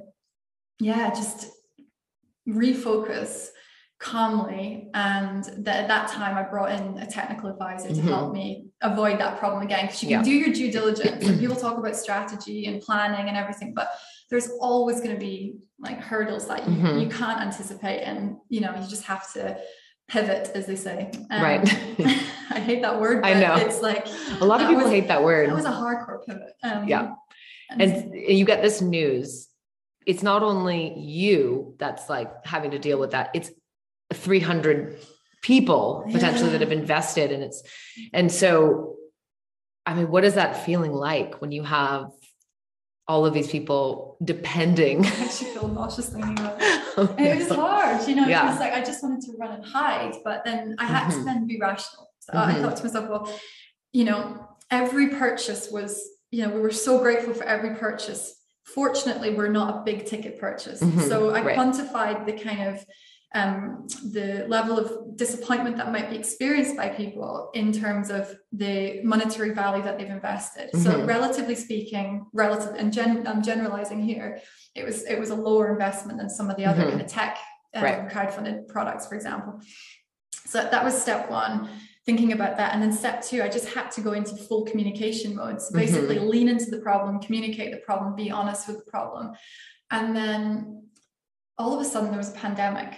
yeah, 0.79 1.09
just 1.09 1.47
refocus 2.47 3.49
calmly. 3.99 4.89
And 4.93 5.43
th- 5.43 5.67
at 5.67 5.87
that 5.87 6.09
time, 6.09 6.37
I 6.37 6.43
brought 6.43 6.71
in 6.71 6.97
a 6.99 7.05
technical 7.07 7.49
advisor 7.49 7.89
to 7.89 7.95
Mhm. 7.95 8.03
help 8.03 8.33
me 8.33 8.67
avoid 8.81 9.19
that 9.19 9.39
problem 9.39 9.63
again. 9.63 9.85
Because 9.87 10.03
you 10.03 10.09
can 10.09 10.19
Yeah. 10.19 10.23
do 10.23 10.31
your 10.31 10.53
due 10.53 10.71
diligence 10.71 11.25
and 11.25 11.39
people 11.39 11.55
talk 11.55 11.77
about 11.77 11.95
strategy 11.95 12.65
and 12.67 12.81
planning 12.81 13.27
and 13.27 13.35
everything, 13.35 13.73
but 13.73 13.89
there's 14.29 14.49
always 14.59 14.99
going 15.01 15.13
to 15.15 15.19
be 15.19 15.55
like 15.79 15.99
hurdles 15.99 16.47
that 16.47 16.67
you, 16.67 16.75
Mhm. 16.75 17.01
you 17.01 17.07
can't 17.09 17.41
anticipate. 17.41 18.01
And, 18.03 18.37
you 18.49 18.61
know, 18.61 18.73
you 18.75 18.87
just 18.87 19.03
have 19.05 19.31
to 19.33 19.57
pivot, 20.07 20.51
as 20.53 20.65
they 20.67 20.75
say. 20.75 21.09
Um, 21.31 21.41
Right. 21.41 21.61
I 22.51 22.59
hate 22.59 22.81
that 22.83 22.99
word. 23.01 23.25
I 23.25 23.33
know. 23.33 23.55
It's 23.55 23.81
like, 23.81 24.07
a 24.39 24.45
lot 24.45 24.61
of 24.61 24.67
people 24.67 24.83
was- 24.83 24.91
hate 24.91 25.07
that 25.07 25.23
word. 25.23 25.49
It 25.49 25.53
was 25.53 25.65
a 25.65 25.69
hardcore 25.71 26.23
pivot. 26.25 26.53
Um, 26.63 26.87
Yeah. 26.87 27.13
and 27.71 28.13
you 28.13 28.45
get 28.45 28.61
this 28.61 28.81
news 28.81 29.49
it's 30.05 30.23
not 30.23 30.41
only 30.41 30.97
you 30.97 31.75
that's 31.79 32.07
like 32.09 32.31
having 32.45 32.71
to 32.71 32.79
deal 32.79 32.97
with 32.97 33.11
that 33.11 33.29
it's 33.33 33.51
300 34.13 34.97
people 35.41 36.05
potentially 36.11 36.49
that 36.51 36.61
have 36.61 36.71
invested 36.71 37.31
and 37.31 37.43
it's 37.43 37.61
and 38.13 38.31
so 38.31 38.95
i 39.85 39.93
mean 39.93 40.09
what 40.09 40.25
is 40.25 40.33
that 40.33 40.65
feeling 40.65 40.91
like 40.91 41.39
when 41.41 41.51
you 41.51 41.63
have 41.63 42.09
all 43.07 43.25
of 43.25 43.33
these 43.33 43.47
people 43.47 44.17
depending 44.23 45.05
I 45.05 45.09
actually 45.09 45.51
feel 45.51 45.67
nauseous 45.67 46.09
thinking 46.09 46.39
about 46.39 46.59
it. 46.59 46.83
It 47.19 47.37
was 47.37 47.55
hard, 47.55 48.05
you 48.07 48.15
know. 48.15 48.27
Yeah. 48.27 48.47
It 48.47 48.49
was 48.51 48.59
like 48.59 48.73
I 48.73 48.81
just 48.83 49.01
wanted 49.03 49.21
to 49.21 49.33
run 49.37 49.51
and 49.53 49.63
hide, 49.63 50.15
but 50.25 50.43
then 50.43 50.75
I 50.79 50.85
had 50.85 51.03
Mhm. 51.07 51.13
to 51.19 51.23
then 51.23 51.47
be 51.47 51.57
rational. 51.57 52.09
So 52.19 52.33
I 52.35 52.53
Mhm. 52.53 52.61
thought 52.63 52.75
to 52.77 52.83
myself, 52.83 53.07
well, 53.09 53.39
you 53.93 54.03
know, 54.03 54.45
every 54.71 55.09
purchase 55.09 55.69
was, 55.71 56.01
you 56.31 56.45
know, 56.45 56.53
we 56.53 56.59
were 56.59 56.71
so 56.71 56.99
grateful 56.99 57.33
for 57.33 57.43
every 57.45 57.75
purchase 57.75 58.33
fortunately 58.65 59.33
we're 59.33 59.47
not 59.47 59.77
a 59.77 59.81
big 59.83 60.05
ticket 60.05 60.37
purchase. 60.37 60.81
Mhm, 60.81 61.07
So 61.07 61.29
I 61.29 61.41
right. 61.41 61.57
quantified 61.57 62.25
the 62.25 62.33
kind 62.33 62.61
of 62.67 62.85
um, 63.35 63.87
the 64.13 64.45
level 64.47 64.79
of 64.79 65.17
disappointment 65.17 65.75
that 65.77 65.91
might 65.91 66.09
be 66.09 66.15
experienced 66.15 66.77
by 66.77 66.87
people 66.89 67.49
in 67.53 67.73
terms 67.73 68.09
of 68.09 68.33
the 68.53 69.01
monetary 69.03 69.51
value 69.53 69.83
that 69.83 69.97
they've 69.97 70.09
invested. 70.09 70.69
So 70.75 70.91
Mhm. 70.91 71.07
relatively 71.07 71.55
speaking, 71.55 72.25
relative 72.33 72.75
and 72.75 72.91
gen, 72.93 73.27
I'm 73.27 73.41
generalizing 73.43 74.01
here, 74.01 74.39
it 74.75 74.85
was 74.85 75.03
it 75.03 75.19
was 75.19 75.29
a 75.29 75.35
lower 75.35 75.71
investment 75.71 76.19
than 76.19 76.29
some 76.29 76.49
of 76.49 76.55
the 76.55 76.65
other 76.65 76.83
Mhm. 76.83 76.89
kind 76.89 77.01
of 77.01 77.07
tech 77.07 77.37
um, 77.73 77.83
Right. 77.83 78.07
crowdfunded 78.07 78.67
products, 78.69 79.07
for 79.07 79.15
example. 79.15 79.59
So 80.45 80.63
that 80.63 80.83
was 80.83 80.99
step 80.99 81.29
one, 81.29 81.69
thinking 82.05 82.31
about 82.31 82.55
that. 82.57 82.73
And 82.73 82.81
then 82.81 82.93
step 82.93 83.21
two, 83.21 83.43
I 83.43 83.49
just 83.49 83.67
had 83.73 83.91
to 83.91 84.01
go 84.01 84.13
into 84.13 84.35
full 84.37 84.63
communication 84.63 85.35
mode. 85.35 85.61
So 85.61 85.73
basically 85.73 86.17
lean 86.17 86.47
into 86.47 86.71
the 86.71 86.77
problem, 86.79 87.19
communicate 87.19 87.71
the 87.71 87.81
problem, 87.85 88.15
be 88.15 88.31
honest 88.31 88.67
with 88.69 88.77
the 88.85 88.89
problem. 88.89 89.33
And 89.91 90.15
then 90.15 90.87
all 91.57 91.73
of 91.73 91.81
a 91.81 91.85
sudden 91.85 92.09
there 92.09 92.17
was 92.17 92.29
a 92.29 92.37
pandemic. 92.37 92.93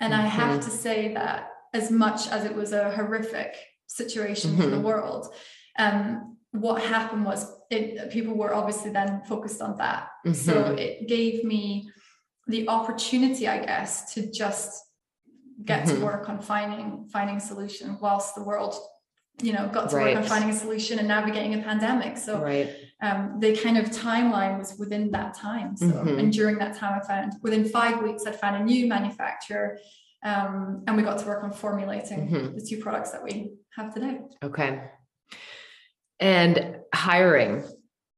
And 0.00 0.14
I 0.14 0.22
have 0.22 0.60
Mhm. 0.60 0.64
to 0.64 0.70
say 0.70 1.14
that 1.14 1.50
as 1.72 1.90
much 1.90 2.28
as 2.28 2.44
it 2.44 2.54
was 2.54 2.72
a 2.72 2.90
horrific 2.90 3.56
situation 3.86 4.56
for 4.56 4.66
the 4.66 4.76
Mhm. 4.76 4.82
world, 4.82 5.34
um, 5.78 6.36
what 6.52 6.82
happened 6.82 7.24
was 7.24 7.52
it, 7.70 8.10
people 8.10 8.34
were 8.34 8.54
obviously 8.54 8.90
then 8.90 9.22
focused 9.26 9.60
on 9.60 9.76
that. 9.78 10.08
So 10.32 10.54
Mhm. 10.54 10.78
it 10.78 11.08
gave 11.08 11.44
me 11.44 11.90
the 12.46 12.68
opportunity, 12.68 13.48
I 13.48 13.58
guess, 13.64 14.14
to 14.14 14.30
just 14.30 14.84
get 15.64 15.86
to 15.86 15.94
work 16.04 16.28
on 16.28 16.38
finding 16.40 17.08
finding 17.08 17.36
a 17.36 17.40
solution 17.40 17.98
whilst 18.00 18.34
the 18.34 18.42
world, 18.42 18.74
you 19.42 19.52
know, 19.52 19.68
got 19.68 19.90
to 19.90 19.96
work 19.96 20.16
on 20.16 20.22
finding 20.24 20.50
a 20.50 20.54
solution 20.54 20.98
and 20.98 21.08
navigating 21.08 21.54
a 21.54 21.62
pandemic. 21.62 22.16
So 22.18 22.40
right. 22.40 22.70
Um, 23.02 23.36
the 23.40 23.54
kind 23.56 23.76
of 23.76 23.86
timeline 23.90 24.58
was 24.58 24.76
within 24.78 25.10
that 25.10 25.34
time. 25.34 25.76
So, 25.76 25.86
Mhm. 25.86 26.18
and 26.18 26.32
during 26.32 26.58
that 26.58 26.76
time, 26.76 26.98
I 27.02 27.06
found 27.06 27.34
within 27.42 27.64
five 27.66 28.02
weeks, 28.02 28.26
I'd 28.26 28.36
found 28.40 28.56
a 28.56 28.64
new 28.64 28.86
manufacturer, 28.86 29.78
um, 30.24 30.82
and 30.86 30.96
we 30.96 31.02
got 31.02 31.18
to 31.18 31.26
work 31.26 31.44
on 31.44 31.52
formulating 31.52 32.28
Mhm. 32.28 32.54
the 32.54 32.66
two 32.66 32.78
products 32.78 33.10
that 33.10 33.22
we 33.22 33.52
have 33.76 33.92
today. 33.92 34.20
Okay. 34.42 34.82
And 36.18 36.78
hiring, 36.94 37.64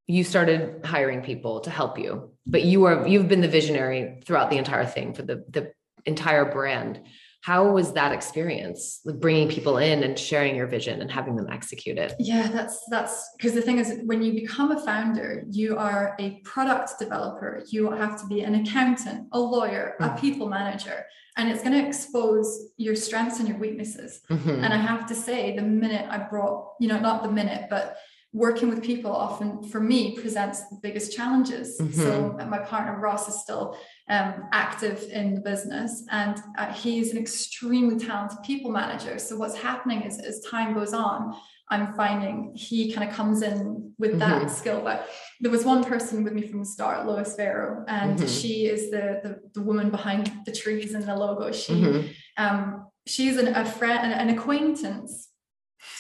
you 0.07 0.23
started 0.23 0.85
hiring 0.87 1.23
people 1.23 1.61
to 1.61 1.71
help 1.71 1.99
you, 1.99 2.33
but 2.47 2.63
you 2.63 2.85
are 2.85 3.07
you've 3.07 3.29
been 3.29 3.41
the 3.41 3.49
visionary 3.49 4.21
throughout 4.25 4.51
the 4.51 4.59
entire 4.59 4.87
thing 4.87 5.13
for 5.13 5.23
the 5.23 5.45
the 5.49 5.73
entire 6.07 6.45
brand. 6.45 7.01
How 7.43 7.71
was 7.71 7.93
that 7.93 8.13
experience, 8.13 9.01
like 9.05 9.21
bringing 9.21 9.49
people 9.49 9.79
in 9.79 10.03
and 10.03 10.19
sharing 10.19 10.57
your 10.57 10.67
vision 10.67 11.01
and 11.01 11.11
having 11.11 11.37
them 11.37 11.47
execute 11.51 11.97
it? 11.97 12.15
Yeah, 12.19 12.49
that's 12.49 12.85
that's 12.91 13.31
because 13.37 13.55
the 13.55 13.63
thing 13.63 13.79
is, 13.79 14.01
when 14.05 14.23
you 14.23 14.33
become 14.33 14.73
a 14.73 14.85
founder, 14.85 15.45
you 15.49 15.77
are 15.77 16.17
a 16.19 16.41
product 16.45 16.99
developer. 16.99 17.63
You 17.71 17.91
have 17.93 18.21
to 18.21 18.27
be 18.27 18.41
an 18.43 18.57
accountant, 18.57 19.29
a 19.33 19.39
lawyer, 19.39 19.95
a 20.01 20.09
Mm. 20.11 20.21
people 20.21 20.49
manager, 20.49 21.05
and 21.37 21.49
it's 21.49 21.63
going 21.63 21.81
to 21.81 21.87
expose 21.87 22.71
your 22.77 22.97
strengths 22.97 23.39
and 23.39 23.49
your 23.49 23.59
weaknesses. 23.59 24.21
Mhm. 24.29 24.65
And 24.65 24.73
I 24.75 24.77
have 24.77 25.07
to 25.07 25.15
say, 25.15 25.55
the 25.55 25.63
minute 25.63 26.07
I 26.11 26.19
brought, 26.19 26.73
you 26.81 26.89
know, 26.89 26.99
not 26.99 27.23
the 27.23 27.31
minute, 27.31 27.69
but 27.71 27.97
working 28.33 28.69
with 28.69 28.83
people 28.83 29.11
often 29.11 29.63
for 29.63 29.81
me 29.81 30.15
presents 30.19 30.69
the 30.69 30.79
biggest 30.83 31.17
challenges. 31.17 31.79
So 31.95 32.37
my 32.49 32.59
partner 32.59 32.99
Ross 33.01 33.27
is 33.29 33.41
still 33.41 33.77
um, 34.11 34.45
active 34.53 35.03
in 35.11 35.35
the 35.35 35.41
business 35.41 36.05
and 36.11 36.39
uh, 36.59 36.71
he's 36.73 37.11
an 37.13 37.19
extremely 37.19 37.99
talented 37.99 38.39
people 38.45 38.71
manager. 38.71 39.19
So 39.19 39.37
what's 39.37 39.57
happening 39.57 40.03
is 40.03 40.19
as 40.19 40.41
time 40.41 40.75
goes 40.75 40.93
on, 40.93 41.35
I'm 41.71 41.95
finding 41.95 42.53
he 42.55 42.93
kind 42.93 43.09
of 43.09 43.15
comes 43.15 43.43
in 43.43 43.93
with 43.99 44.19
that 44.21 44.43
Mhm. 44.43 44.51
skill. 44.51 44.81
But 44.83 45.09
there 45.41 45.51
was 45.51 45.65
one 45.65 45.85
person 45.85 46.23
with 46.25 46.33
me 46.35 46.47
from 46.47 46.61
the 46.61 46.65
start, 46.67 47.07
Lois 47.07 47.35
Vero, 47.37 47.85
and 47.89 48.19
Mhm. 48.19 48.41
she 48.41 48.67
is 48.67 48.91
the, 48.91 49.21
the 49.23 49.41
the 49.55 49.63
woman 49.63 49.91
behind 49.91 50.33
the 50.47 50.53
trees 50.53 50.95
and 50.95 51.05
the 51.05 51.15
logo. 51.17 51.51
She 51.53 51.73
Mhm. 51.75 52.09
um, 52.39 52.87
she's 53.07 53.37
an, 53.39 53.49
a 53.49 53.65
friend, 53.65 53.99
an, 54.13 54.13
an 54.29 54.29
acquaintance, 54.37 55.28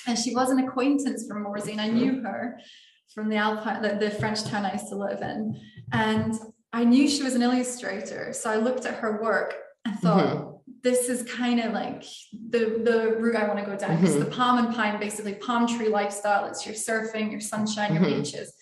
and 0.06 0.18
she 0.18 0.34
was 0.34 0.50
an 0.50 0.58
acquaintance 0.60 1.26
from 1.26 1.44
Morzine, 1.44 1.72
and 1.72 1.80
I 1.80 1.88
knew 1.88 2.22
her 2.22 2.58
from 3.14 3.28
the 3.28 3.36
Alpine, 3.36 3.82
the, 3.82 3.96
the 3.96 4.10
French 4.10 4.44
town 4.44 4.64
I 4.64 4.72
used 4.72 4.88
to 4.88 4.96
live 4.96 5.22
in, 5.22 5.60
and 5.92 6.34
I 6.72 6.84
knew 6.84 7.08
she 7.08 7.22
was 7.22 7.34
an 7.34 7.42
illustrator. 7.42 8.32
So 8.32 8.50
I 8.50 8.56
looked 8.56 8.84
at 8.86 8.94
her 8.96 9.22
work 9.22 9.54
and 9.84 9.98
thought, 9.98 10.56
this 10.82 11.08
is 11.08 11.22
kind 11.24 11.60
of 11.60 11.72
like 11.72 12.04
the 12.50 12.80
the 12.84 13.16
route 13.18 13.36
I 13.36 13.48
want 13.48 13.58
to 13.58 13.64
go 13.66 13.76
down. 13.76 13.96
Because 14.00 14.14
Mhm. 14.16 14.24
the 14.26 14.30
palm 14.30 14.64
and 14.64 14.74
pine, 14.74 15.00
basically 15.00 15.34
palm 15.34 15.66
tree 15.66 15.88
lifestyle, 15.88 16.46
it's 16.46 16.64
your 16.66 16.74
surfing, 16.74 17.30
your 17.32 17.40
sunshine, 17.40 17.94
your 17.94 18.02
Mhm. 18.02 18.22
beaches. 18.22 18.52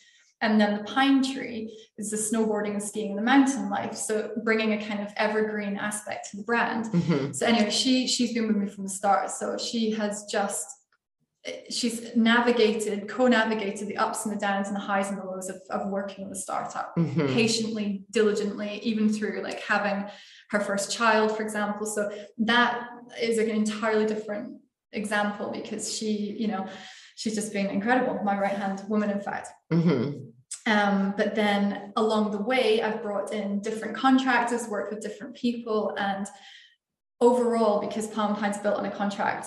And 0.41 0.61
then 0.61 0.77
the 0.79 0.85
pine 0.85 1.23
tree 1.23 1.77
is 1.99 2.11
the 2.11 2.17
snowboarding 2.17 2.73
and 2.73 2.83
skiing 2.83 3.11
and 3.11 3.19
the 3.19 3.23
mountain 3.23 3.69
life. 3.71 3.95
So 3.97 4.31
bringing 4.45 4.73
a 4.75 4.85
kind 4.87 5.01
of 5.01 5.13
evergreen 5.17 5.77
aspect 5.77 6.31
to 6.31 6.37
the 6.39 6.43
brand. 6.45 6.87
Mhm. 6.87 7.35
So 7.35 7.45
anyway, 7.47 7.71
she 7.71 8.07
she's 8.07 8.33
been 8.33 8.47
with 8.47 8.57
me 8.57 8.69
from 8.69 8.85
the 8.85 8.91
start. 8.91 9.31
So 9.31 9.57
she 9.59 9.91
has 9.93 10.25
just 10.25 10.67
she's 11.71 12.15
navigated, 12.17 13.09
co-navigated 13.09 13.87
the 13.89 13.97
ups 13.97 14.27
and 14.27 14.35
the 14.35 14.41
downs 14.41 14.69
and 14.69 14.77
the 14.77 14.81
highs 14.81 15.11
and 15.11 15.19
the 15.19 15.25
lows 15.25 15.49
of, 15.49 15.61
of 15.71 15.89
working 15.89 16.29
with 16.29 16.39
a 16.39 16.41
startup 16.41 16.95
Mhm. 16.97 17.33
patiently, 17.35 18.05
diligently, 18.11 18.81
even 18.83 19.13
through 19.13 19.43
like 19.43 19.61
having 19.61 20.09
her 20.51 20.61
first 20.61 20.93
child, 20.93 21.37
for 21.37 21.43
example. 21.43 21.87
So 21.87 22.11
that 22.39 22.89
is 23.21 23.39
like 23.39 23.49
an 23.49 23.57
entirely 23.57 24.07
different 24.07 24.61
example 24.93 25.51
because 25.53 25.97
she, 25.97 26.37
you 26.39 26.49
know, 26.49 26.67
she's 27.17 27.35
just 27.35 27.53
been 27.53 27.67
incredible. 27.67 28.21
My 28.25 28.39
right 28.39 28.53
hand 28.55 28.83
woman, 28.89 29.11
in 29.11 29.21
fact. 29.21 29.49
Mhm. 29.73 30.33
Um, 30.67 31.15
but 31.17 31.35
then 31.37 31.93
along 31.97 32.33
the 32.33 32.43
way, 32.43 32.83
I've 32.83 33.03
brought 33.03 33.33
in 33.33 33.61
different 33.61 33.97
contractors, 33.97 34.67
worked 34.69 34.93
with 34.93 35.03
different 35.03 35.37
people, 35.37 35.95
and 35.97 36.27
overall, 37.21 37.81
because 37.81 38.09
Palm 38.09 38.35
Pine's 38.35 38.59
built 38.59 38.77
on 38.77 38.85
a 38.87 38.91
contract 38.91 39.47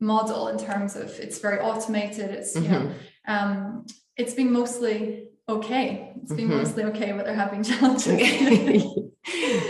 model 0.00 0.48
in 0.48 0.58
terms 0.58 0.96
of 0.96 1.10
it's 1.18 1.38
very 1.38 1.60
automated, 1.60 2.30
it's 2.30 2.54
you 2.54 2.68
know, 2.68 2.90
um, 3.26 3.86
it's 4.16 4.34
been 4.34 4.52
mostly 4.52 5.28
okay. 5.48 6.12
It's 6.22 6.32
been 6.32 6.48
Mhm. 6.48 6.56
mostly 6.58 6.84
okay, 6.84 7.12
but 7.12 7.24
they're 7.26 7.34
having 7.34 7.62
challenges. 7.70 8.06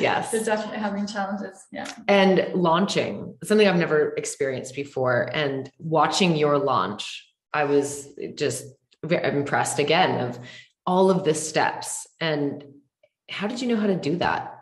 yes. 0.00 0.30
they're 0.30 0.44
definitely 0.44 0.78
having 0.78 1.06
challenges. 1.06 1.64
Yeah. 1.72 1.88
and 2.08 2.46
launching 2.54 3.36
something 3.44 3.66
I've 3.66 3.76
never 3.76 4.12
experienced 4.16 4.74
before. 4.74 5.30
And 5.34 5.70
watching 5.78 6.36
your 6.36 6.58
launch, 6.58 7.26
I 7.52 7.64
was 7.64 8.08
just 8.34 8.66
very 9.04 9.36
impressed 9.36 9.78
again 9.78 10.20
of 10.20 10.38
all 10.86 11.10
of 11.10 11.24
the 11.24 11.34
steps. 11.34 12.06
And 12.20 12.64
how 13.30 13.46
did 13.46 13.60
you 13.60 13.68
know 13.68 13.76
how 13.76 13.86
to 13.86 13.96
do 13.96 14.16
that? 14.16 14.58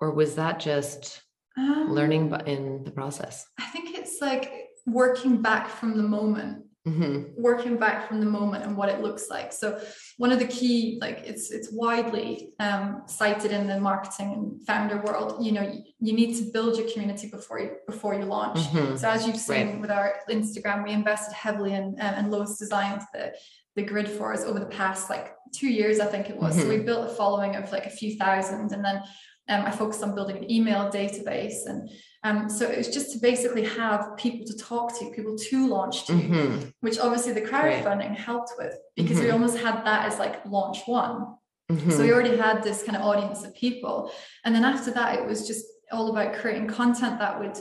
Or 0.00 0.10
was 0.12 0.34
that 0.36 0.60
just 0.60 1.22
Um, 1.58 1.90
learning 1.94 2.34
in 2.46 2.84
the 2.84 2.90
process? 2.90 3.46
I 3.58 3.64
think 3.72 3.95
it's 4.16 4.22
like 4.22 4.68
working 4.86 5.42
back 5.42 5.68
from 5.68 5.96
the 5.96 6.02
moment 6.02 6.62
Mhm. 6.86 7.34
working 7.36 7.76
back 7.78 8.06
from 8.06 8.20
the 8.20 8.26
moment 8.26 8.62
and 8.62 8.76
what 8.76 8.88
it 8.88 9.00
looks 9.00 9.28
like 9.28 9.52
so 9.52 9.76
one 10.18 10.30
of 10.30 10.38
the 10.38 10.46
key 10.46 10.98
like 11.00 11.18
it's 11.26 11.50
it's 11.50 11.68
widely 11.72 12.52
um, 12.60 13.02
cited 13.06 13.50
in 13.50 13.66
the 13.66 13.80
marketing 13.80 14.32
and 14.34 14.64
founder 14.68 14.98
world 15.04 15.44
you 15.44 15.50
know 15.50 15.62
you, 15.62 15.82
you 15.98 16.12
need 16.12 16.36
to 16.36 16.44
build 16.52 16.78
your 16.78 16.88
community 16.92 17.28
before 17.28 17.58
you 17.58 17.70
before 17.88 18.14
you 18.14 18.24
launch 18.24 18.58
Mhm. 18.68 18.96
so 18.96 19.08
as 19.10 19.26
you've 19.26 19.36
seen 19.50 19.66
Right. 19.68 19.80
with 19.80 19.90
our 19.90 20.14
instagram 20.30 20.84
we 20.84 20.92
invested 20.92 21.34
heavily 21.34 21.72
in 21.74 21.86
um, 22.04 22.14
and 22.18 22.30
lois 22.30 22.56
designed 22.56 23.02
the 23.12 23.32
the 23.74 23.82
grid 23.82 24.08
for 24.08 24.32
us 24.32 24.44
over 24.44 24.60
the 24.60 24.72
past 24.80 25.10
like 25.10 25.34
two 25.52 25.68
years 25.80 25.98
i 25.98 26.06
think 26.06 26.30
it 26.30 26.36
was 26.36 26.54
so 26.56 26.62
Mhm. 26.64 26.68
we 26.68 26.78
built 26.90 27.04
a 27.10 27.14
following 27.20 27.56
of 27.56 27.64
like 27.72 27.86
a 27.86 27.90
few 28.00 28.16
thousand 28.16 28.72
and 28.72 28.84
then 28.84 29.02
um, 29.48 29.64
i 29.64 29.70
focused 29.70 30.02
on 30.02 30.14
building 30.14 30.36
an 30.36 30.50
email 30.50 30.90
database 30.90 31.66
and 31.66 31.90
um, 32.24 32.48
so 32.50 32.66
it 32.68 32.76
was 32.78 32.88
just 32.88 33.12
to 33.12 33.18
basically 33.18 33.64
have 33.64 34.16
people 34.16 34.44
to 34.46 34.56
talk 34.56 34.98
to 34.98 35.10
people 35.10 35.36
to 35.36 35.68
launch 35.68 36.06
to 36.06 36.12
Mhm. 36.12 36.72
which 36.80 36.98
obviously 36.98 37.32
the 37.32 37.42
Right. 37.42 37.84
crowdfunding 37.84 38.16
helped 38.16 38.52
with 38.58 38.74
because 38.96 39.18
we 39.20 39.26
Mhm. 39.26 39.34
almost 39.34 39.58
had 39.58 39.76
that 39.84 40.06
as 40.06 40.18
like 40.18 40.44
launch 40.46 40.78
one. 40.86 41.36
Mhm. 41.70 41.92
So 41.92 42.02
we 42.02 42.12
already 42.12 42.36
had 42.36 42.62
this 42.62 42.82
kind 42.82 42.96
of 42.96 43.02
audience 43.04 43.44
of 43.44 43.54
people. 43.54 44.10
And 44.44 44.54
then 44.54 44.64
after 44.64 44.90
that, 44.92 45.18
it 45.18 45.24
was 45.26 45.46
just 45.46 45.64
all 45.92 46.08
about 46.10 46.34
creating 46.34 46.66
content 46.68 47.18
that 47.20 47.38
would 47.40 47.56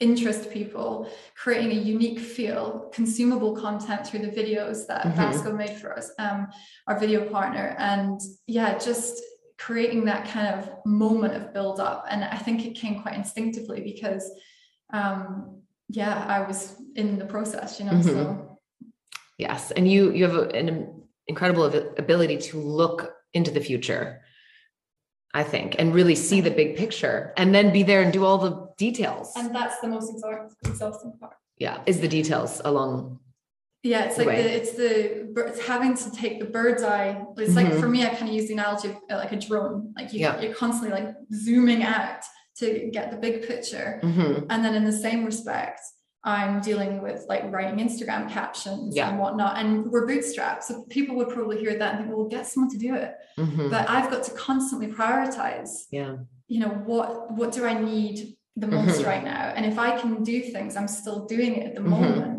interest 0.00 0.50
people, 0.50 1.08
creating 1.36 1.70
a 1.72 1.80
unique 1.94 2.18
feel, 2.20 2.90
consumable 2.92 3.54
content 3.54 4.06
through 4.06 4.20
the 4.20 4.28
videos 4.40 4.86
that 4.86 5.04
Mhm. 5.04 5.14
Vasco 5.16 5.52
made 5.52 5.76
for 5.80 5.96
us, 5.98 6.10
um, 6.18 6.48
our 6.86 6.98
video 6.98 7.28
partner. 7.28 7.74
And 7.78 8.20
yeah, 8.46 8.78
just 8.78 9.20
creating 9.66 10.04
that 10.06 10.26
kind 10.26 10.48
of 10.56 10.68
moment 10.86 11.34
of 11.34 11.52
build 11.52 11.78
up. 11.80 12.06
And 12.10 12.24
I 12.24 12.38
think 12.38 12.64
it 12.66 12.74
came 12.74 13.02
quite 13.02 13.14
instinctively 13.22 13.80
because 13.82 14.24
um, 14.92 15.60
yeah, 15.88 16.24
I 16.36 16.40
was 16.48 16.76
in 16.96 17.18
the 17.18 17.26
process, 17.26 17.78
you 17.78 17.84
know. 17.86 17.92
Mhm. 17.92 18.04
So 18.04 18.58
Yes, 19.38 19.70
and 19.76 19.84
you 19.92 20.00
you 20.12 20.22
have 20.28 20.36
an 20.60 20.68
incredible 21.26 21.64
ability 22.04 22.36
to 22.48 22.58
look 22.82 22.98
into 23.32 23.50
the 23.50 23.60
future. 23.60 24.04
I 25.32 25.44
think, 25.44 25.76
and 25.78 25.94
really 25.94 26.16
see 26.16 26.40
the 26.40 26.50
big 26.50 26.76
picture, 26.76 27.32
and 27.36 27.54
then 27.54 27.72
be 27.72 27.84
there 27.84 28.02
and 28.02 28.12
do 28.12 28.24
all 28.24 28.38
the 28.38 28.52
details. 28.86 29.28
and 29.36 29.54
that's 29.54 29.78
the 29.80 29.88
most 29.88 30.10
exhaust- 30.12 30.56
exhausting 30.70 31.12
part. 31.20 31.36
yeah, 31.64 31.76
is 31.86 32.00
the 32.00 32.08
details 32.08 32.60
along 32.64 33.20
Yeah, 33.82 34.04
it's 34.04 34.18
like 34.18 34.26
Way. 34.26 34.42
the 34.42 34.54
it's 34.56 34.72
the 34.72 35.32
it's 35.48 35.60
having 35.66 35.96
to 35.96 36.10
take 36.10 36.38
the 36.38 36.44
bird's 36.44 36.82
eye. 36.82 37.24
It's 37.38 37.54
like 37.54 37.72
for 37.74 37.88
me, 37.88 38.04
I 38.04 38.10
kind 38.10 38.28
of 38.28 38.34
use 38.34 38.46
the 38.48 38.52
analogy 38.54 38.88
of 38.90 38.96
uh, 39.10 39.16
like 39.16 39.32
a 39.32 39.36
drone. 39.36 39.94
Like 39.96 40.12
you, 40.12 40.20
Yeah. 40.20 40.38
you're 40.40 40.54
constantly 40.54 40.90
like 41.00 41.14
zooming 41.32 41.82
out 41.82 42.20
to 42.58 42.90
get 42.92 43.10
the 43.10 43.16
big 43.16 43.46
picture. 43.46 44.00
Mhm. 44.02 44.46
And 44.50 44.62
then 44.64 44.74
in 44.74 44.84
the 44.84 44.92
same 44.92 45.24
respect, 45.24 45.80
I'm 46.24 46.60
dealing 46.60 47.00
with 47.00 47.24
like 47.26 47.50
writing 47.50 47.78
Instagram 47.86 48.28
captions 48.28 48.94
Yeah. 48.94 49.08
and 49.08 49.18
whatnot. 49.18 49.56
And 49.56 49.90
we're 49.90 50.06
bootstrapped. 50.06 50.64
So 50.64 50.84
people 50.90 51.16
would 51.16 51.30
probably 51.30 51.56
hear 51.58 51.78
that 51.78 51.94
and 51.94 52.04
think, 52.04 52.14
well, 52.14 52.26
get 52.28 52.46
someone 52.46 52.70
to 52.72 52.76
do 52.78 52.94
it. 52.94 53.14
Mhm. 53.38 53.70
But 53.70 53.88
I've 53.88 54.10
got 54.10 54.24
to 54.24 54.30
constantly 54.32 54.88
prioritize, 54.88 55.70
Yeah. 55.90 56.16
you 56.48 56.60
know, 56.60 56.68
what 56.84 57.32
what 57.32 57.52
do 57.52 57.64
I 57.64 57.80
need 57.80 58.36
the 58.56 58.66
most 58.66 59.00
Mhm. 59.00 59.06
right 59.06 59.24
now? 59.24 59.54
And 59.56 59.64
if 59.64 59.78
I 59.78 59.98
can 59.98 60.22
do 60.22 60.42
things, 60.42 60.76
I'm 60.76 60.88
still 60.88 61.24
doing 61.24 61.54
it 61.54 61.68
at 61.68 61.74
the 61.76 61.80
Mhm. 61.80 61.88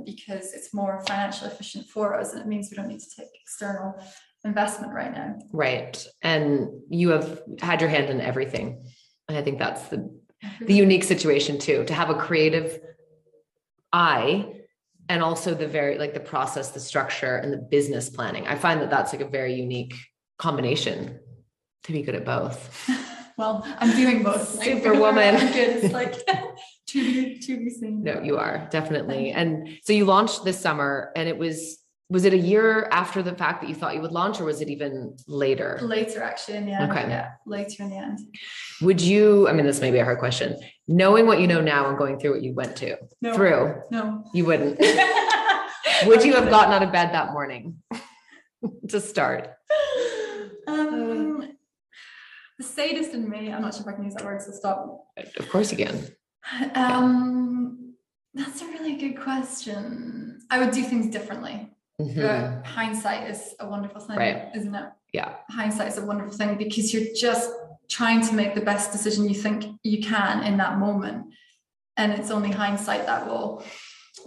Because 0.06 0.54
it's 0.54 0.74
more 0.74 1.04
financially 1.08 1.52
efficient 1.52 1.88
for 1.88 2.20
us. 2.20 2.34
And 2.34 2.42
it 2.42 2.48
means 2.48 2.70
we 2.70 2.78
don't 2.78 2.88
need 2.88 3.00
to 3.00 3.16
take 3.16 3.30
external 3.42 3.96
investment 4.44 4.94
right 4.94 5.12
now. 5.12 5.38
Right. 5.52 6.06
And 6.22 6.70
you 6.90 7.10
have 7.10 7.42
had 7.60 7.82
your 7.82 7.90
hand 7.90 8.10
in 8.10 8.22
everything. 8.22 8.84
And 9.28 9.38
I 9.38 9.42
think 9.42 9.60
that's 9.60 9.88
the 9.90 9.98
mm-hmm. 9.98 10.66
the 10.66 10.74
unique 10.74 11.04
situation 11.04 11.60
too, 11.60 11.84
to 11.86 11.94
have 11.94 12.10
a 12.10 12.16
creative 12.16 12.80
eye 13.94 14.62
and 15.10 15.22
also 15.22 15.54
the 15.54 15.68
very 15.68 15.98
like 15.98 16.14
the 16.14 16.20
process, 16.20 16.72
the 16.72 16.80
structure 16.80 17.36
and 17.36 17.52
the 17.52 17.58
business 17.58 18.10
planning. 18.10 18.48
I 18.48 18.56
find 18.56 18.82
that 18.82 18.90
that's 18.90 19.14
like 19.14 19.22
a 19.22 19.28
very 19.28 19.54
unique 19.54 19.96
combination 20.38 21.20
to 21.84 21.92
be 21.92 22.02
good 22.02 22.16
at 22.16 22.26
both. 22.26 22.90
well, 23.38 23.66
I'm 23.80 23.96
doing 23.96 24.24
both. 24.24 24.58
Like, 24.58 24.68
Superwoman. 24.68 25.36
I'm 25.36 25.52
good. 25.54 25.84
It's 25.84 25.94
like 25.94 26.14
to 26.88 27.04
be 27.04 27.40
to 27.40 27.58
be 27.58 27.70
seen. 27.70 28.04
No, 28.04 28.22
you 28.22 28.38
are 28.38 28.68
definitely. 28.72 29.32
And 29.32 29.78
so 29.84 29.94
you 29.94 30.06
launched 30.06 30.44
this 30.44 30.60
summer 30.60 31.12
and 31.16 31.28
it 31.30 31.38
was 31.38 31.78
was 32.10 32.26
it 32.26 32.34
a 32.34 32.38
year 32.38 32.90
after 32.92 33.24
the 33.24 33.34
fact 33.34 33.62
that 33.62 33.70
you 33.70 33.76
thought 33.76 33.96
you 33.96 34.02
would 34.02 34.12
launch 34.12 34.42
or 34.42 34.44
was 34.44 34.60
it 34.60 34.68
even 34.68 35.16
later? 35.28 35.80
Later, 35.82 36.22
actually, 36.22 36.58
in 36.58 36.66
the 36.66 36.74
end. 36.74 36.92
Okay. 36.92 37.08
Yeah, 37.08 37.30
later 37.46 37.84
in 37.84 37.90
the 37.90 37.96
end. 37.96 38.20
Would 38.82 39.00
you, 39.00 39.48
I 39.48 39.54
mean, 39.54 39.66
this 39.66 39.80
may 39.80 39.92
be 39.92 40.00
a 40.00 40.04
hard 40.04 40.20
question, 40.20 40.58
knowing 40.90 41.26
what 41.26 41.40
you 41.40 41.48
know 41.48 41.62
now 41.62 41.88
and 41.88 41.98
going 41.98 42.20
through 42.20 42.32
what 42.34 42.44
you 42.44 42.54
went 42.54 42.76
to 42.78 42.98
No. 43.22 43.34
through, 43.34 43.82
No. 43.92 44.26
you 44.34 44.44
wouldn't. 44.44 44.78
Would 46.06 46.26
you 46.26 46.34
have 46.34 46.50
gotten 46.50 46.74
out 46.74 46.84
of 46.84 46.92
bed 46.92 47.14
that 47.14 47.32
morning 47.32 47.82
to 48.90 49.00
start? 49.00 49.54
Um, 50.68 51.31
the 52.58 52.64
sadist 52.64 53.14
in 53.14 53.30
me, 53.30 53.52
I'm 53.52 53.62
not 53.62 53.74
sure 53.74 53.82
if 53.84 53.88
I 53.88 53.94
can 53.94 54.04
use 54.06 54.14
that 54.16 54.26
word, 54.26 54.42
so 54.42 54.52
stop. 54.52 55.06
Of 55.38 55.50
course 55.50 55.72
again. 55.72 56.08
Um, 56.76 57.94
that's 58.34 58.62
a 58.62 58.66
really 58.66 58.96
good 58.96 59.20
question. 59.20 60.40
I 60.50 60.60
would 60.60 60.72
do 60.72 60.84
things 60.84 61.08
differently. 61.12 61.70
Mhm. 62.00 62.66
Hindsight 62.66 63.30
is 63.30 63.54
a 63.60 63.68
wonderful 63.68 64.02
thing, 64.02 64.18
Right. 64.18 64.50
isn't 64.56 64.74
it? 64.74 64.90
Yeah. 65.14 65.36
Hindsight 65.50 65.90
is 65.90 65.98
a 65.98 66.06
wonderful 66.06 66.34
thing 66.36 66.58
because 66.58 66.94
you're 66.94 67.14
just 67.16 67.50
trying 67.90 68.22
to 68.28 68.34
make 68.34 68.56
the 68.56 68.62
best 68.62 68.92
decision 68.92 69.28
you 69.28 69.36
think 69.36 69.66
you 69.84 70.02
can 70.02 70.44
in 70.44 70.58
that 70.58 70.78
moment. 70.80 71.34
And 71.98 72.14
it's 72.14 72.32
only 72.32 72.50
hindsight 72.52 73.06
that 73.06 73.28
will 73.28 73.64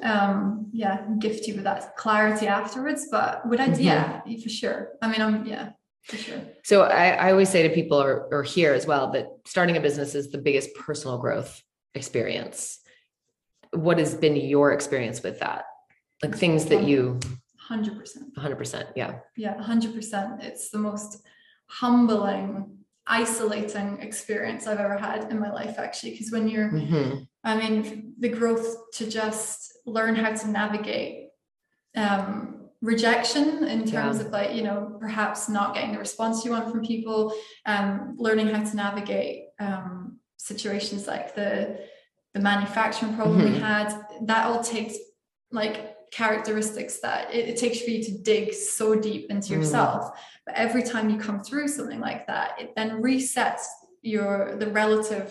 um 0.03 0.70
yeah 0.72 1.07
gift 1.18 1.47
you 1.47 1.55
with 1.55 1.64
that 1.64 1.97
clarity 1.97 2.47
afterwards. 2.47 3.07
But 3.11 3.47
would 3.49 3.61
I 3.61 3.68
Mhm. 3.68 3.83
yeah, 3.83 4.20
for 4.43 4.49
sure. 4.49 4.91
I 5.03 5.09
mean 5.09 5.22
I'm 5.22 5.47
yeah, 5.47 5.70
sure. 6.09 6.40
So 6.64 6.82
I, 6.82 7.11
I 7.11 7.30
always 7.30 7.48
say 7.48 7.66
to 7.66 7.74
people 7.74 8.00
or, 8.00 8.28
or 8.30 8.42
here 8.42 8.72
as 8.74 8.86
well 8.86 9.11
that 9.12 9.28
starting 9.46 9.76
a 9.76 9.80
business 9.80 10.14
is 10.14 10.30
the 10.30 10.38
biggest 10.38 10.74
personal 10.74 11.18
growth 11.18 11.62
experience. 11.94 12.80
What 13.72 13.98
has 13.98 14.14
been 14.14 14.36
your 14.36 14.72
experience 14.72 15.22
with 15.22 15.40
that? 15.40 15.64
Like 16.22 16.36
things 16.36 16.66
that 16.66 16.84
you, 16.84 17.18
Hundred 17.59 17.98
percent. 17.98 18.34
100%. 18.36 18.92
Yeah. 18.94 19.20
Yeah, 19.36 19.61
hundred 19.61 19.94
percent. 19.94 20.42
It's 20.42 20.68
the 20.68 20.78
most 20.78 21.22
humbling, 21.66 22.78
isolating 23.07 24.00
experience 24.00 24.66
I've 24.66 24.78
ever 24.78 24.98
had 24.98 25.30
in 25.30 25.40
my 25.40 25.50
life, 25.50 25.78
actually. 25.78 26.12
Because 26.12 26.30
when 26.30 26.46
you're 26.48 26.70
Mhm. 26.70 27.26
I 27.42 27.57
mean, 27.57 28.14
the 28.18 28.28
growth 28.30 28.90
to 28.94 29.11
just 29.11 29.72
learn 29.86 30.14
how 30.14 30.32
to 30.32 30.48
navigate 30.48 31.28
um, 31.96 32.63
rejection 32.85 33.64
in 33.64 33.80
terms 33.87 34.18
Yeah. 34.18 34.26
of 34.26 34.30
like, 34.30 34.55
you 34.55 34.62
know, 34.62 34.97
perhaps 35.01 35.49
not 35.49 35.74
getting 35.74 35.93
the 35.93 35.99
response 35.99 36.45
you 36.45 36.51
want 36.51 36.70
from 36.70 36.85
people, 36.85 37.32
um, 37.66 38.14
learning 38.18 38.49
how 38.49 38.62
to 38.62 38.76
navigate 38.76 39.37
um, 39.59 40.18
situations 40.37 41.07
like 41.07 41.35
the 41.35 41.78
the 42.35 42.41
manufacturing 42.41 43.14
problem 43.14 43.39
we 43.45 43.51
Mhm. 43.57 43.61
had. 43.61 43.89
That 44.26 44.47
all 44.47 44.61
takes 44.62 44.95
like 45.53 45.76
characteristics 46.11 46.99
that 47.01 47.32
it, 47.32 47.49
it 47.51 47.57
takes 47.57 47.78
for 47.80 47.91
you 47.91 48.03
to 48.03 48.12
dig 48.30 48.53
so 48.53 48.87
deep 48.97 49.30
into 49.30 49.49
Mm. 49.53 49.57
yourself. 49.59 50.01
But 50.45 50.57
every 50.57 50.82
time 50.82 51.09
you 51.11 51.16
come 51.16 51.39
through 51.45 51.68
something 51.68 52.01
like 52.01 52.26
that, 52.26 52.61
it 52.61 52.74
then 52.76 53.01
resets 53.01 53.62
your 54.03 54.57
the 54.57 54.66
relative 54.66 55.28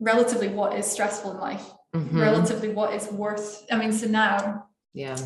relatively 0.00 0.48
what 0.48 0.70
is 0.78 0.86
stressful 0.86 1.30
in 1.34 1.38
life 1.38 1.66
Mhm. 1.94 2.18
relatively 2.28 2.70
what 2.78 2.92
is 2.98 3.04
worth 3.12 3.64
i 3.70 3.76
mean 3.76 3.92
so 3.92 4.06
now 4.08 4.66
Yeah. 4.94 5.16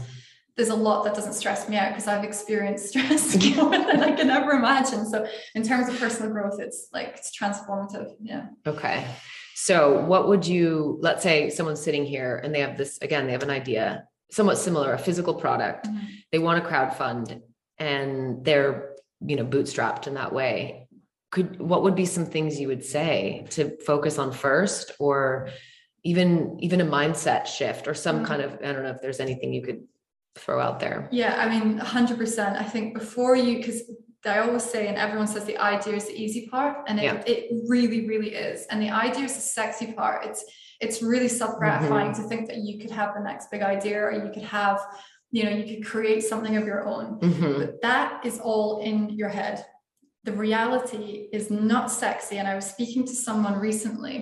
There's 0.57 0.71
a 0.71 0.75
lot 0.75 1.05
that 1.05 1.15
doesn't 1.15 1.35
stress 1.35 1.69
me 1.69 1.77
out 1.77 1.91
because 1.91 2.07
i've 2.09 2.25
experienced 2.25 2.89
stress 2.91 3.35
more 3.57 3.71
than 3.71 4.01
i 4.03 4.13
can 4.13 4.31
ever 4.31 4.53
imagine 4.53 5.07
so 5.07 5.27
in 5.55 5.63
terms 5.63 5.89
of 5.89 5.99
personal 5.99 6.33
growth 6.33 6.59
it's 6.59 6.89
like 6.93 7.15
it's 7.17 7.37
transformative 7.37 8.13
yeah 8.23 8.47
Okay. 8.67 9.07
So, 9.59 10.05
what 10.05 10.29
would 10.29 10.47
you, 10.47 10.99
let's 11.01 11.23
say 11.23 11.49
someone's 11.49 11.81
sitting 11.81 12.05
here 12.05 12.37
and 12.45 12.55
they 12.55 12.61
have 12.61 12.77
this, 12.77 12.99
again, 13.01 13.25
they 13.25 13.33
have 13.33 13.43
an 13.43 13.49
idea, 13.49 14.05
somewhat 14.31 14.59
similar, 14.59 14.93
a 14.93 14.99
physical 14.99 15.33
product. 15.35 15.89
They 16.31 16.39
want 16.39 16.63
to 16.63 16.69
crowdfund 16.71 17.41
and 17.79 18.45
they're, 18.45 18.97
you 19.25 19.35
know, 19.35 19.47
bootstrapped 19.47 20.09
in 20.09 20.15
that 20.15 20.35
way. 20.35 20.89
Could, 21.31 21.59
what 21.59 21.83
would 21.85 21.95
be 21.95 22.05
some 22.05 22.27
things 22.27 22.61
you 22.61 22.69
would 22.69 22.85
say 22.85 23.47
to 23.53 23.79
focus 23.87 24.19
on 24.19 24.31
first 24.31 24.93
or 24.99 25.49
even, 26.05 26.59
even 26.61 26.83
a 26.83 26.87
mindset 26.87 27.47
shift 27.47 27.89
or 27.89 27.95
some 27.95 28.21
Mhm. 28.21 28.27
kind 28.27 28.43
of, 28.43 28.53
I 28.63 28.73
don't 28.73 28.83
know 28.83 28.91
if 28.91 29.01
there's 29.01 29.21
anything 29.21 29.55
you 29.55 29.63
could 29.63 29.81
throw 30.39 30.61
out 30.61 30.79
there. 30.81 31.09
yeah 31.11 31.35
i 31.43 31.49
mean 31.49 31.79
100% 31.79 32.61
i 32.61 32.63
think 32.63 32.95
before 32.95 33.37
you 33.37 33.57
because 33.59 33.81
I 34.25 34.39
always 34.41 34.65
say, 34.65 34.89
and 34.89 34.97
everyone 34.97 35.29
says 35.29 35.45
the 35.45 35.57
idea 35.57 35.95
is 35.95 36.07
the 36.09 36.19
easy 36.25 36.49
part, 36.49 36.75
and 36.89 36.99
it, 36.99 37.05
Yeah. 37.05 37.23
it 37.35 37.41
really, 37.69 38.09
really 38.09 38.33
is. 38.35 38.67
And 38.71 38.83
the 38.83 38.91
idea 38.91 39.25
is 39.31 39.35
the 39.37 39.47
sexy 39.61 39.89
part. 39.93 40.19
It's 40.29 40.43
it's 40.81 40.99
really 41.13 41.29
self-gratifying 41.29 42.11
Mm-hmm. 42.11 42.23
to 42.23 42.29
think 42.31 42.43
that 42.49 42.57
you 42.67 42.75
could 42.81 42.91
have 43.01 43.11
the 43.15 43.21
next 43.31 43.45
big 43.53 43.63
idea, 43.63 43.99
or 44.07 44.11
you 44.25 44.31
could 44.35 44.43
have, 44.61 44.79
you 45.31 45.43
know, 45.45 45.51
you 45.59 45.65
could 45.77 45.85
create 45.95 46.23
something 46.31 46.55
of 46.61 46.65
your 46.71 46.81
own. 46.93 47.07
Mhm. 47.21 47.53
But 47.61 47.71
that 47.89 48.09
is 48.29 48.41
all 48.51 48.71
in 48.91 48.97
your 49.21 49.29
head. 49.41 49.57
The 50.29 50.33
reality 50.33 51.29
is 51.39 51.45
not 51.73 51.87
sexy. 52.05 52.37
And 52.41 52.49
I 52.53 52.57
was 52.61 52.67
speaking 52.75 53.03
to 53.11 53.15
someone 53.27 53.57
recently, 53.71 54.17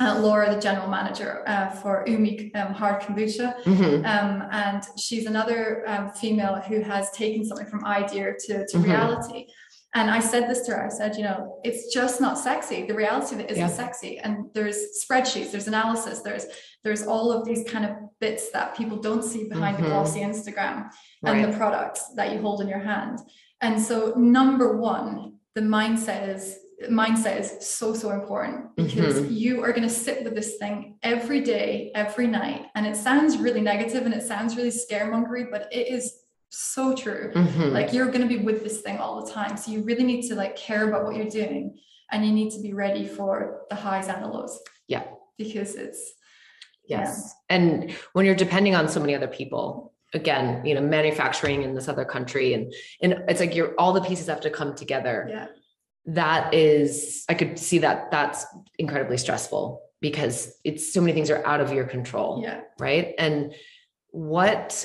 uh, 0.00 0.18
Laura, 0.20 0.54
the 0.54 0.60
general 0.60 0.88
manager 0.88 1.42
uh, 1.46 1.70
for 1.70 2.04
Umi 2.06 2.52
um, 2.54 2.72
Hard 2.72 3.02
Kombucha. 3.02 3.62
Mhm. 3.64 3.98
Um, 4.06 4.48
and 4.50 4.82
she's 4.98 5.26
another 5.26 5.84
um, 5.86 6.10
female 6.12 6.56
who 6.68 6.80
has 6.80 7.10
taken 7.10 7.44
something 7.44 7.66
from 7.66 7.84
idea 7.84 8.32
to, 8.46 8.66
to 8.66 8.76
Mhm. 8.78 8.84
reality. 8.84 9.46
And 9.94 10.08
I 10.08 10.20
said 10.20 10.48
this 10.48 10.60
to 10.66 10.72
her 10.72 10.86
I 10.86 10.88
said, 10.88 11.16
you 11.16 11.24
know, 11.24 11.58
it's 11.64 11.92
just 11.92 12.20
not 12.20 12.38
sexy. 12.38 12.86
The 12.86 12.94
reality 12.94 13.34
of 13.34 13.40
it 13.40 13.50
isn't 13.50 13.60
Yeah. 13.68 13.82
sexy. 13.82 14.18
And 14.18 14.46
there's 14.54 14.78
spreadsheets, 15.04 15.50
there's 15.50 15.68
analysis, 15.68 16.20
there's 16.20 16.46
there's 16.82 17.06
all 17.06 17.30
of 17.30 17.44
these 17.44 17.62
kind 17.72 17.84
of 17.84 17.90
bits 18.20 18.50
that 18.52 18.74
people 18.74 18.96
don't 18.96 19.22
see 19.22 19.46
behind 19.50 19.76
Mhm. 19.76 19.82
the 19.82 19.88
glossy 19.88 20.20
Instagram 20.20 20.88
and 21.26 21.42
Right. 21.42 21.50
the 21.50 21.54
products 21.58 22.02
that 22.14 22.32
you 22.32 22.40
hold 22.40 22.62
in 22.62 22.68
your 22.68 22.78
hand. 22.78 23.18
And 23.60 23.78
so 23.82 24.14
number 24.16 24.78
one, 24.78 25.34
the 25.54 25.60
mindset 25.60 26.26
is 26.34 26.56
mindset 26.88 27.38
is 27.40 27.66
so 27.66 27.92
so 27.94 28.10
important 28.10 28.74
because 28.74 29.16
Mhm. 29.20 29.38
you 29.38 29.62
are 29.64 29.70
going 29.72 29.82
to 29.86 29.94
sit 29.94 30.24
with 30.24 30.34
this 30.34 30.56
thing 30.56 30.96
every 31.02 31.40
day 31.42 31.90
every 31.94 32.26
night 32.26 32.66
and 32.74 32.86
it 32.86 32.96
sounds 32.96 33.36
really 33.36 33.60
negative 33.60 34.06
and 34.06 34.14
it 34.14 34.22
sounds 34.22 34.56
really 34.56 34.70
scaremongery 34.70 35.50
but 35.50 35.68
it 35.72 35.88
is 35.88 36.22
so 36.48 36.94
true 36.94 37.32
Mhm. 37.34 37.72
like 37.72 37.92
you're 37.92 38.06
going 38.06 38.22
to 38.22 38.26
be 38.26 38.38
with 38.38 38.64
this 38.64 38.80
thing 38.80 38.96
all 38.98 39.22
the 39.24 39.30
time 39.30 39.56
so 39.58 39.70
you 39.70 39.82
really 39.82 40.04
need 40.04 40.22
to 40.28 40.34
like 40.34 40.56
care 40.56 40.88
about 40.88 41.04
what 41.04 41.16
you're 41.16 41.28
doing 41.28 41.78
and 42.10 42.24
you 42.24 42.32
need 42.32 42.50
to 42.52 42.60
be 42.60 42.72
ready 42.72 43.06
for 43.06 43.62
the 43.68 43.76
highs 43.76 44.08
and 44.08 44.22
the 44.24 44.28
lows 44.28 44.58
Yeah. 44.88 45.04
because 45.36 45.74
it's 45.74 46.14
Yes. 46.86 47.36
And 47.48 47.92
when 48.14 48.26
you're 48.26 48.34
depending 48.34 48.74
on 48.74 48.88
so 48.88 48.98
many 48.98 49.14
other 49.14 49.28
people, 49.28 49.92
again, 50.12 50.64
you 50.66 50.74
know, 50.74 50.80
manufacturing 50.80 51.62
in 51.62 51.72
this 51.76 51.88
other 51.88 52.04
country 52.04 52.52
and 52.54 52.72
and 53.00 53.10
it's 53.28 53.38
like 53.38 53.54
you're 53.54 53.74
all 53.78 53.92
the 53.92 54.00
pieces 54.00 54.26
have 54.26 54.40
to 54.40 54.50
come 54.50 54.74
together. 54.74 55.28
yeah 55.30 55.46
That 56.06 56.54
is 56.54 57.24
I 57.28 57.34
could 57.34 57.58
see 57.58 57.78
that 57.78 58.10
that's 58.10 58.46
incredibly 58.78 59.18
stressful 59.18 59.82
because 60.00 60.54
it's 60.64 60.92
so 60.92 61.00
many 61.00 61.12
things 61.12 61.30
are 61.30 61.44
out 61.46 61.60
of 61.60 61.72
your 61.72 61.84
control, 61.84 62.40
yeah 62.42 62.62
right? 62.78 63.14
And 63.18 63.54
what 64.08 64.84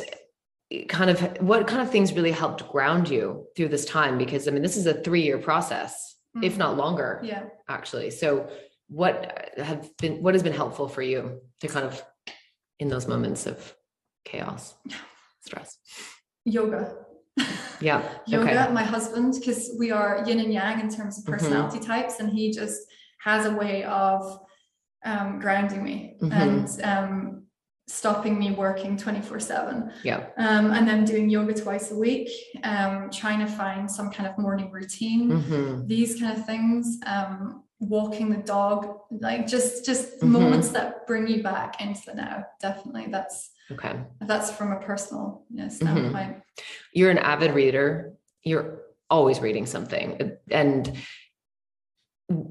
kind 0.89 1.09
of 1.09 1.19
what 1.41 1.67
kind 1.67 1.81
of 1.81 1.89
things 1.91 2.11
really 2.13 2.31
helped 2.31 2.67
ground 2.69 3.07
you 3.09 3.47
through 3.55 3.69
this 3.69 3.85
time 3.85 4.17
because 4.17 4.47
I 4.47 4.51
mean 4.51 4.61
this 4.61 4.77
is 4.77 4.87
a 4.87 4.93
3-year 4.93 5.37
process, 5.37 6.15
if 6.41 6.55
Mhm. 6.55 6.57
not 6.57 6.77
longer 6.77 7.21
yeah 7.23 7.43
actually. 7.69 8.11
So 8.11 8.49
what 8.87 9.53
have 9.57 9.95
been 9.97 10.21
what 10.21 10.33
has 10.35 10.43
been 10.43 10.53
helpful 10.53 10.87
for 10.87 11.01
you 11.01 11.41
to 11.61 11.67
kind 11.67 11.85
of 11.85 12.03
in 12.79 12.89
those 12.89 13.07
moments 13.07 13.45
of 13.47 13.73
chaos? 14.25 14.75
stress? 15.45 15.77
Yoga. 16.43 17.04
Yeah. 17.81 18.01
Yoga, 18.27 18.63
okay. 18.65 18.73
my 18.73 18.83
husband, 18.83 19.35
because 19.39 19.75
we 19.77 19.91
are 19.91 20.23
yin 20.25 20.39
and 20.39 20.53
yang 20.53 20.79
in 20.79 20.89
terms 20.89 21.17
of 21.19 21.25
Mhm. 21.25 21.31
personality 21.33 21.79
types, 21.79 22.19
and 22.19 22.29
he 22.31 22.51
just 22.51 22.81
has 23.23 23.45
a 23.45 23.51
way 23.53 23.83
of 23.83 24.39
um, 25.05 25.39
grounding 25.39 25.83
me 25.83 26.17
Mhm. 26.21 26.31
and 26.31 26.81
um, 26.83 27.43
stopping 27.87 28.39
me 28.39 28.51
working 28.51 28.97
24 28.97 29.39
7. 29.39 29.91
Yeah. 30.03 30.25
Um, 30.37 30.71
and 30.71 30.87
then 30.87 31.05
doing 31.05 31.29
yoga 31.29 31.53
twice 31.53 31.91
a 31.91 31.95
week, 31.95 32.29
um, 32.63 33.11
trying 33.11 33.39
to 33.39 33.45
find 33.47 33.89
some 33.91 34.09
kind 34.09 34.27
of 34.27 34.35
morning 34.39 34.71
routine, 34.71 35.29
Mhm. 35.31 35.87
these 35.87 36.19
kind 36.19 36.37
of 36.37 36.45
things. 36.45 36.99
Um, 37.05 37.61
walking 37.81 38.29
the 38.29 38.37
dog 38.37 38.99
like 39.11 39.45
just 39.45 39.85
just 39.85 40.21
Mhm. 40.21 40.29
moments 40.29 40.69
that 40.69 41.05
bring 41.05 41.27
you 41.27 41.43
back 41.43 41.81
into 41.81 42.01
the 42.05 42.13
now 42.15 42.43
definitely 42.61 43.05
that's 43.11 43.51
Okay. 43.71 43.95
that's 44.21 44.51
from 44.51 44.71
a 44.71 44.79
personal 44.79 45.43
you 45.49 45.57
know, 45.57 45.65
Mm-hmm. 45.65 45.75
standpoint 45.75 46.43
You're 46.93 47.11
an 47.11 47.17
avid 47.17 47.53
reader. 47.55 48.13
You're 48.43 48.81
always 49.09 49.39
reading 49.39 49.65
something. 49.65 50.37
And 50.51 50.95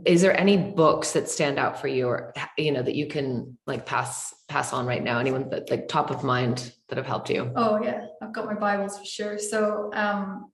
is 0.05 0.23
there 0.23 0.39
any 0.39 0.57
books 0.57 1.13
that 1.13 1.29
stand 1.29 1.59
out 1.59 1.81
for 1.81 1.89
you 1.89 2.07
or 2.07 2.33
you 2.57 2.71
know 2.71 2.83
that 2.83 2.95
you 2.95 3.07
can 3.07 3.59
like 3.67 3.87
pass 3.87 4.33
pass 4.49 4.73
on 4.73 4.87
right 4.87 5.03
now? 5.03 5.19
Anyone 5.19 5.51
that 5.51 5.71
like 5.71 5.89
top 5.89 6.11
of 6.11 6.23
mind 6.23 6.73
that 6.89 6.97
have 6.99 7.07
helped 7.07 7.31
you? 7.31 7.51
Oh 7.57 7.83
yeah, 7.83 8.07
I've 8.23 8.33
got 8.33 8.47
my 8.47 8.55
Bibles 8.55 8.99
for 8.99 9.05
sure. 9.05 9.39
So 9.39 9.91
um, 9.95 10.53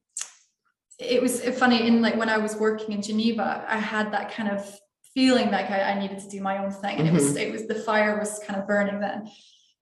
it 0.99 1.21
was 1.21 1.41
funny 1.59 1.87
in 1.87 2.01
like 2.01 2.17
when 2.17 2.31
I 2.31 2.39
was 2.39 2.57
working 2.57 2.95
in 2.95 3.03
Geneva, 3.03 3.65
I 3.69 3.79
had 3.79 4.13
that 4.13 4.33
kind 4.33 4.49
of 4.49 4.67
feeling 5.15 5.51
like 5.51 5.71
I, 5.71 5.93
I 5.93 5.99
needed 5.99 6.19
to 6.21 6.29
do 6.29 6.41
my 6.41 6.59
own 6.59 6.71
thing, 6.71 6.99
and 6.99 7.07
it 7.09 7.13
was 7.13 7.37
it 7.37 7.53
was 7.53 7.67
the 7.67 7.75
fire 7.75 8.19
was 8.19 8.41
kind 8.47 8.59
of 8.59 8.67
burning 8.67 9.01
then. 9.01 9.29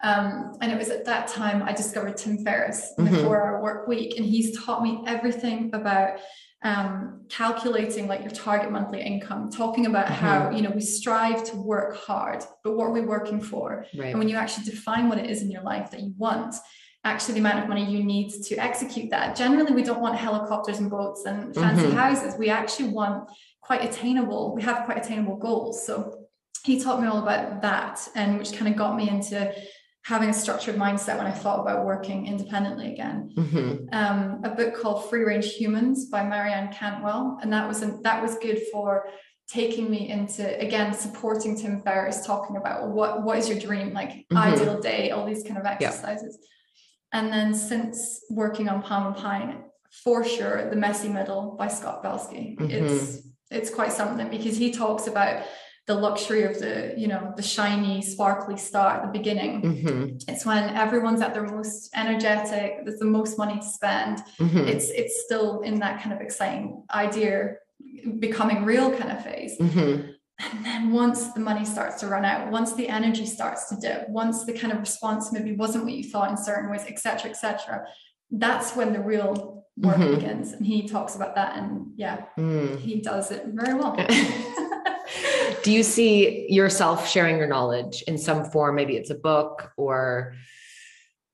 Um, 0.00 0.56
and 0.60 0.70
it 0.70 0.78
was 0.78 0.90
at 0.90 1.04
that 1.06 1.26
time 1.28 1.62
I 1.62 1.72
discovered 1.72 2.16
Tim 2.16 2.44
Ferriss 2.44 2.92
in 2.98 3.04
the 3.04 3.18
four 3.24 3.42
hour 3.42 3.60
work 3.62 3.88
week, 3.88 4.16
and 4.16 4.24
he's 4.24 4.56
taught 4.64 4.82
me 4.82 5.02
everything 5.06 5.70
about 5.74 6.20
um, 6.62 7.22
calculating 7.28 8.06
like 8.06 8.20
your 8.20 8.30
target 8.30 8.70
monthly 8.70 9.00
income, 9.00 9.50
talking 9.50 9.86
about 9.86 10.08
how 10.08 10.50
you 10.50 10.62
know 10.62 10.70
we 10.70 10.80
strive 10.80 11.42
to 11.50 11.56
work 11.56 11.96
hard, 11.96 12.44
but 12.62 12.76
what 12.76 12.84
are 12.84 12.92
we 12.92 13.00
working 13.00 13.40
for? 13.40 13.86
Right. 13.96 14.10
And 14.10 14.18
when 14.18 14.28
you 14.28 14.36
actually 14.36 14.66
define 14.66 15.08
what 15.08 15.18
it 15.18 15.28
is 15.30 15.42
in 15.42 15.50
your 15.50 15.62
life 15.62 15.90
that 15.90 16.00
you 16.00 16.14
want, 16.16 16.54
actually 17.04 17.34
the 17.34 17.40
amount 17.40 17.60
of 17.60 17.68
money 17.68 17.84
you 17.84 18.04
need 18.04 18.30
to 18.44 18.56
execute 18.56 19.10
that. 19.10 19.36
Generally, 19.36 19.72
we 19.72 19.82
don't 19.82 20.00
want 20.00 20.16
helicopters 20.16 20.78
and 20.78 20.90
boats 20.90 21.24
and 21.26 21.54
fancy 21.54 21.86
Mhm. 21.86 21.94
houses. 21.94 22.34
We 22.38 22.50
actually 22.50 22.88
want 22.90 23.30
quite 23.60 23.84
attainable, 23.84 24.54
we 24.54 24.62
have 24.62 24.84
quite 24.84 24.98
attainable 24.98 25.36
goals. 25.36 25.84
So 25.86 26.14
he 26.64 26.80
taught 26.80 27.00
me 27.00 27.06
all 27.06 27.18
about 27.22 27.62
that 27.62 28.06
and 28.16 28.36
which 28.38 28.52
kind 28.52 28.68
of 28.68 28.76
got 28.76 28.96
me 28.96 29.08
into 29.08 29.54
having 30.04 30.30
a 30.30 30.34
structured 30.34 30.76
mindset 30.76 31.18
when 31.18 31.26
I 31.26 31.32
thought 31.32 31.60
about 31.60 31.84
working 31.84 32.26
independently 32.26 32.92
again. 32.92 33.30
Mhm. 33.36 33.88
Um, 33.92 34.40
a 34.44 34.50
book 34.50 34.74
called 34.74 35.08
Free 35.10 35.22
Range 35.22 35.46
Humans 35.54 36.06
by 36.06 36.22
Marianne 36.24 36.72
Cantwell, 36.72 37.38
and 37.42 37.52
that 37.52 37.68
was 37.68 37.80
that 38.02 38.22
was 38.22 38.38
good 38.38 38.60
for 38.72 39.08
taking 39.48 39.90
me 39.90 40.08
into 40.10 40.58
again 40.60 40.92
supporting 40.94 41.56
Tim 41.56 41.82
Ferriss, 41.82 42.24
talking 42.26 42.56
about 42.56 42.88
what 42.90 43.22
what 43.22 43.38
is 43.38 43.48
your 43.48 43.58
dream, 43.58 43.92
like 43.92 44.26
Mhm. 44.32 44.36
ideal 44.36 44.80
day, 44.80 45.10
all 45.10 45.26
these 45.26 45.42
kind 45.42 45.58
of 45.58 45.66
exercises. 45.66 46.38
And 47.12 47.32
then 47.32 47.54
since 47.54 48.24
working 48.30 48.68
on 48.68 48.82
Palm 48.82 49.06
and 49.08 49.16
Pine, 49.16 49.64
for 50.04 50.22
sure, 50.24 50.68
The 50.70 50.76
Messy 50.76 51.08
Middle 51.08 51.56
by 51.58 51.68
Scott 51.68 52.02
Belsky. 52.02 52.56
Mhm. 52.58 52.70
It's 52.70 53.22
it's 53.50 53.70
quite 53.70 53.92
something 53.92 54.28
because 54.28 54.58
he 54.58 54.70
talks 54.70 55.06
about 55.06 55.42
the 55.88 55.94
luxury 55.94 56.42
of 56.50 56.54
the 56.60 56.74
you 57.02 57.08
know 57.12 57.32
the 57.36 57.42
shiny 57.42 57.96
sparkly 58.02 58.56
star 58.68 58.88
at 58.96 59.02
the 59.06 59.12
beginning 59.18 59.52
Mhm. 59.62 60.22
it's 60.30 60.44
when 60.50 60.62
everyone's 60.84 61.22
at 61.26 61.32
their 61.34 61.48
most 61.56 61.78
energetic 62.02 62.70
there's 62.84 62.98
the 63.06 63.12
most 63.18 63.32
money 63.42 63.56
to 63.64 63.68
spend 63.78 64.14
Mhm. 64.38 64.62
it's 64.72 64.88
it's 65.00 65.14
still 65.24 65.48
in 65.68 65.74
that 65.84 65.94
kind 66.02 66.12
of 66.16 66.20
exciting 66.26 66.64
idea 67.04 67.34
becoming 68.26 68.58
real 68.72 68.88
kind 68.98 69.10
of 69.16 69.18
phase 69.28 69.54
Mhm. 69.58 69.94
and 70.52 70.58
then 70.68 70.82
once 71.02 71.20
the 71.36 71.40
money 71.50 71.64
starts 71.74 71.96
to 72.00 72.06
run 72.14 72.24
out 72.30 72.40
once 72.58 72.70
the 72.80 72.86
energy 72.98 73.26
starts 73.36 73.62
to 73.70 73.74
dip 73.84 74.00
once 74.22 74.36
the 74.48 74.52
kind 74.60 74.72
of 74.74 74.78
response 74.88 75.22
maybe 75.32 75.52
wasn't 75.64 75.82
what 75.86 75.94
you 76.00 76.04
thought 76.12 76.28
in 76.32 76.36
certain 76.36 76.68
ways 76.70 76.84
etc 76.92 77.30
etc 77.32 77.84
that's 78.46 78.68
when 78.78 78.92
the 78.96 79.00
real 79.14 79.64
work 79.86 79.96
Mhm. 79.96 80.10
begins 80.16 80.46
and 80.54 80.62
he 80.72 80.76
talks 80.94 81.12
about 81.18 81.32
that 81.38 81.50
and 81.58 81.68
yeah 82.04 82.16
Mm. 82.36 82.78
he 82.86 82.92
does 83.10 83.26
it 83.36 83.42
very 83.60 83.74
well 83.80 83.94
Do 85.62 85.72
you 85.72 85.82
see 85.82 86.50
yourself 86.50 87.08
sharing 87.08 87.38
your 87.38 87.46
knowledge 87.46 88.02
in 88.02 88.18
some 88.18 88.44
form? 88.44 88.76
Maybe 88.76 88.96
it's 88.96 89.10
a 89.10 89.14
book 89.14 89.72
or 89.76 90.34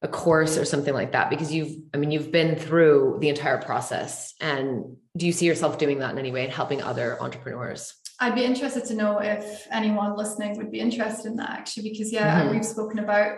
a 0.02 0.08
course 0.08 0.58
or 0.58 0.64
something 0.64 0.92
like 0.92 1.12
that, 1.12 1.30
because 1.30 1.52
you've, 1.52 1.76
I 1.94 1.96
mean, 1.96 2.10
you've 2.10 2.30
been 2.30 2.56
through 2.56 3.18
the 3.20 3.28
entire 3.28 3.58
process. 3.58 4.34
And 4.40 4.96
do 5.16 5.26
you 5.26 5.32
see 5.32 5.46
yourself 5.46 5.78
doing 5.78 6.00
that 6.00 6.10
in 6.10 6.18
any 6.18 6.30
way 6.30 6.44
and 6.44 6.52
helping 6.52 6.82
other 6.82 7.20
entrepreneurs? 7.22 7.94
I'd 8.24 8.34
be 8.34 8.44
interested 8.44 8.86
to 8.86 8.94
know 8.94 9.18
if 9.18 9.66
anyone 9.70 10.16
listening 10.16 10.56
would 10.56 10.70
be 10.70 10.80
interested 10.80 11.26
in 11.26 11.36
that 11.36 11.50
actually, 11.50 11.90
because 11.90 12.10
yeah, 12.10 12.42
Mhm. 12.42 12.50
we've 12.52 12.64
spoken 12.64 12.98
about 13.00 13.32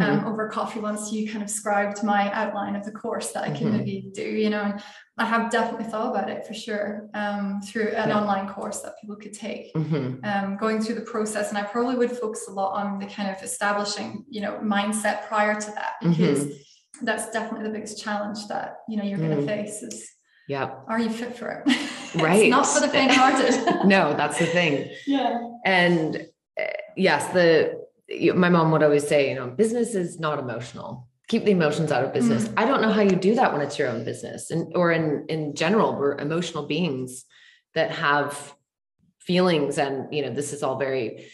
um, 0.00 0.24
over 0.26 0.48
coffee 0.48 0.80
once 0.80 1.12
you 1.12 1.30
kind 1.30 1.44
of 1.44 1.50
scribed 1.50 2.02
my 2.02 2.32
outline 2.32 2.74
of 2.74 2.84
the 2.84 2.90
course 2.90 3.30
that 3.32 3.44
I 3.44 3.50
can 3.50 3.68
Mhm. 3.68 3.76
maybe 3.76 4.10
do, 4.12 4.22
you 4.22 4.50
know, 4.50 4.62
and 4.62 4.82
I 5.16 5.26
have 5.26 5.50
definitely 5.50 5.84
thought 5.84 6.10
about 6.10 6.28
it 6.28 6.44
for 6.46 6.54
sure 6.54 7.08
um, 7.14 7.60
through 7.62 7.88
an 7.90 8.08
Yeah. 8.08 8.18
online 8.20 8.48
course 8.48 8.80
that 8.80 8.94
people 9.00 9.16
could 9.16 9.32
take. 9.34 9.72
Mhm. 9.74 10.18
Um, 10.26 10.56
going 10.56 10.80
through 10.82 10.96
the 10.96 11.02
process, 11.14 11.50
and 11.50 11.58
I 11.58 11.62
probably 11.62 11.94
would 11.94 12.10
focus 12.10 12.48
a 12.48 12.52
lot 12.52 12.72
on 12.82 12.98
the 12.98 13.06
kind 13.06 13.30
of 13.30 13.40
establishing, 13.42 14.24
you 14.28 14.40
know, 14.40 14.54
mindset 14.62 15.26
prior 15.28 15.54
to 15.60 15.70
that 15.72 15.92
because 16.02 16.40
that's 17.02 17.30
definitely 17.30 17.64
the 17.68 17.72
biggest 17.76 18.02
challenge 18.02 18.46
that 18.48 18.78
you 18.88 18.96
know 18.96 19.04
you're 19.04 19.18
going 19.18 19.30
to 19.36 19.42
Mm. 19.42 19.46
face 19.46 19.82
is 19.82 20.08
Yep. 20.48 20.84
are 20.88 20.98
you 21.00 21.10
fit 21.10 21.36
for 21.36 21.48
it? 21.50 22.20
Right. 22.20 22.42
it's 22.42 22.50
not 22.50 22.66
for 22.66 22.80
the 22.80 22.88
faint-hearted. 22.88 23.84
no, 23.88 24.14
that's 24.14 24.38
the 24.38 24.46
thing. 24.46 24.90
yeah. 25.06 25.38
And 25.64 26.26
uh, 26.60 26.64
yes, 26.96 27.32
the 27.32 27.80
you- 28.08 28.34
my 28.34 28.48
mom 28.48 28.70
would 28.72 28.82
always 28.82 29.06
say, 29.06 29.28
you 29.30 29.34
know, 29.36 29.48
business 29.48 29.94
is 29.94 30.18
not 30.20 30.38
emotional. 30.38 31.08
Keep 31.28 31.44
the 31.44 31.52
emotions 31.52 31.90
out 31.92 32.04
of 32.04 32.12
business. 32.12 32.50
I 32.56 32.66
don't 32.66 32.82
know 32.82 32.90
how 32.92 33.00
you 33.00 33.16
do 33.16 33.34
that 33.36 33.52
when 33.52 33.62
it's 33.62 33.78
your 33.78 33.88
own 33.88 34.04
business, 34.04 34.50
and 34.50 34.74
or 34.76 34.92
in 34.92 35.24
in 35.28 35.54
general, 35.54 35.94
we're 35.96 36.18
emotional 36.18 36.66
beings 36.66 37.24
that 37.74 37.90
have 37.92 38.52
feelings, 39.20 39.78
and 39.78 40.12
you 40.12 40.20
know, 40.22 40.30
this 40.30 40.52
is 40.52 40.62
all 40.62 40.76
very. 40.78 41.26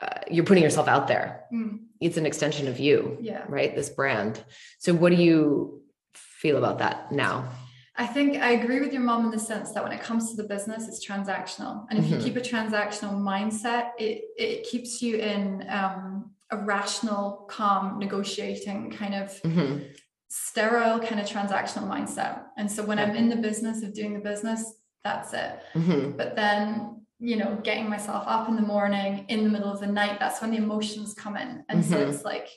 Uh, 0.00 0.18
you're 0.30 0.44
putting 0.44 0.62
yourself 0.62 0.86
out 0.88 1.08
there. 1.08 1.44
Mm, 1.52 1.78
It's 2.00 2.16
an 2.16 2.26
extension 2.26 2.68
of 2.68 2.78
you, 2.80 3.16
yeah. 3.20 3.44
right? 3.48 3.74
This 3.74 3.88
brand. 3.88 4.42
So, 4.78 4.92
what 4.94 5.10
do 5.10 5.16
you 5.20 5.82
feel 6.14 6.56
about 6.58 6.78
that 6.78 7.10
now? 7.12 7.48
I 7.96 8.06
think 8.06 8.42
I 8.42 8.52
agree 8.52 8.80
with 8.80 8.92
your 8.92 9.02
mom 9.02 9.26
in 9.26 9.30
the 9.30 9.38
sense 9.38 9.72
that 9.72 9.82
when 9.82 9.92
it 9.92 10.00
comes 10.00 10.30
to 10.30 10.36
the 10.36 10.48
business, 10.48 10.88
it's 10.88 11.06
transactional. 11.06 11.86
And 11.90 11.98
if 11.98 12.06
Mhm. 12.06 12.10
you 12.10 12.18
keep 12.18 12.36
a 12.36 12.40
transactional 12.40 13.14
mindset, 13.14 13.90
it, 13.98 14.24
it 14.38 14.64
keeps 14.64 15.02
you 15.02 15.16
in 15.18 15.66
um, 15.68 16.30
a 16.50 16.56
rational, 16.56 17.44
calm, 17.50 17.98
negotiating 17.98 18.90
kind 18.92 19.14
of 19.14 19.28
Mhm. 19.42 19.94
sterile 20.28 21.00
kind 21.00 21.20
of 21.20 21.26
transactional 21.26 21.86
mindset. 21.86 22.44
And 22.56 22.70
so 22.70 22.82
when 22.82 22.98
I'm 22.98 23.14
in 23.14 23.28
the 23.28 23.36
business 23.36 23.82
of 23.82 23.92
doing 23.92 24.14
the 24.14 24.20
business, 24.20 24.74
that's 25.04 25.34
it. 25.34 25.58
Mhm. 25.74 26.16
But 26.16 26.34
then, 26.34 27.04
you 27.18 27.36
know, 27.36 27.58
getting 27.62 27.88
myself 27.90 28.24
up 28.26 28.48
in 28.48 28.56
the 28.56 28.62
morning, 28.62 29.26
in 29.28 29.44
the 29.44 29.50
middle 29.50 29.70
of 29.70 29.80
the 29.80 29.86
night, 29.86 30.18
that's 30.18 30.40
when 30.40 30.50
the 30.50 30.56
emotions 30.56 31.12
come 31.12 31.36
in. 31.36 31.62
And 31.68 31.84
so 31.84 31.96
Mhm. 31.96 32.08
it's 32.08 32.24
like, 32.24 32.48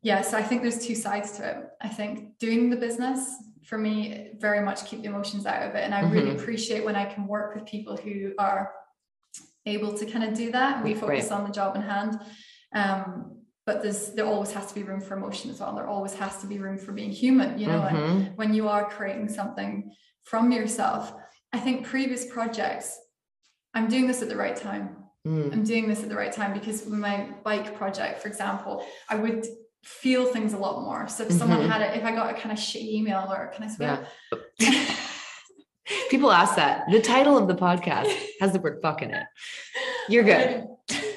yeah, 0.00 0.22
so 0.22 0.38
I 0.38 0.42
think 0.42 0.62
there's 0.62 0.84
two 0.86 0.94
sides 0.94 1.32
to 1.32 1.48
it. 1.50 1.56
I 1.82 1.88
think 1.88 2.38
doing 2.38 2.70
the 2.70 2.76
business 2.76 3.20
for 3.64 3.78
me 3.78 4.30
very 4.38 4.60
much 4.60 4.84
keep 4.86 5.02
the 5.02 5.08
emotions 5.08 5.46
out 5.46 5.62
of 5.68 5.74
it. 5.74 5.84
And 5.84 5.94
I 5.94 6.00
really 6.10 6.30
Mhm. 6.30 6.40
appreciate 6.40 6.84
when 6.84 6.96
I 6.96 7.04
can 7.04 7.26
work 7.26 7.54
with 7.54 7.64
people 7.64 7.96
who 7.96 8.32
are 8.38 8.72
able 9.66 9.96
to 9.96 10.04
kind 10.06 10.24
of 10.24 10.34
do 10.34 10.50
that. 10.52 10.82
We 10.82 10.94
focus 10.94 11.30
on 11.30 11.44
the 11.44 11.52
job 11.52 11.76
in 11.76 11.82
hand. 11.82 12.20
Um, 12.74 13.38
but 13.64 13.80
there's 13.82 14.10
there 14.14 14.26
always 14.26 14.52
has 14.52 14.66
to 14.66 14.74
be 14.74 14.82
room 14.82 15.00
for 15.00 15.16
emotion 15.16 15.50
as 15.50 15.60
well. 15.60 15.74
There 15.76 15.86
always 15.86 16.14
has 16.14 16.38
to 16.38 16.46
be 16.48 16.58
room 16.58 16.78
for 16.78 16.90
being 16.92 17.10
human, 17.12 17.58
you 17.58 17.68
know, 17.68 17.82
and 17.82 17.96
Mhm. 17.96 18.36
when 18.36 18.54
you 18.54 18.68
are 18.68 18.88
creating 18.90 19.28
something 19.28 19.92
from 20.24 20.50
yourself. 20.50 21.14
I 21.52 21.60
think 21.60 21.86
previous 21.86 22.26
projects, 22.26 22.98
I'm 23.74 23.86
doing 23.88 24.08
this 24.08 24.20
at 24.22 24.28
the 24.28 24.36
right 24.36 24.56
time. 24.56 24.96
Mm. 25.26 25.52
I'm 25.52 25.62
doing 25.62 25.86
this 25.86 26.02
at 26.02 26.08
the 26.08 26.16
right 26.16 26.32
time 26.32 26.52
because 26.52 26.84
with 26.84 26.98
my 26.98 27.28
bike 27.44 27.76
project, 27.76 28.20
for 28.20 28.26
example, 28.28 28.84
I 29.08 29.14
would 29.14 29.46
feel 29.82 30.26
things 30.26 30.52
a 30.52 30.58
lot 30.58 30.82
more. 30.82 31.08
So 31.08 31.24
if 31.24 31.32
someone 31.32 31.60
Mhm. 31.60 31.68
had 31.68 31.82
it, 31.82 31.96
if 31.96 32.04
I 32.04 32.12
got 32.12 32.30
a 32.30 32.34
kind 32.34 32.52
of 32.52 32.58
shitty 32.58 32.92
email 32.92 33.26
or 33.32 33.48
can 33.54 33.64
I 33.64 33.68
swear? 33.68 34.06
People 36.10 36.30
ask 36.30 36.54
that. 36.56 36.84
The 36.90 37.00
title 37.00 37.36
of 37.36 37.48
the 37.48 37.54
podcast 37.54 38.12
has 38.40 38.52
the 38.52 38.60
word 38.60 38.78
fuck 38.80 39.02
in 39.02 39.10
it. 39.12 39.26
You're 40.08 40.22
good. 40.24 40.68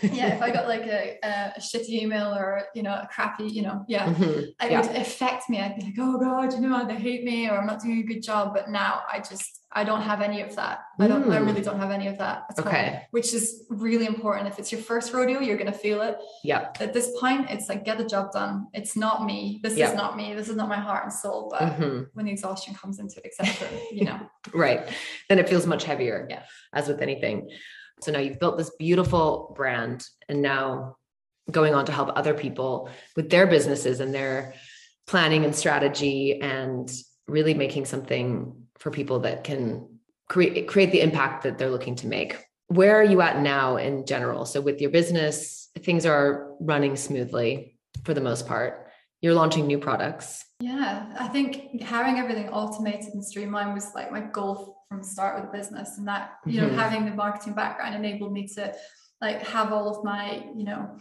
yeah, 0.14 0.36
if 0.36 0.42
I 0.42 0.52
got 0.52 0.68
like 0.68 0.86
a, 0.86 1.18
a, 1.24 1.60
shitty 1.60 1.90
email 1.90 2.34
or 2.34 2.64
you 2.74 2.84
know 2.84 2.94
a 2.94 3.08
crappy, 3.12 3.48
you 3.48 3.62
know, 3.62 3.86
yeah, 3.88 4.08
mm-hmm. 4.08 4.40
it 4.40 4.56
yeah. 4.62 4.82
would 4.82 4.96
affect 4.96 5.50
me. 5.50 5.60
I'd 5.60 5.76
be 5.76 5.84
like, 5.84 5.96
oh 6.00 6.20
god, 6.20 6.54
you 6.54 6.62
know, 6.62 6.88
they 6.88 6.96
hate 6.96 7.24
me 7.24 7.50
or 7.50 7.58
I'm 7.58 7.68
not 7.68 7.82
doing 7.82 8.00
a 8.00 8.04
good 8.04 8.22
job. 8.22 8.54
But 8.54 8.70
now 8.70 9.04
I 9.12 9.20
just 9.20 9.62
I 9.78 9.84
don't 9.84 10.02
have 10.02 10.22
any 10.22 10.42
of 10.42 10.56
that. 10.56 10.86
I 11.02 11.08
don't. 11.08 11.26
Mm. 11.26 11.34
I 11.34 11.38
really 11.40 11.60
mm. 11.60 11.66
don't 11.66 11.80
have 11.80 11.92
any 11.92 12.08
of 12.08 12.18
that. 12.20 12.46
okay. 12.58 12.92
All, 12.94 13.08
which 13.12 13.34
is 13.34 13.66
really 13.70 14.06
important. 14.06 14.48
If 14.48 14.58
it's 14.58 14.72
your 14.72 14.80
first 14.80 15.12
rodeo, 15.12 15.42
you're 15.42 15.58
gonna 15.58 15.74
feel 15.74 16.02
it. 16.02 16.18
Yeah. 16.46 16.70
At 16.80 16.94
this 16.94 17.12
point, 17.20 17.48
it's 17.50 17.68
like 17.68 17.84
get 17.84 17.98
the 17.98 18.06
job 18.06 18.32
done. 18.32 18.68
It's 18.74 18.96
not 18.96 19.26
me. 19.26 19.60
This 19.62 19.74
is 19.74 19.94
not 19.94 20.16
me. 20.16 20.34
This 20.34 20.48
is 20.48 20.56
not 20.56 20.70
my 20.70 20.80
heart 20.80 21.04
and 21.04 21.12
soul. 21.12 21.50
But 21.52 21.74
mm-hmm. 21.74 22.04
when 22.14 22.26
the 22.26 22.32
exhaustion 22.32 22.74
comes 22.74 23.00
into 23.00 23.22
it, 23.22 23.34
you 23.92 24.06
know. 24.06 24.20
right. 24.54 24.88
Then 25.28 25.40
it 25.40 25.50
feels 25.50 25.68
much 25.68 25.84
heavier. 25.84 26.26
Yeah. 26.30 26.44
As 26.74 26.88
with 26.88 27.02
anything. 27.02 27.50
So 28.06 28.12
now 28.12 28.20
you've 28.20 28.40
built 28.40 28.60
this 28.60 28.70
beautiful 28.78 29.52
brand, 29.58 30.08
and 30.30 30.44
now 30.44 30.98
going 31.50 31.74
on 31.74 31.86
to 31.88 31.92
help 31.92 32.12
other 32.16 32.36
people 32.36 32.88
with 33.16 33.32
their 33.32 33.48
businesses 33.48 34.00
and 34.00 34.14
their 34.14 34.54
planning 35.08 35.44
and 35.44 35.56
strategy 35.56 36.40
and 36.40 36.92
really 37.28 37.56
making 37.56 37.86
something 37.86 38.68
for 38.78 38.92
people 38.92 39.22
that 39.22 39.44
can 39.44 40.00
create 40.30 40.68
create 40.68 40.92
the 40.92 41.02
impact 41.02 41.44
that 41.44 41.58
they're 41.58 41.72
looking 41.72 41.96
to 41.96 42.08
make. 42.08 42.38
Where 42.68 42.96
are 42.96 43.04
you 43.04 43.22
at 43.22 43.42
now 43.42 43.78
in 43.78 44.06
general? 44.06 44.46
So 44.46 44.62
with 44.62 44.80
your 44.82 44.92
business, 44.92 45.70
things 45.80 46.06
are 46.06 46.52
running 46.60 46.96
smoothly 46.96 47.80
for 48.04 48.14
the 48.14 48.22
most 48.22 48.48
part. 48.48 48.92
You're 49.22 49.34
launching 49.34 49.66
new 49.66 49.80
products. 49.80 50.46
Yeah, 50.60 51.12
I 51.20 51.28
think 51.28 51.82
having 51.82 52.20
everything 52.20 52.50
automated 52.50 53.14
and 53.16 53.26
streamlined 53.26 53.74
was 53.74 53.96
like 53.96 54.12
my 54.12 54.22
goal 54.22 54.75
from 54.90 55.04
start 55.04 55.42
with 55.42 55.52
business, 55.52 55.98
and 55.98 56.08
that 56.08 56.38
you 56.46 56.62
know 56.62 56.68
mm-hmm. 56.68 56.78
having 56.78 57.06
the 57.06 57.12
marketing 57.12 57.54
background 57.54 57.96
enabled 57.96 58.34
me 58.34 58.48
to 58.56 58.74
like 59.22 59.42
have 59.48 59.72
all 59.72 59.90
of 59.90 60.04
my 60.04 60.46
you 60.56 60.66
know 60.66 60.98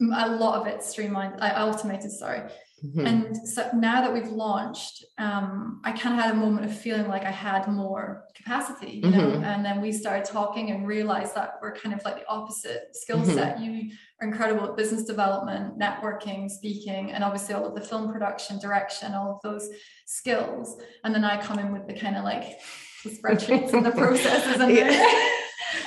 a 0.00 0.28
lot 0.28 0.60
of 0.60 0.66
it 0.66 0.82
streamlined, 0.82 1.40
I 1.40 1.62
automated. 1.62 2.10
Sorry, 2.10 2.42
Mm-hmm. 2.84 3.06
And 3.06 3.48
so 3.48 3.70
now 3.74 4.00
that 4.00 4.12
we've 4.12 4.28
launched, 4.28 5.04
um, 5.18 5.80
I 5.84 5.92
kind 5.92 6.18
of 6.18 6.24
had 6.24 6.34
a 6.34 6.36
moment 6.36 6.66
of 6.66 6.76
feeling 6.76 7.06
like 7.06 7.22
I 7.22 7.30
had 7.30 7.68
more 7.68 8.24
capacity, 8.34 9.00
you 9.04 9.10
know. 9.10 9.18
Mm-hmm. 9.18 9.44
And 9.44 9.64
then 9.64 9.80
we 9.80 9.92
started 9.92 10.24
talking 10.24 10.72
and 10.72 10.86
realized 10.86 11.36
that 11.36 11.58
we're 11.62 11.76
kind 11.76 11.94
of 11.94 12.04
like 12.04 12.16
the 12.16 12.28
opposite 12.28 12.88
skill 12.94 13.18
mm-hmm. 13.18 13.34
set. 13.34 13.60
You 13.60 13.92
are 14.20 14.26
incredible 14.26 14.68
at 14.68 14.76
business 14.76 15.04
development, 15.04 15.78
networking, 15.78 16.50
speaking, 16.50 17.12
and 17.12 17.22
obviously 17.22 17.54
all 17.54 17.66
of 17.66 17.76
the 17.76 17.80
film 17.80 18.12
production, 18.12 18.58
direction, 18.58 19.14
all 19.14 19.36
of 19.36 19.40
those 19.42 19.68
skills. 20.06 20.76
And 21.04 21.14
then 21.14 21.24
I 21.24 21.40
come 21.40 21.60
in 21.60 21.72
with 21.72 21.86
the 21.86 21.94
kind 21.94 22.16
of 22.16 22.24
like 22.24 22.58
the 23.04 23.10
spreadsheets 23.10 23.72
and 23.72 23.84
the 23.84 23.90
processes 24.02 24.60
and 24.60 24.74
yeah. 24.74 24.88
the, 24.88 25.30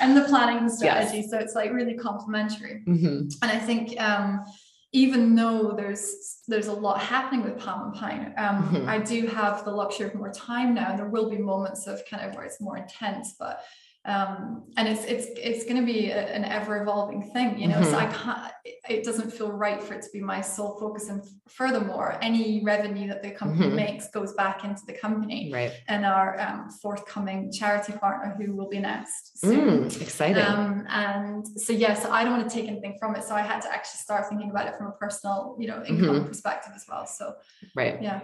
and 0.00 0.16
the 0.16 0.22
planning 0.22 0.58
and 0.58 0.72
strategy. 0.72 1.18
Yes. 1.18 1.30
So 1.30 1.38
it's 1.38 1.54
like 1.54 1.72
really 1.72 1.94
complementary. 1.94 2.82
Mm-hmm. 2.86 3.28
And 3.42 3.50
I 3.50 3.58
think 3.58 4.00
um, 4.00 4.44
even 4.92 5.34
though 5.34 5.72
there's 5.72 6.40
there's 6.48 6.68
a 6.68 6.72
lot 6.72 7.00
happening 7.00 7.42
with 7.42 7.58
Palm 7.58 7.90
and 7.90 7.94
Pine, 7.94 8.34
um, 8.36 8.68
mm-hmm. 8.68 8.88
I 8.88 8.98
do 8.98 9.26
have 9.26 9.64
the 9.64 9.70
luxury 9.70 10.06
of 10.06 10.14
more 10.14 10.32
time 10.32 10.74
now. 10.74 10.90
And 10.90 10.98
there 10.98 11.08
will 11.08 11.28
be 11.28 11.38
moments 11.38 11.86
of 11.86 12.02
kind 12.10 12.24
of 12.28 12.34
where 12.34 12.44
it's 12.44 12.60
more 12.60 12.76
intense, 12.76 13.34
but 13.38 13.62
um, 14.06 14.64
and 14.76 14.88
it's 14.88 15.04
it's 15.04 15.26
it's 15.36 15.64
going 15.64 15.76
to 15.76 15.86
be 15.86 16.10
a, 16.10 16.26
an 16.34 16.44
ever 16.44 16.82
evolving 16.82 17.22
thing 17.32 17.58
you 17.58 17.68
know 17.68 17.76
mm-hmm. 17.76 17.90
so 17.90 17.98
i 17.98 18.06
can't 18.06 18.52
it 18.88 19.04
doesn't 19.04 19.32
feel 19.32 19.50
right 19.50 19.82
for 19.82 19.94
it 19.94 20.02
to 20.02 20.08
be 20.12 20.20
my 20.20 20.40
sole 20.40 20.78
focus. 20.78 21.08
And 21.08 21.22
furthermore 21.48 22.18
any 22.22 22.62
revenue 22.64 23.08
that 23.08 23.22
the 23.22 23.30
company 23.30 23.66
mm-hmm. 23.66 23.76
makes 23.76 24.08
goes 24.08 24.32
back 24.34 24.64
into 24.64 24.84
the 24.86 24.92
company. 24.92 25.50
Right. 25.52 25.72
And 25.88 26.04
our 26.04 26.40
um, 26.40 26.70
forthcoming 26.70 27.52
charity 27.52 27.92
partner 27.92 28.34
who 28.36 28.54
will 28.54 28.68
be 28.68 28.78
announced 28.78 29.38
soon. 29.40 29.84
Mm, 29.84 30.00
exciting. 30.00 30.44
Um, 30.44 30.86
and 30.88 31.46
so 31.46 31.72
yeah 31.72 31.94
so 31.94 32.10
i 32.10 32.24
don't 32.24 32.38
want 32.38 32.48
to 32.48 32.54
take 32.54 32.68
anything 32.68 32.96
from 32.98 33.16
it. 33.16 33.24
So 33.24 33.34
i 33.34 33.42
had 33.42 33.60
to 33.62 33.72
actually 33.72 33.98
start 33.98 34.28
thinking 34.28 34.50
about 34.50 34.66
it 34.66 34.76
from 34.76 34.88
a 34.88 34.92
personal 34.92 35.56
you 35.58 35.68
know 35.68 35.82
income 35.84 36.16
mm-hmm. 36.16 36.26
perspective 36.26 36.72
as 36.74 36.84
well. 36.88 37.06
So 37.06 37.34
right. 37.74 38.00
yeah 38.02 38.20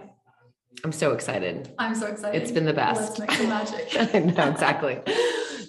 I'm 0.83 0.91
so 0.91 1.13
excited. 1.13 1.73
I'm 1.77 1.95
so 1.95 2.07
excited. 2.07 2.41
It's 2.41 2.51
been 2.51 2.65
the 2.65 2.73
best. 2.73 3.19
Let's 3.19 3.39
make 3.39 3.49
magic. 3.49 4.13
I 4.15 4.19
know, 4.19 4.49
exactly. 4.49 4.99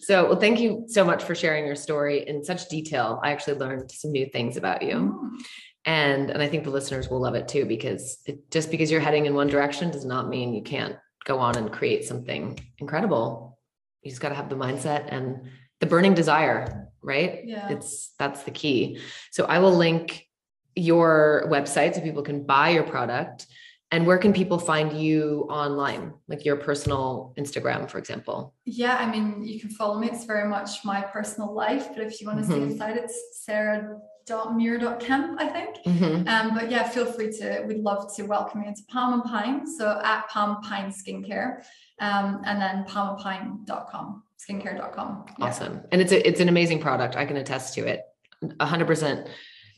So, 0.03 0.27
well, 0.27 0.41
thank 0.41 0.61
you 0.61 0.85
so 0.89 1.05
much 1.05 1.25
for 1.25 1.35
sharing 1.35 1.65
your 1.65 1.77
story 1.77 2.27
in 2.29 2.45
such 2.45 2.69
detail. 2.69 3.21
I 3.23 3.33
actually 3.33 3.59
learned 3.59 3.91
some 3.91 4.13
new 4.13 4.27
things 4.27 4.57
about 4.57 4.83
you. 4.83 4.95
Mm. 4.95 5.45
And 5.87 6.31
and 6.31 6.43
I 6.43 6.49
think 6.49 6.65
the 6.65 6.71
listeners 6.71 7.09
will 7.09 7.21
love 7.21 7.35
it 7.35 7.49
too 7.49 7.65
because 7.65 8.19
it, 8.27 8.51
just 8.51 8.71
because 8.71 8.91
you're 8.91 9.01
heading 9.01 9.27
in 9.27 9.35
one 9.35 9.49
direction 9.49 9.91
does 9.91 10.05
not 10.05 10.29
mean 10.29 10.55
you 10.55 10.63
can't 10.63 10.97
go 11.25 11.39
on 11.39 11.57
and 11.57 11.73
create 11.73 12.05
something 12.05 12.59
incredible. 12.79 13.59
You 14.03 14.11
just 14.11 14.21
got 14.21 14.31
to 14.31 14.35
have 14.35 14.49
the 14.49 14.57
mindset 14.57 15.07
and 15.09 15.49
the 15.81 15.87
burning 15.87 16.15
desire, 16.15 16.89
right? 17.03 17.41
Yeah. 17.45 17.71
It's 17.71 18.13
that's 18.19 18.43
the 18.43 18.51
key. 18.51 18.99
So 19.31 19.45
I 19.45 19.59
will 19.59 19.75
link 19.75 20.27
your 20.75 21.47
website 21.49 21.95
so 21.95 22.01
people 22.01 22.23
can 22.23 22.45
buy 22.45 22.71
your 22.71 22.85
product 22.85 23.47
and 23.95 24.05
where 24.09 24.19
can 24.19 24.33
people 24.33 24.59
find 24.59 24.93
you 24.93 25.47
online, 25.49 26.13
like 26.27 26.45
your 26.45 26.57
personal 26.57 27.33
Instagram, 27.39 27.89
for 27.89 27.99
example? 27.99 28.53
Yeah, 28.65 28.97
I 28.97 29.09
mean, 29.09 29.47
you 29.47 29.61
can 29.61 29.71
follow 29.71 30.01
me. 30.01 30.11
It's 30.11 30.25
very 30.25 30.49
much 30.49 30.85
my 30.85 31.01
personal 31.01 31.55
life. 31.55 31.91
But 31.95 32.03
if 32.03 32.21
you 32.21 32.27
want 32.27 32.41
to 32.41 32.45
mm-hmm. 32.45 32.67
see 32.67 32.73
inside, 32.73 32.97
it's 32.97 33.17
sarah.muir.kemp, 33.45 35.41
I 35.41 35.47
think. 35.47 35.77
Mm-hmm. 35.87 36.27
Um, 36.27 36.55
but 36.57 36.73
yeah, 36.73 36.89
feel 36.89 37.07
free 37.07 37.31
to, 37.39 37.63
we'd 37.69 37.79
love 37.79 38.13
to 38.17 38.25
welcome 38.25 38.63
you 38.63 38.69
into 38.69 38.83
Palm 38.89 39.13
and 39.13 39.23
Pine. 39.23 39.65
So 39.65 40.01
at 40.03 40.29
Palm 40.29 40.61
Pine 40.63 40.91
Skincare 40.91 41.63
um, 42.01 42.43
and 42.45 42.61
then 42.61 42.85
palmandpine.com, 42.87 44.25
skincare.com. 44.41 45.27
Yeah. 45.39 45.45
Awesome. 45.45 45.83
And 45.93 46.01
it's 46.01 46.11
a, 46.11 46.29
it's 46.29 46.41
an 46.41 46.49
amazing 46.49 46.81
product. 46.81 47.15
I 47.15 47.27
can 47.27 47.37
attest 47.37 47.75
to 47.75 47.87
it. 47.87 48.01
100% 48.43 49.29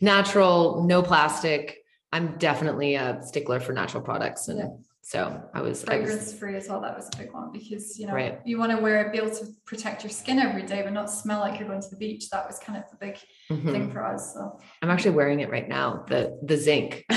natural, 0.01 0.85
no 0.85 1.03
plastic 1.03 1.83
I'm 2.17 2.39
definitely 2.39 2.95
a 2.95 3.21
stickler 3.23 3.61
for 3.61 3.75
natural 3.75 4.03
products. 4.03 4.49
And 4.49 4.59
yeah. 4.59 4.69
so 5.03 5.43
I 5.53 5.61
was 5.61 5.85
fragrance 5.85 6.33
free 6.33 6.57
as 6.57 6.67
well. 6.67 6.81
That 6.81 6.97
was 6.97 7.11
a 7.13 7.17
big 7.19 7.31
one 7.31 7.53
because 7.53 7.99
you 7.99 8.07
know 8.07 8.15
right. 8.15 8.41
you 8.47 8.59
want 8.59 8.73
to 8.73 8.79
wear 8.79 9.03
it, 9.03 9.13
be 9.13 9.19
able 9.19 9.37
to 9.37 9.47
protect 9.67 10.03
your 10.03 10.11
skin 10.11 10.39
every 10.39 10.63
day, 10.63 10.81
but 10.83 10.95
not 10.95 11.11
smell 11.11 11.41
like 11.41 11.61
you're 11.61 11.69
going 11.69 11.83
to 11.83 11.91
the 11.91 11.97
beach. 11.97 12.31
That 12.31 12.47
was 12.47 12.59
kind 12.59 12.79
of 12.79 12.91
the 12.91 12.97
big 12.97 13.19
mm-hmm. 13.51 13.71
thing 13.71 13.91
for 13.91 14.03
us. 14.03 14.33
So 14.33 14.59
I'm 14.81 14.89
actually 14.89 15.11
wearing 15.11 15.41
it 15.41 15.51
right 15.51 15.69
now, 15.69 16.07
the 16.09 16.41
the 16.43 16.57
zinc. 16.57 17.05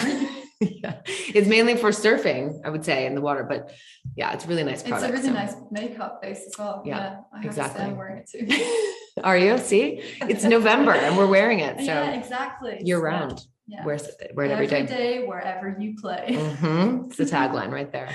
yeah. 0.59 0.99
It's 1.33 1.47
mainly 1.47 1.77
for 1.77 1.91
surfing, 1.91 2.59
I 2.65 2.69
would 2.69 2.83
say, 2.83 3.05
in 3.05 3.15
the 3.15 3.21
water, 3.21 3.45
but 3.47 3.71
yeah, 4.17 4.33
it's 4.33 4.45
really 4.45 4.63
nice 4.63 4.83
product. 4.83 5.13
It's 5.13 5.25
a 5.25 5.31
really 5.31 5.39
so. 5.39 5.45
nice 5.45 5.55
makeup 5.71 6.21
base 6.21 6.43
as 6.45 6.55
well. 6.59 6.83
Yeah, 6.85 6.97
yeah 6.97 7.19
I 7.33 7.37
have 7.37 7.45
exactly. 7.45 7.79
to 7.79 7.85
say 7.85 7.91
I'm 7.91 7.97
wearing 7.97 8.17
it 8.17 8.29
too. 8.29 9.23
Are 9.23 9.37
you? 9.37 9.57
See, 9.57 10.01
it's 10.21 10.43
November 10.43 10.91
and 10.91 11.17
we're 11.17 11.27
wearing 11.27 11.59
it. 11.59 11.77
So 11.79 11.85
yeah, 11.85 12.11
exactly. 12.11 12.81
Year 12.83 12.99
round. 12.99 13.39
Yeah. 13.69 13.85
Wear, 13.85 13.99
wear 14.33 14.45
it 14.47 14.51
every, 14.51 14.65
every 14.65 14.67
day. 14.67 15.19
day. 15.19 15.25
wherever 15.25 15.75
you 15.79 15.95
play. 15.99 16.25
Mm-hmm. 16.39 17.05
It's 17.05 17.17
the 17.17 17.25
tagline 17.25 17.71
right 17.71 17.91
there. 17.91 18.09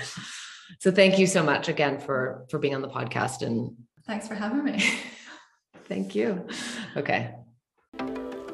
So 0.81 0.91
thank 0.91 1.19
you 1.19 1.27
so 1.27 1.43
much 1.43 1.69
again 1.69 1.99
for 1.99 2.45
for 2.51 2.59
being 2.59 2.75
on 2.75 2.83
the 2.83 2.89
podcast 2.89 3.43
and 3.43 3.77
thanks 4.07 4.27
for 4.27 4.35
having 4.35 4.65
me. 4.65 4.83
thank 5.89 6.15
you. 6.15 6.47
Okay. 6.97 7.35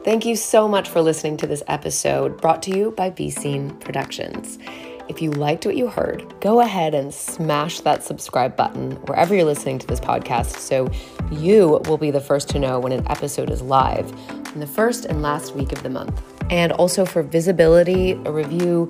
Thank 0.04 0.24
you 0.26 0.36
so 0.36 0.68
much 0.68 0.88
for 0.88 1.00
listening 1.00 1.36
to 1.38 1.46
this 1.46 1.62
episode 1.66 2.40
brought 2.40 2.62
to 2.64 2.76
you 2.76 2.92
by 2.92 3.10
Be 3.10 3.30
Scene 3.30 3.70
Productions. 3.76 4.58
If 5.10 5.20
you 5.20 5.32
liked 5.32 5.66
what 5.66 5.76
you 5.76 5.88
heard, 5.88 6.32
go 6.40 6.60
ahead 6.60 6.94
and 6.94 7.12
smash 7.12 7.80
that 7.80 8.04
subscribe 8.04 8.54
button 8.54 8.92
wherever 9.06 9.34
you're 9.34 9.44
listening 9.44 9.80
to 9.80 9.86
this 9.88 9.98
podcast 9.98 10.58
so 10.58 10.88
you 11.32 11.80
will 11.86 11.98
be 11.98 12.12
the 12.12 12.20
first 12.20 12.48
to 12.50 12.60
know 12.60 12.78
when 12.78 12.92
an 12.92 13.04
episode 13.08 13.50
is 13.50 13.60
live 13.60 14.08
in 14.54 14.60
the 14.60 14.68
first 14.68 15.06
and 15.06 15.20
last 15.20 15.56
week 15.56 15.72
of 15.72 15.82
the 15.82 15.90
month. 15.90 16.22
And 16.48 16.70
also 16.70 17.04
for 17.04 17.24
visibility, 17.24 18.12
a 18.12 18.30
review 18.30 18.88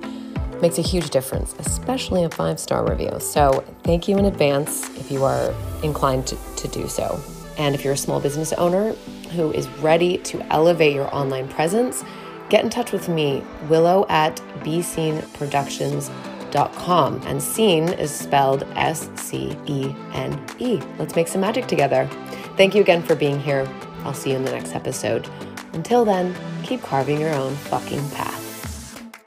makes 0.61 0.77
a 0.77 0.83
huge 0.83 1.09
difference, 1.09 1.55
especially 1.57 2.23
a 2.23 2.29
five 2.29 2.59
star 2.59 2.87
review. 2.87 3.19
So 3.19 3.65
thank 3.81 4.07
you 4.07 4.15
in 4.19 4.25
advance 4.25 4.95
if 4.99 5.09
you 5.09 5.23
are 5.23 5.51
inclined 5.81 6.27
to, 6.27 6.37
to 6.57 6.67
do 6.67 6.87
so. 6.87 7.19
And 7.57 7.73
if 7.73 7.83
you're 7.83 7.93
a 7.93 7.97
small 7.97 8.19
business 8.19 8.53
owner 8.53 8.93
who 9.31 9.51
is 9.53 9.67
ready 9.79 10.19
to 10.19 10.53
elevate 10.53 10.93
your 10.93 11.11
online 11.15 11.47
presence, 11.47 12.03
get 12.51 12.63
in 12.63 12.69
touch 12.69 12.91
with 12.91 13.09
me, 13.09 13.41
willow 13.69 14.05
at 14.09 14.35
besceneproductions.com. 14.59 17.21
And 17.25 17.41
scene 17.41 17.87
is 17.87 18.11
spelled 18.11 18.67
S 18.75 19.09
C 19.15 19.57
E 19.65 19.95
N 20.13 20.45
E. 20.59 20.81
Let's 20.99 21.15
make 21.15 21.29
some 21.29 21.41
magic 21.41 21.65
together. 21.67 22.07
Thank 22.57 22.75
you 22.75 22.81
again 22.81 23.01
for 23.01 23.15
being 23.15 23.39
here. 23.39 23.65
I'll 24.03 24.13
see 24.13 24.31
you 24.31 24.35
in 24.35 24.43
the 24.43 24.51
next 24.51 24.75
episode. 24.75 25.29
Until 25.73 26.03
then, 26.03 26.35
keep 26.63 26.81
carving 26.81 27.21
your 27.21 27.33
own 27.33 27.55
fucking 27.55 28.09
path. 28.11 28.50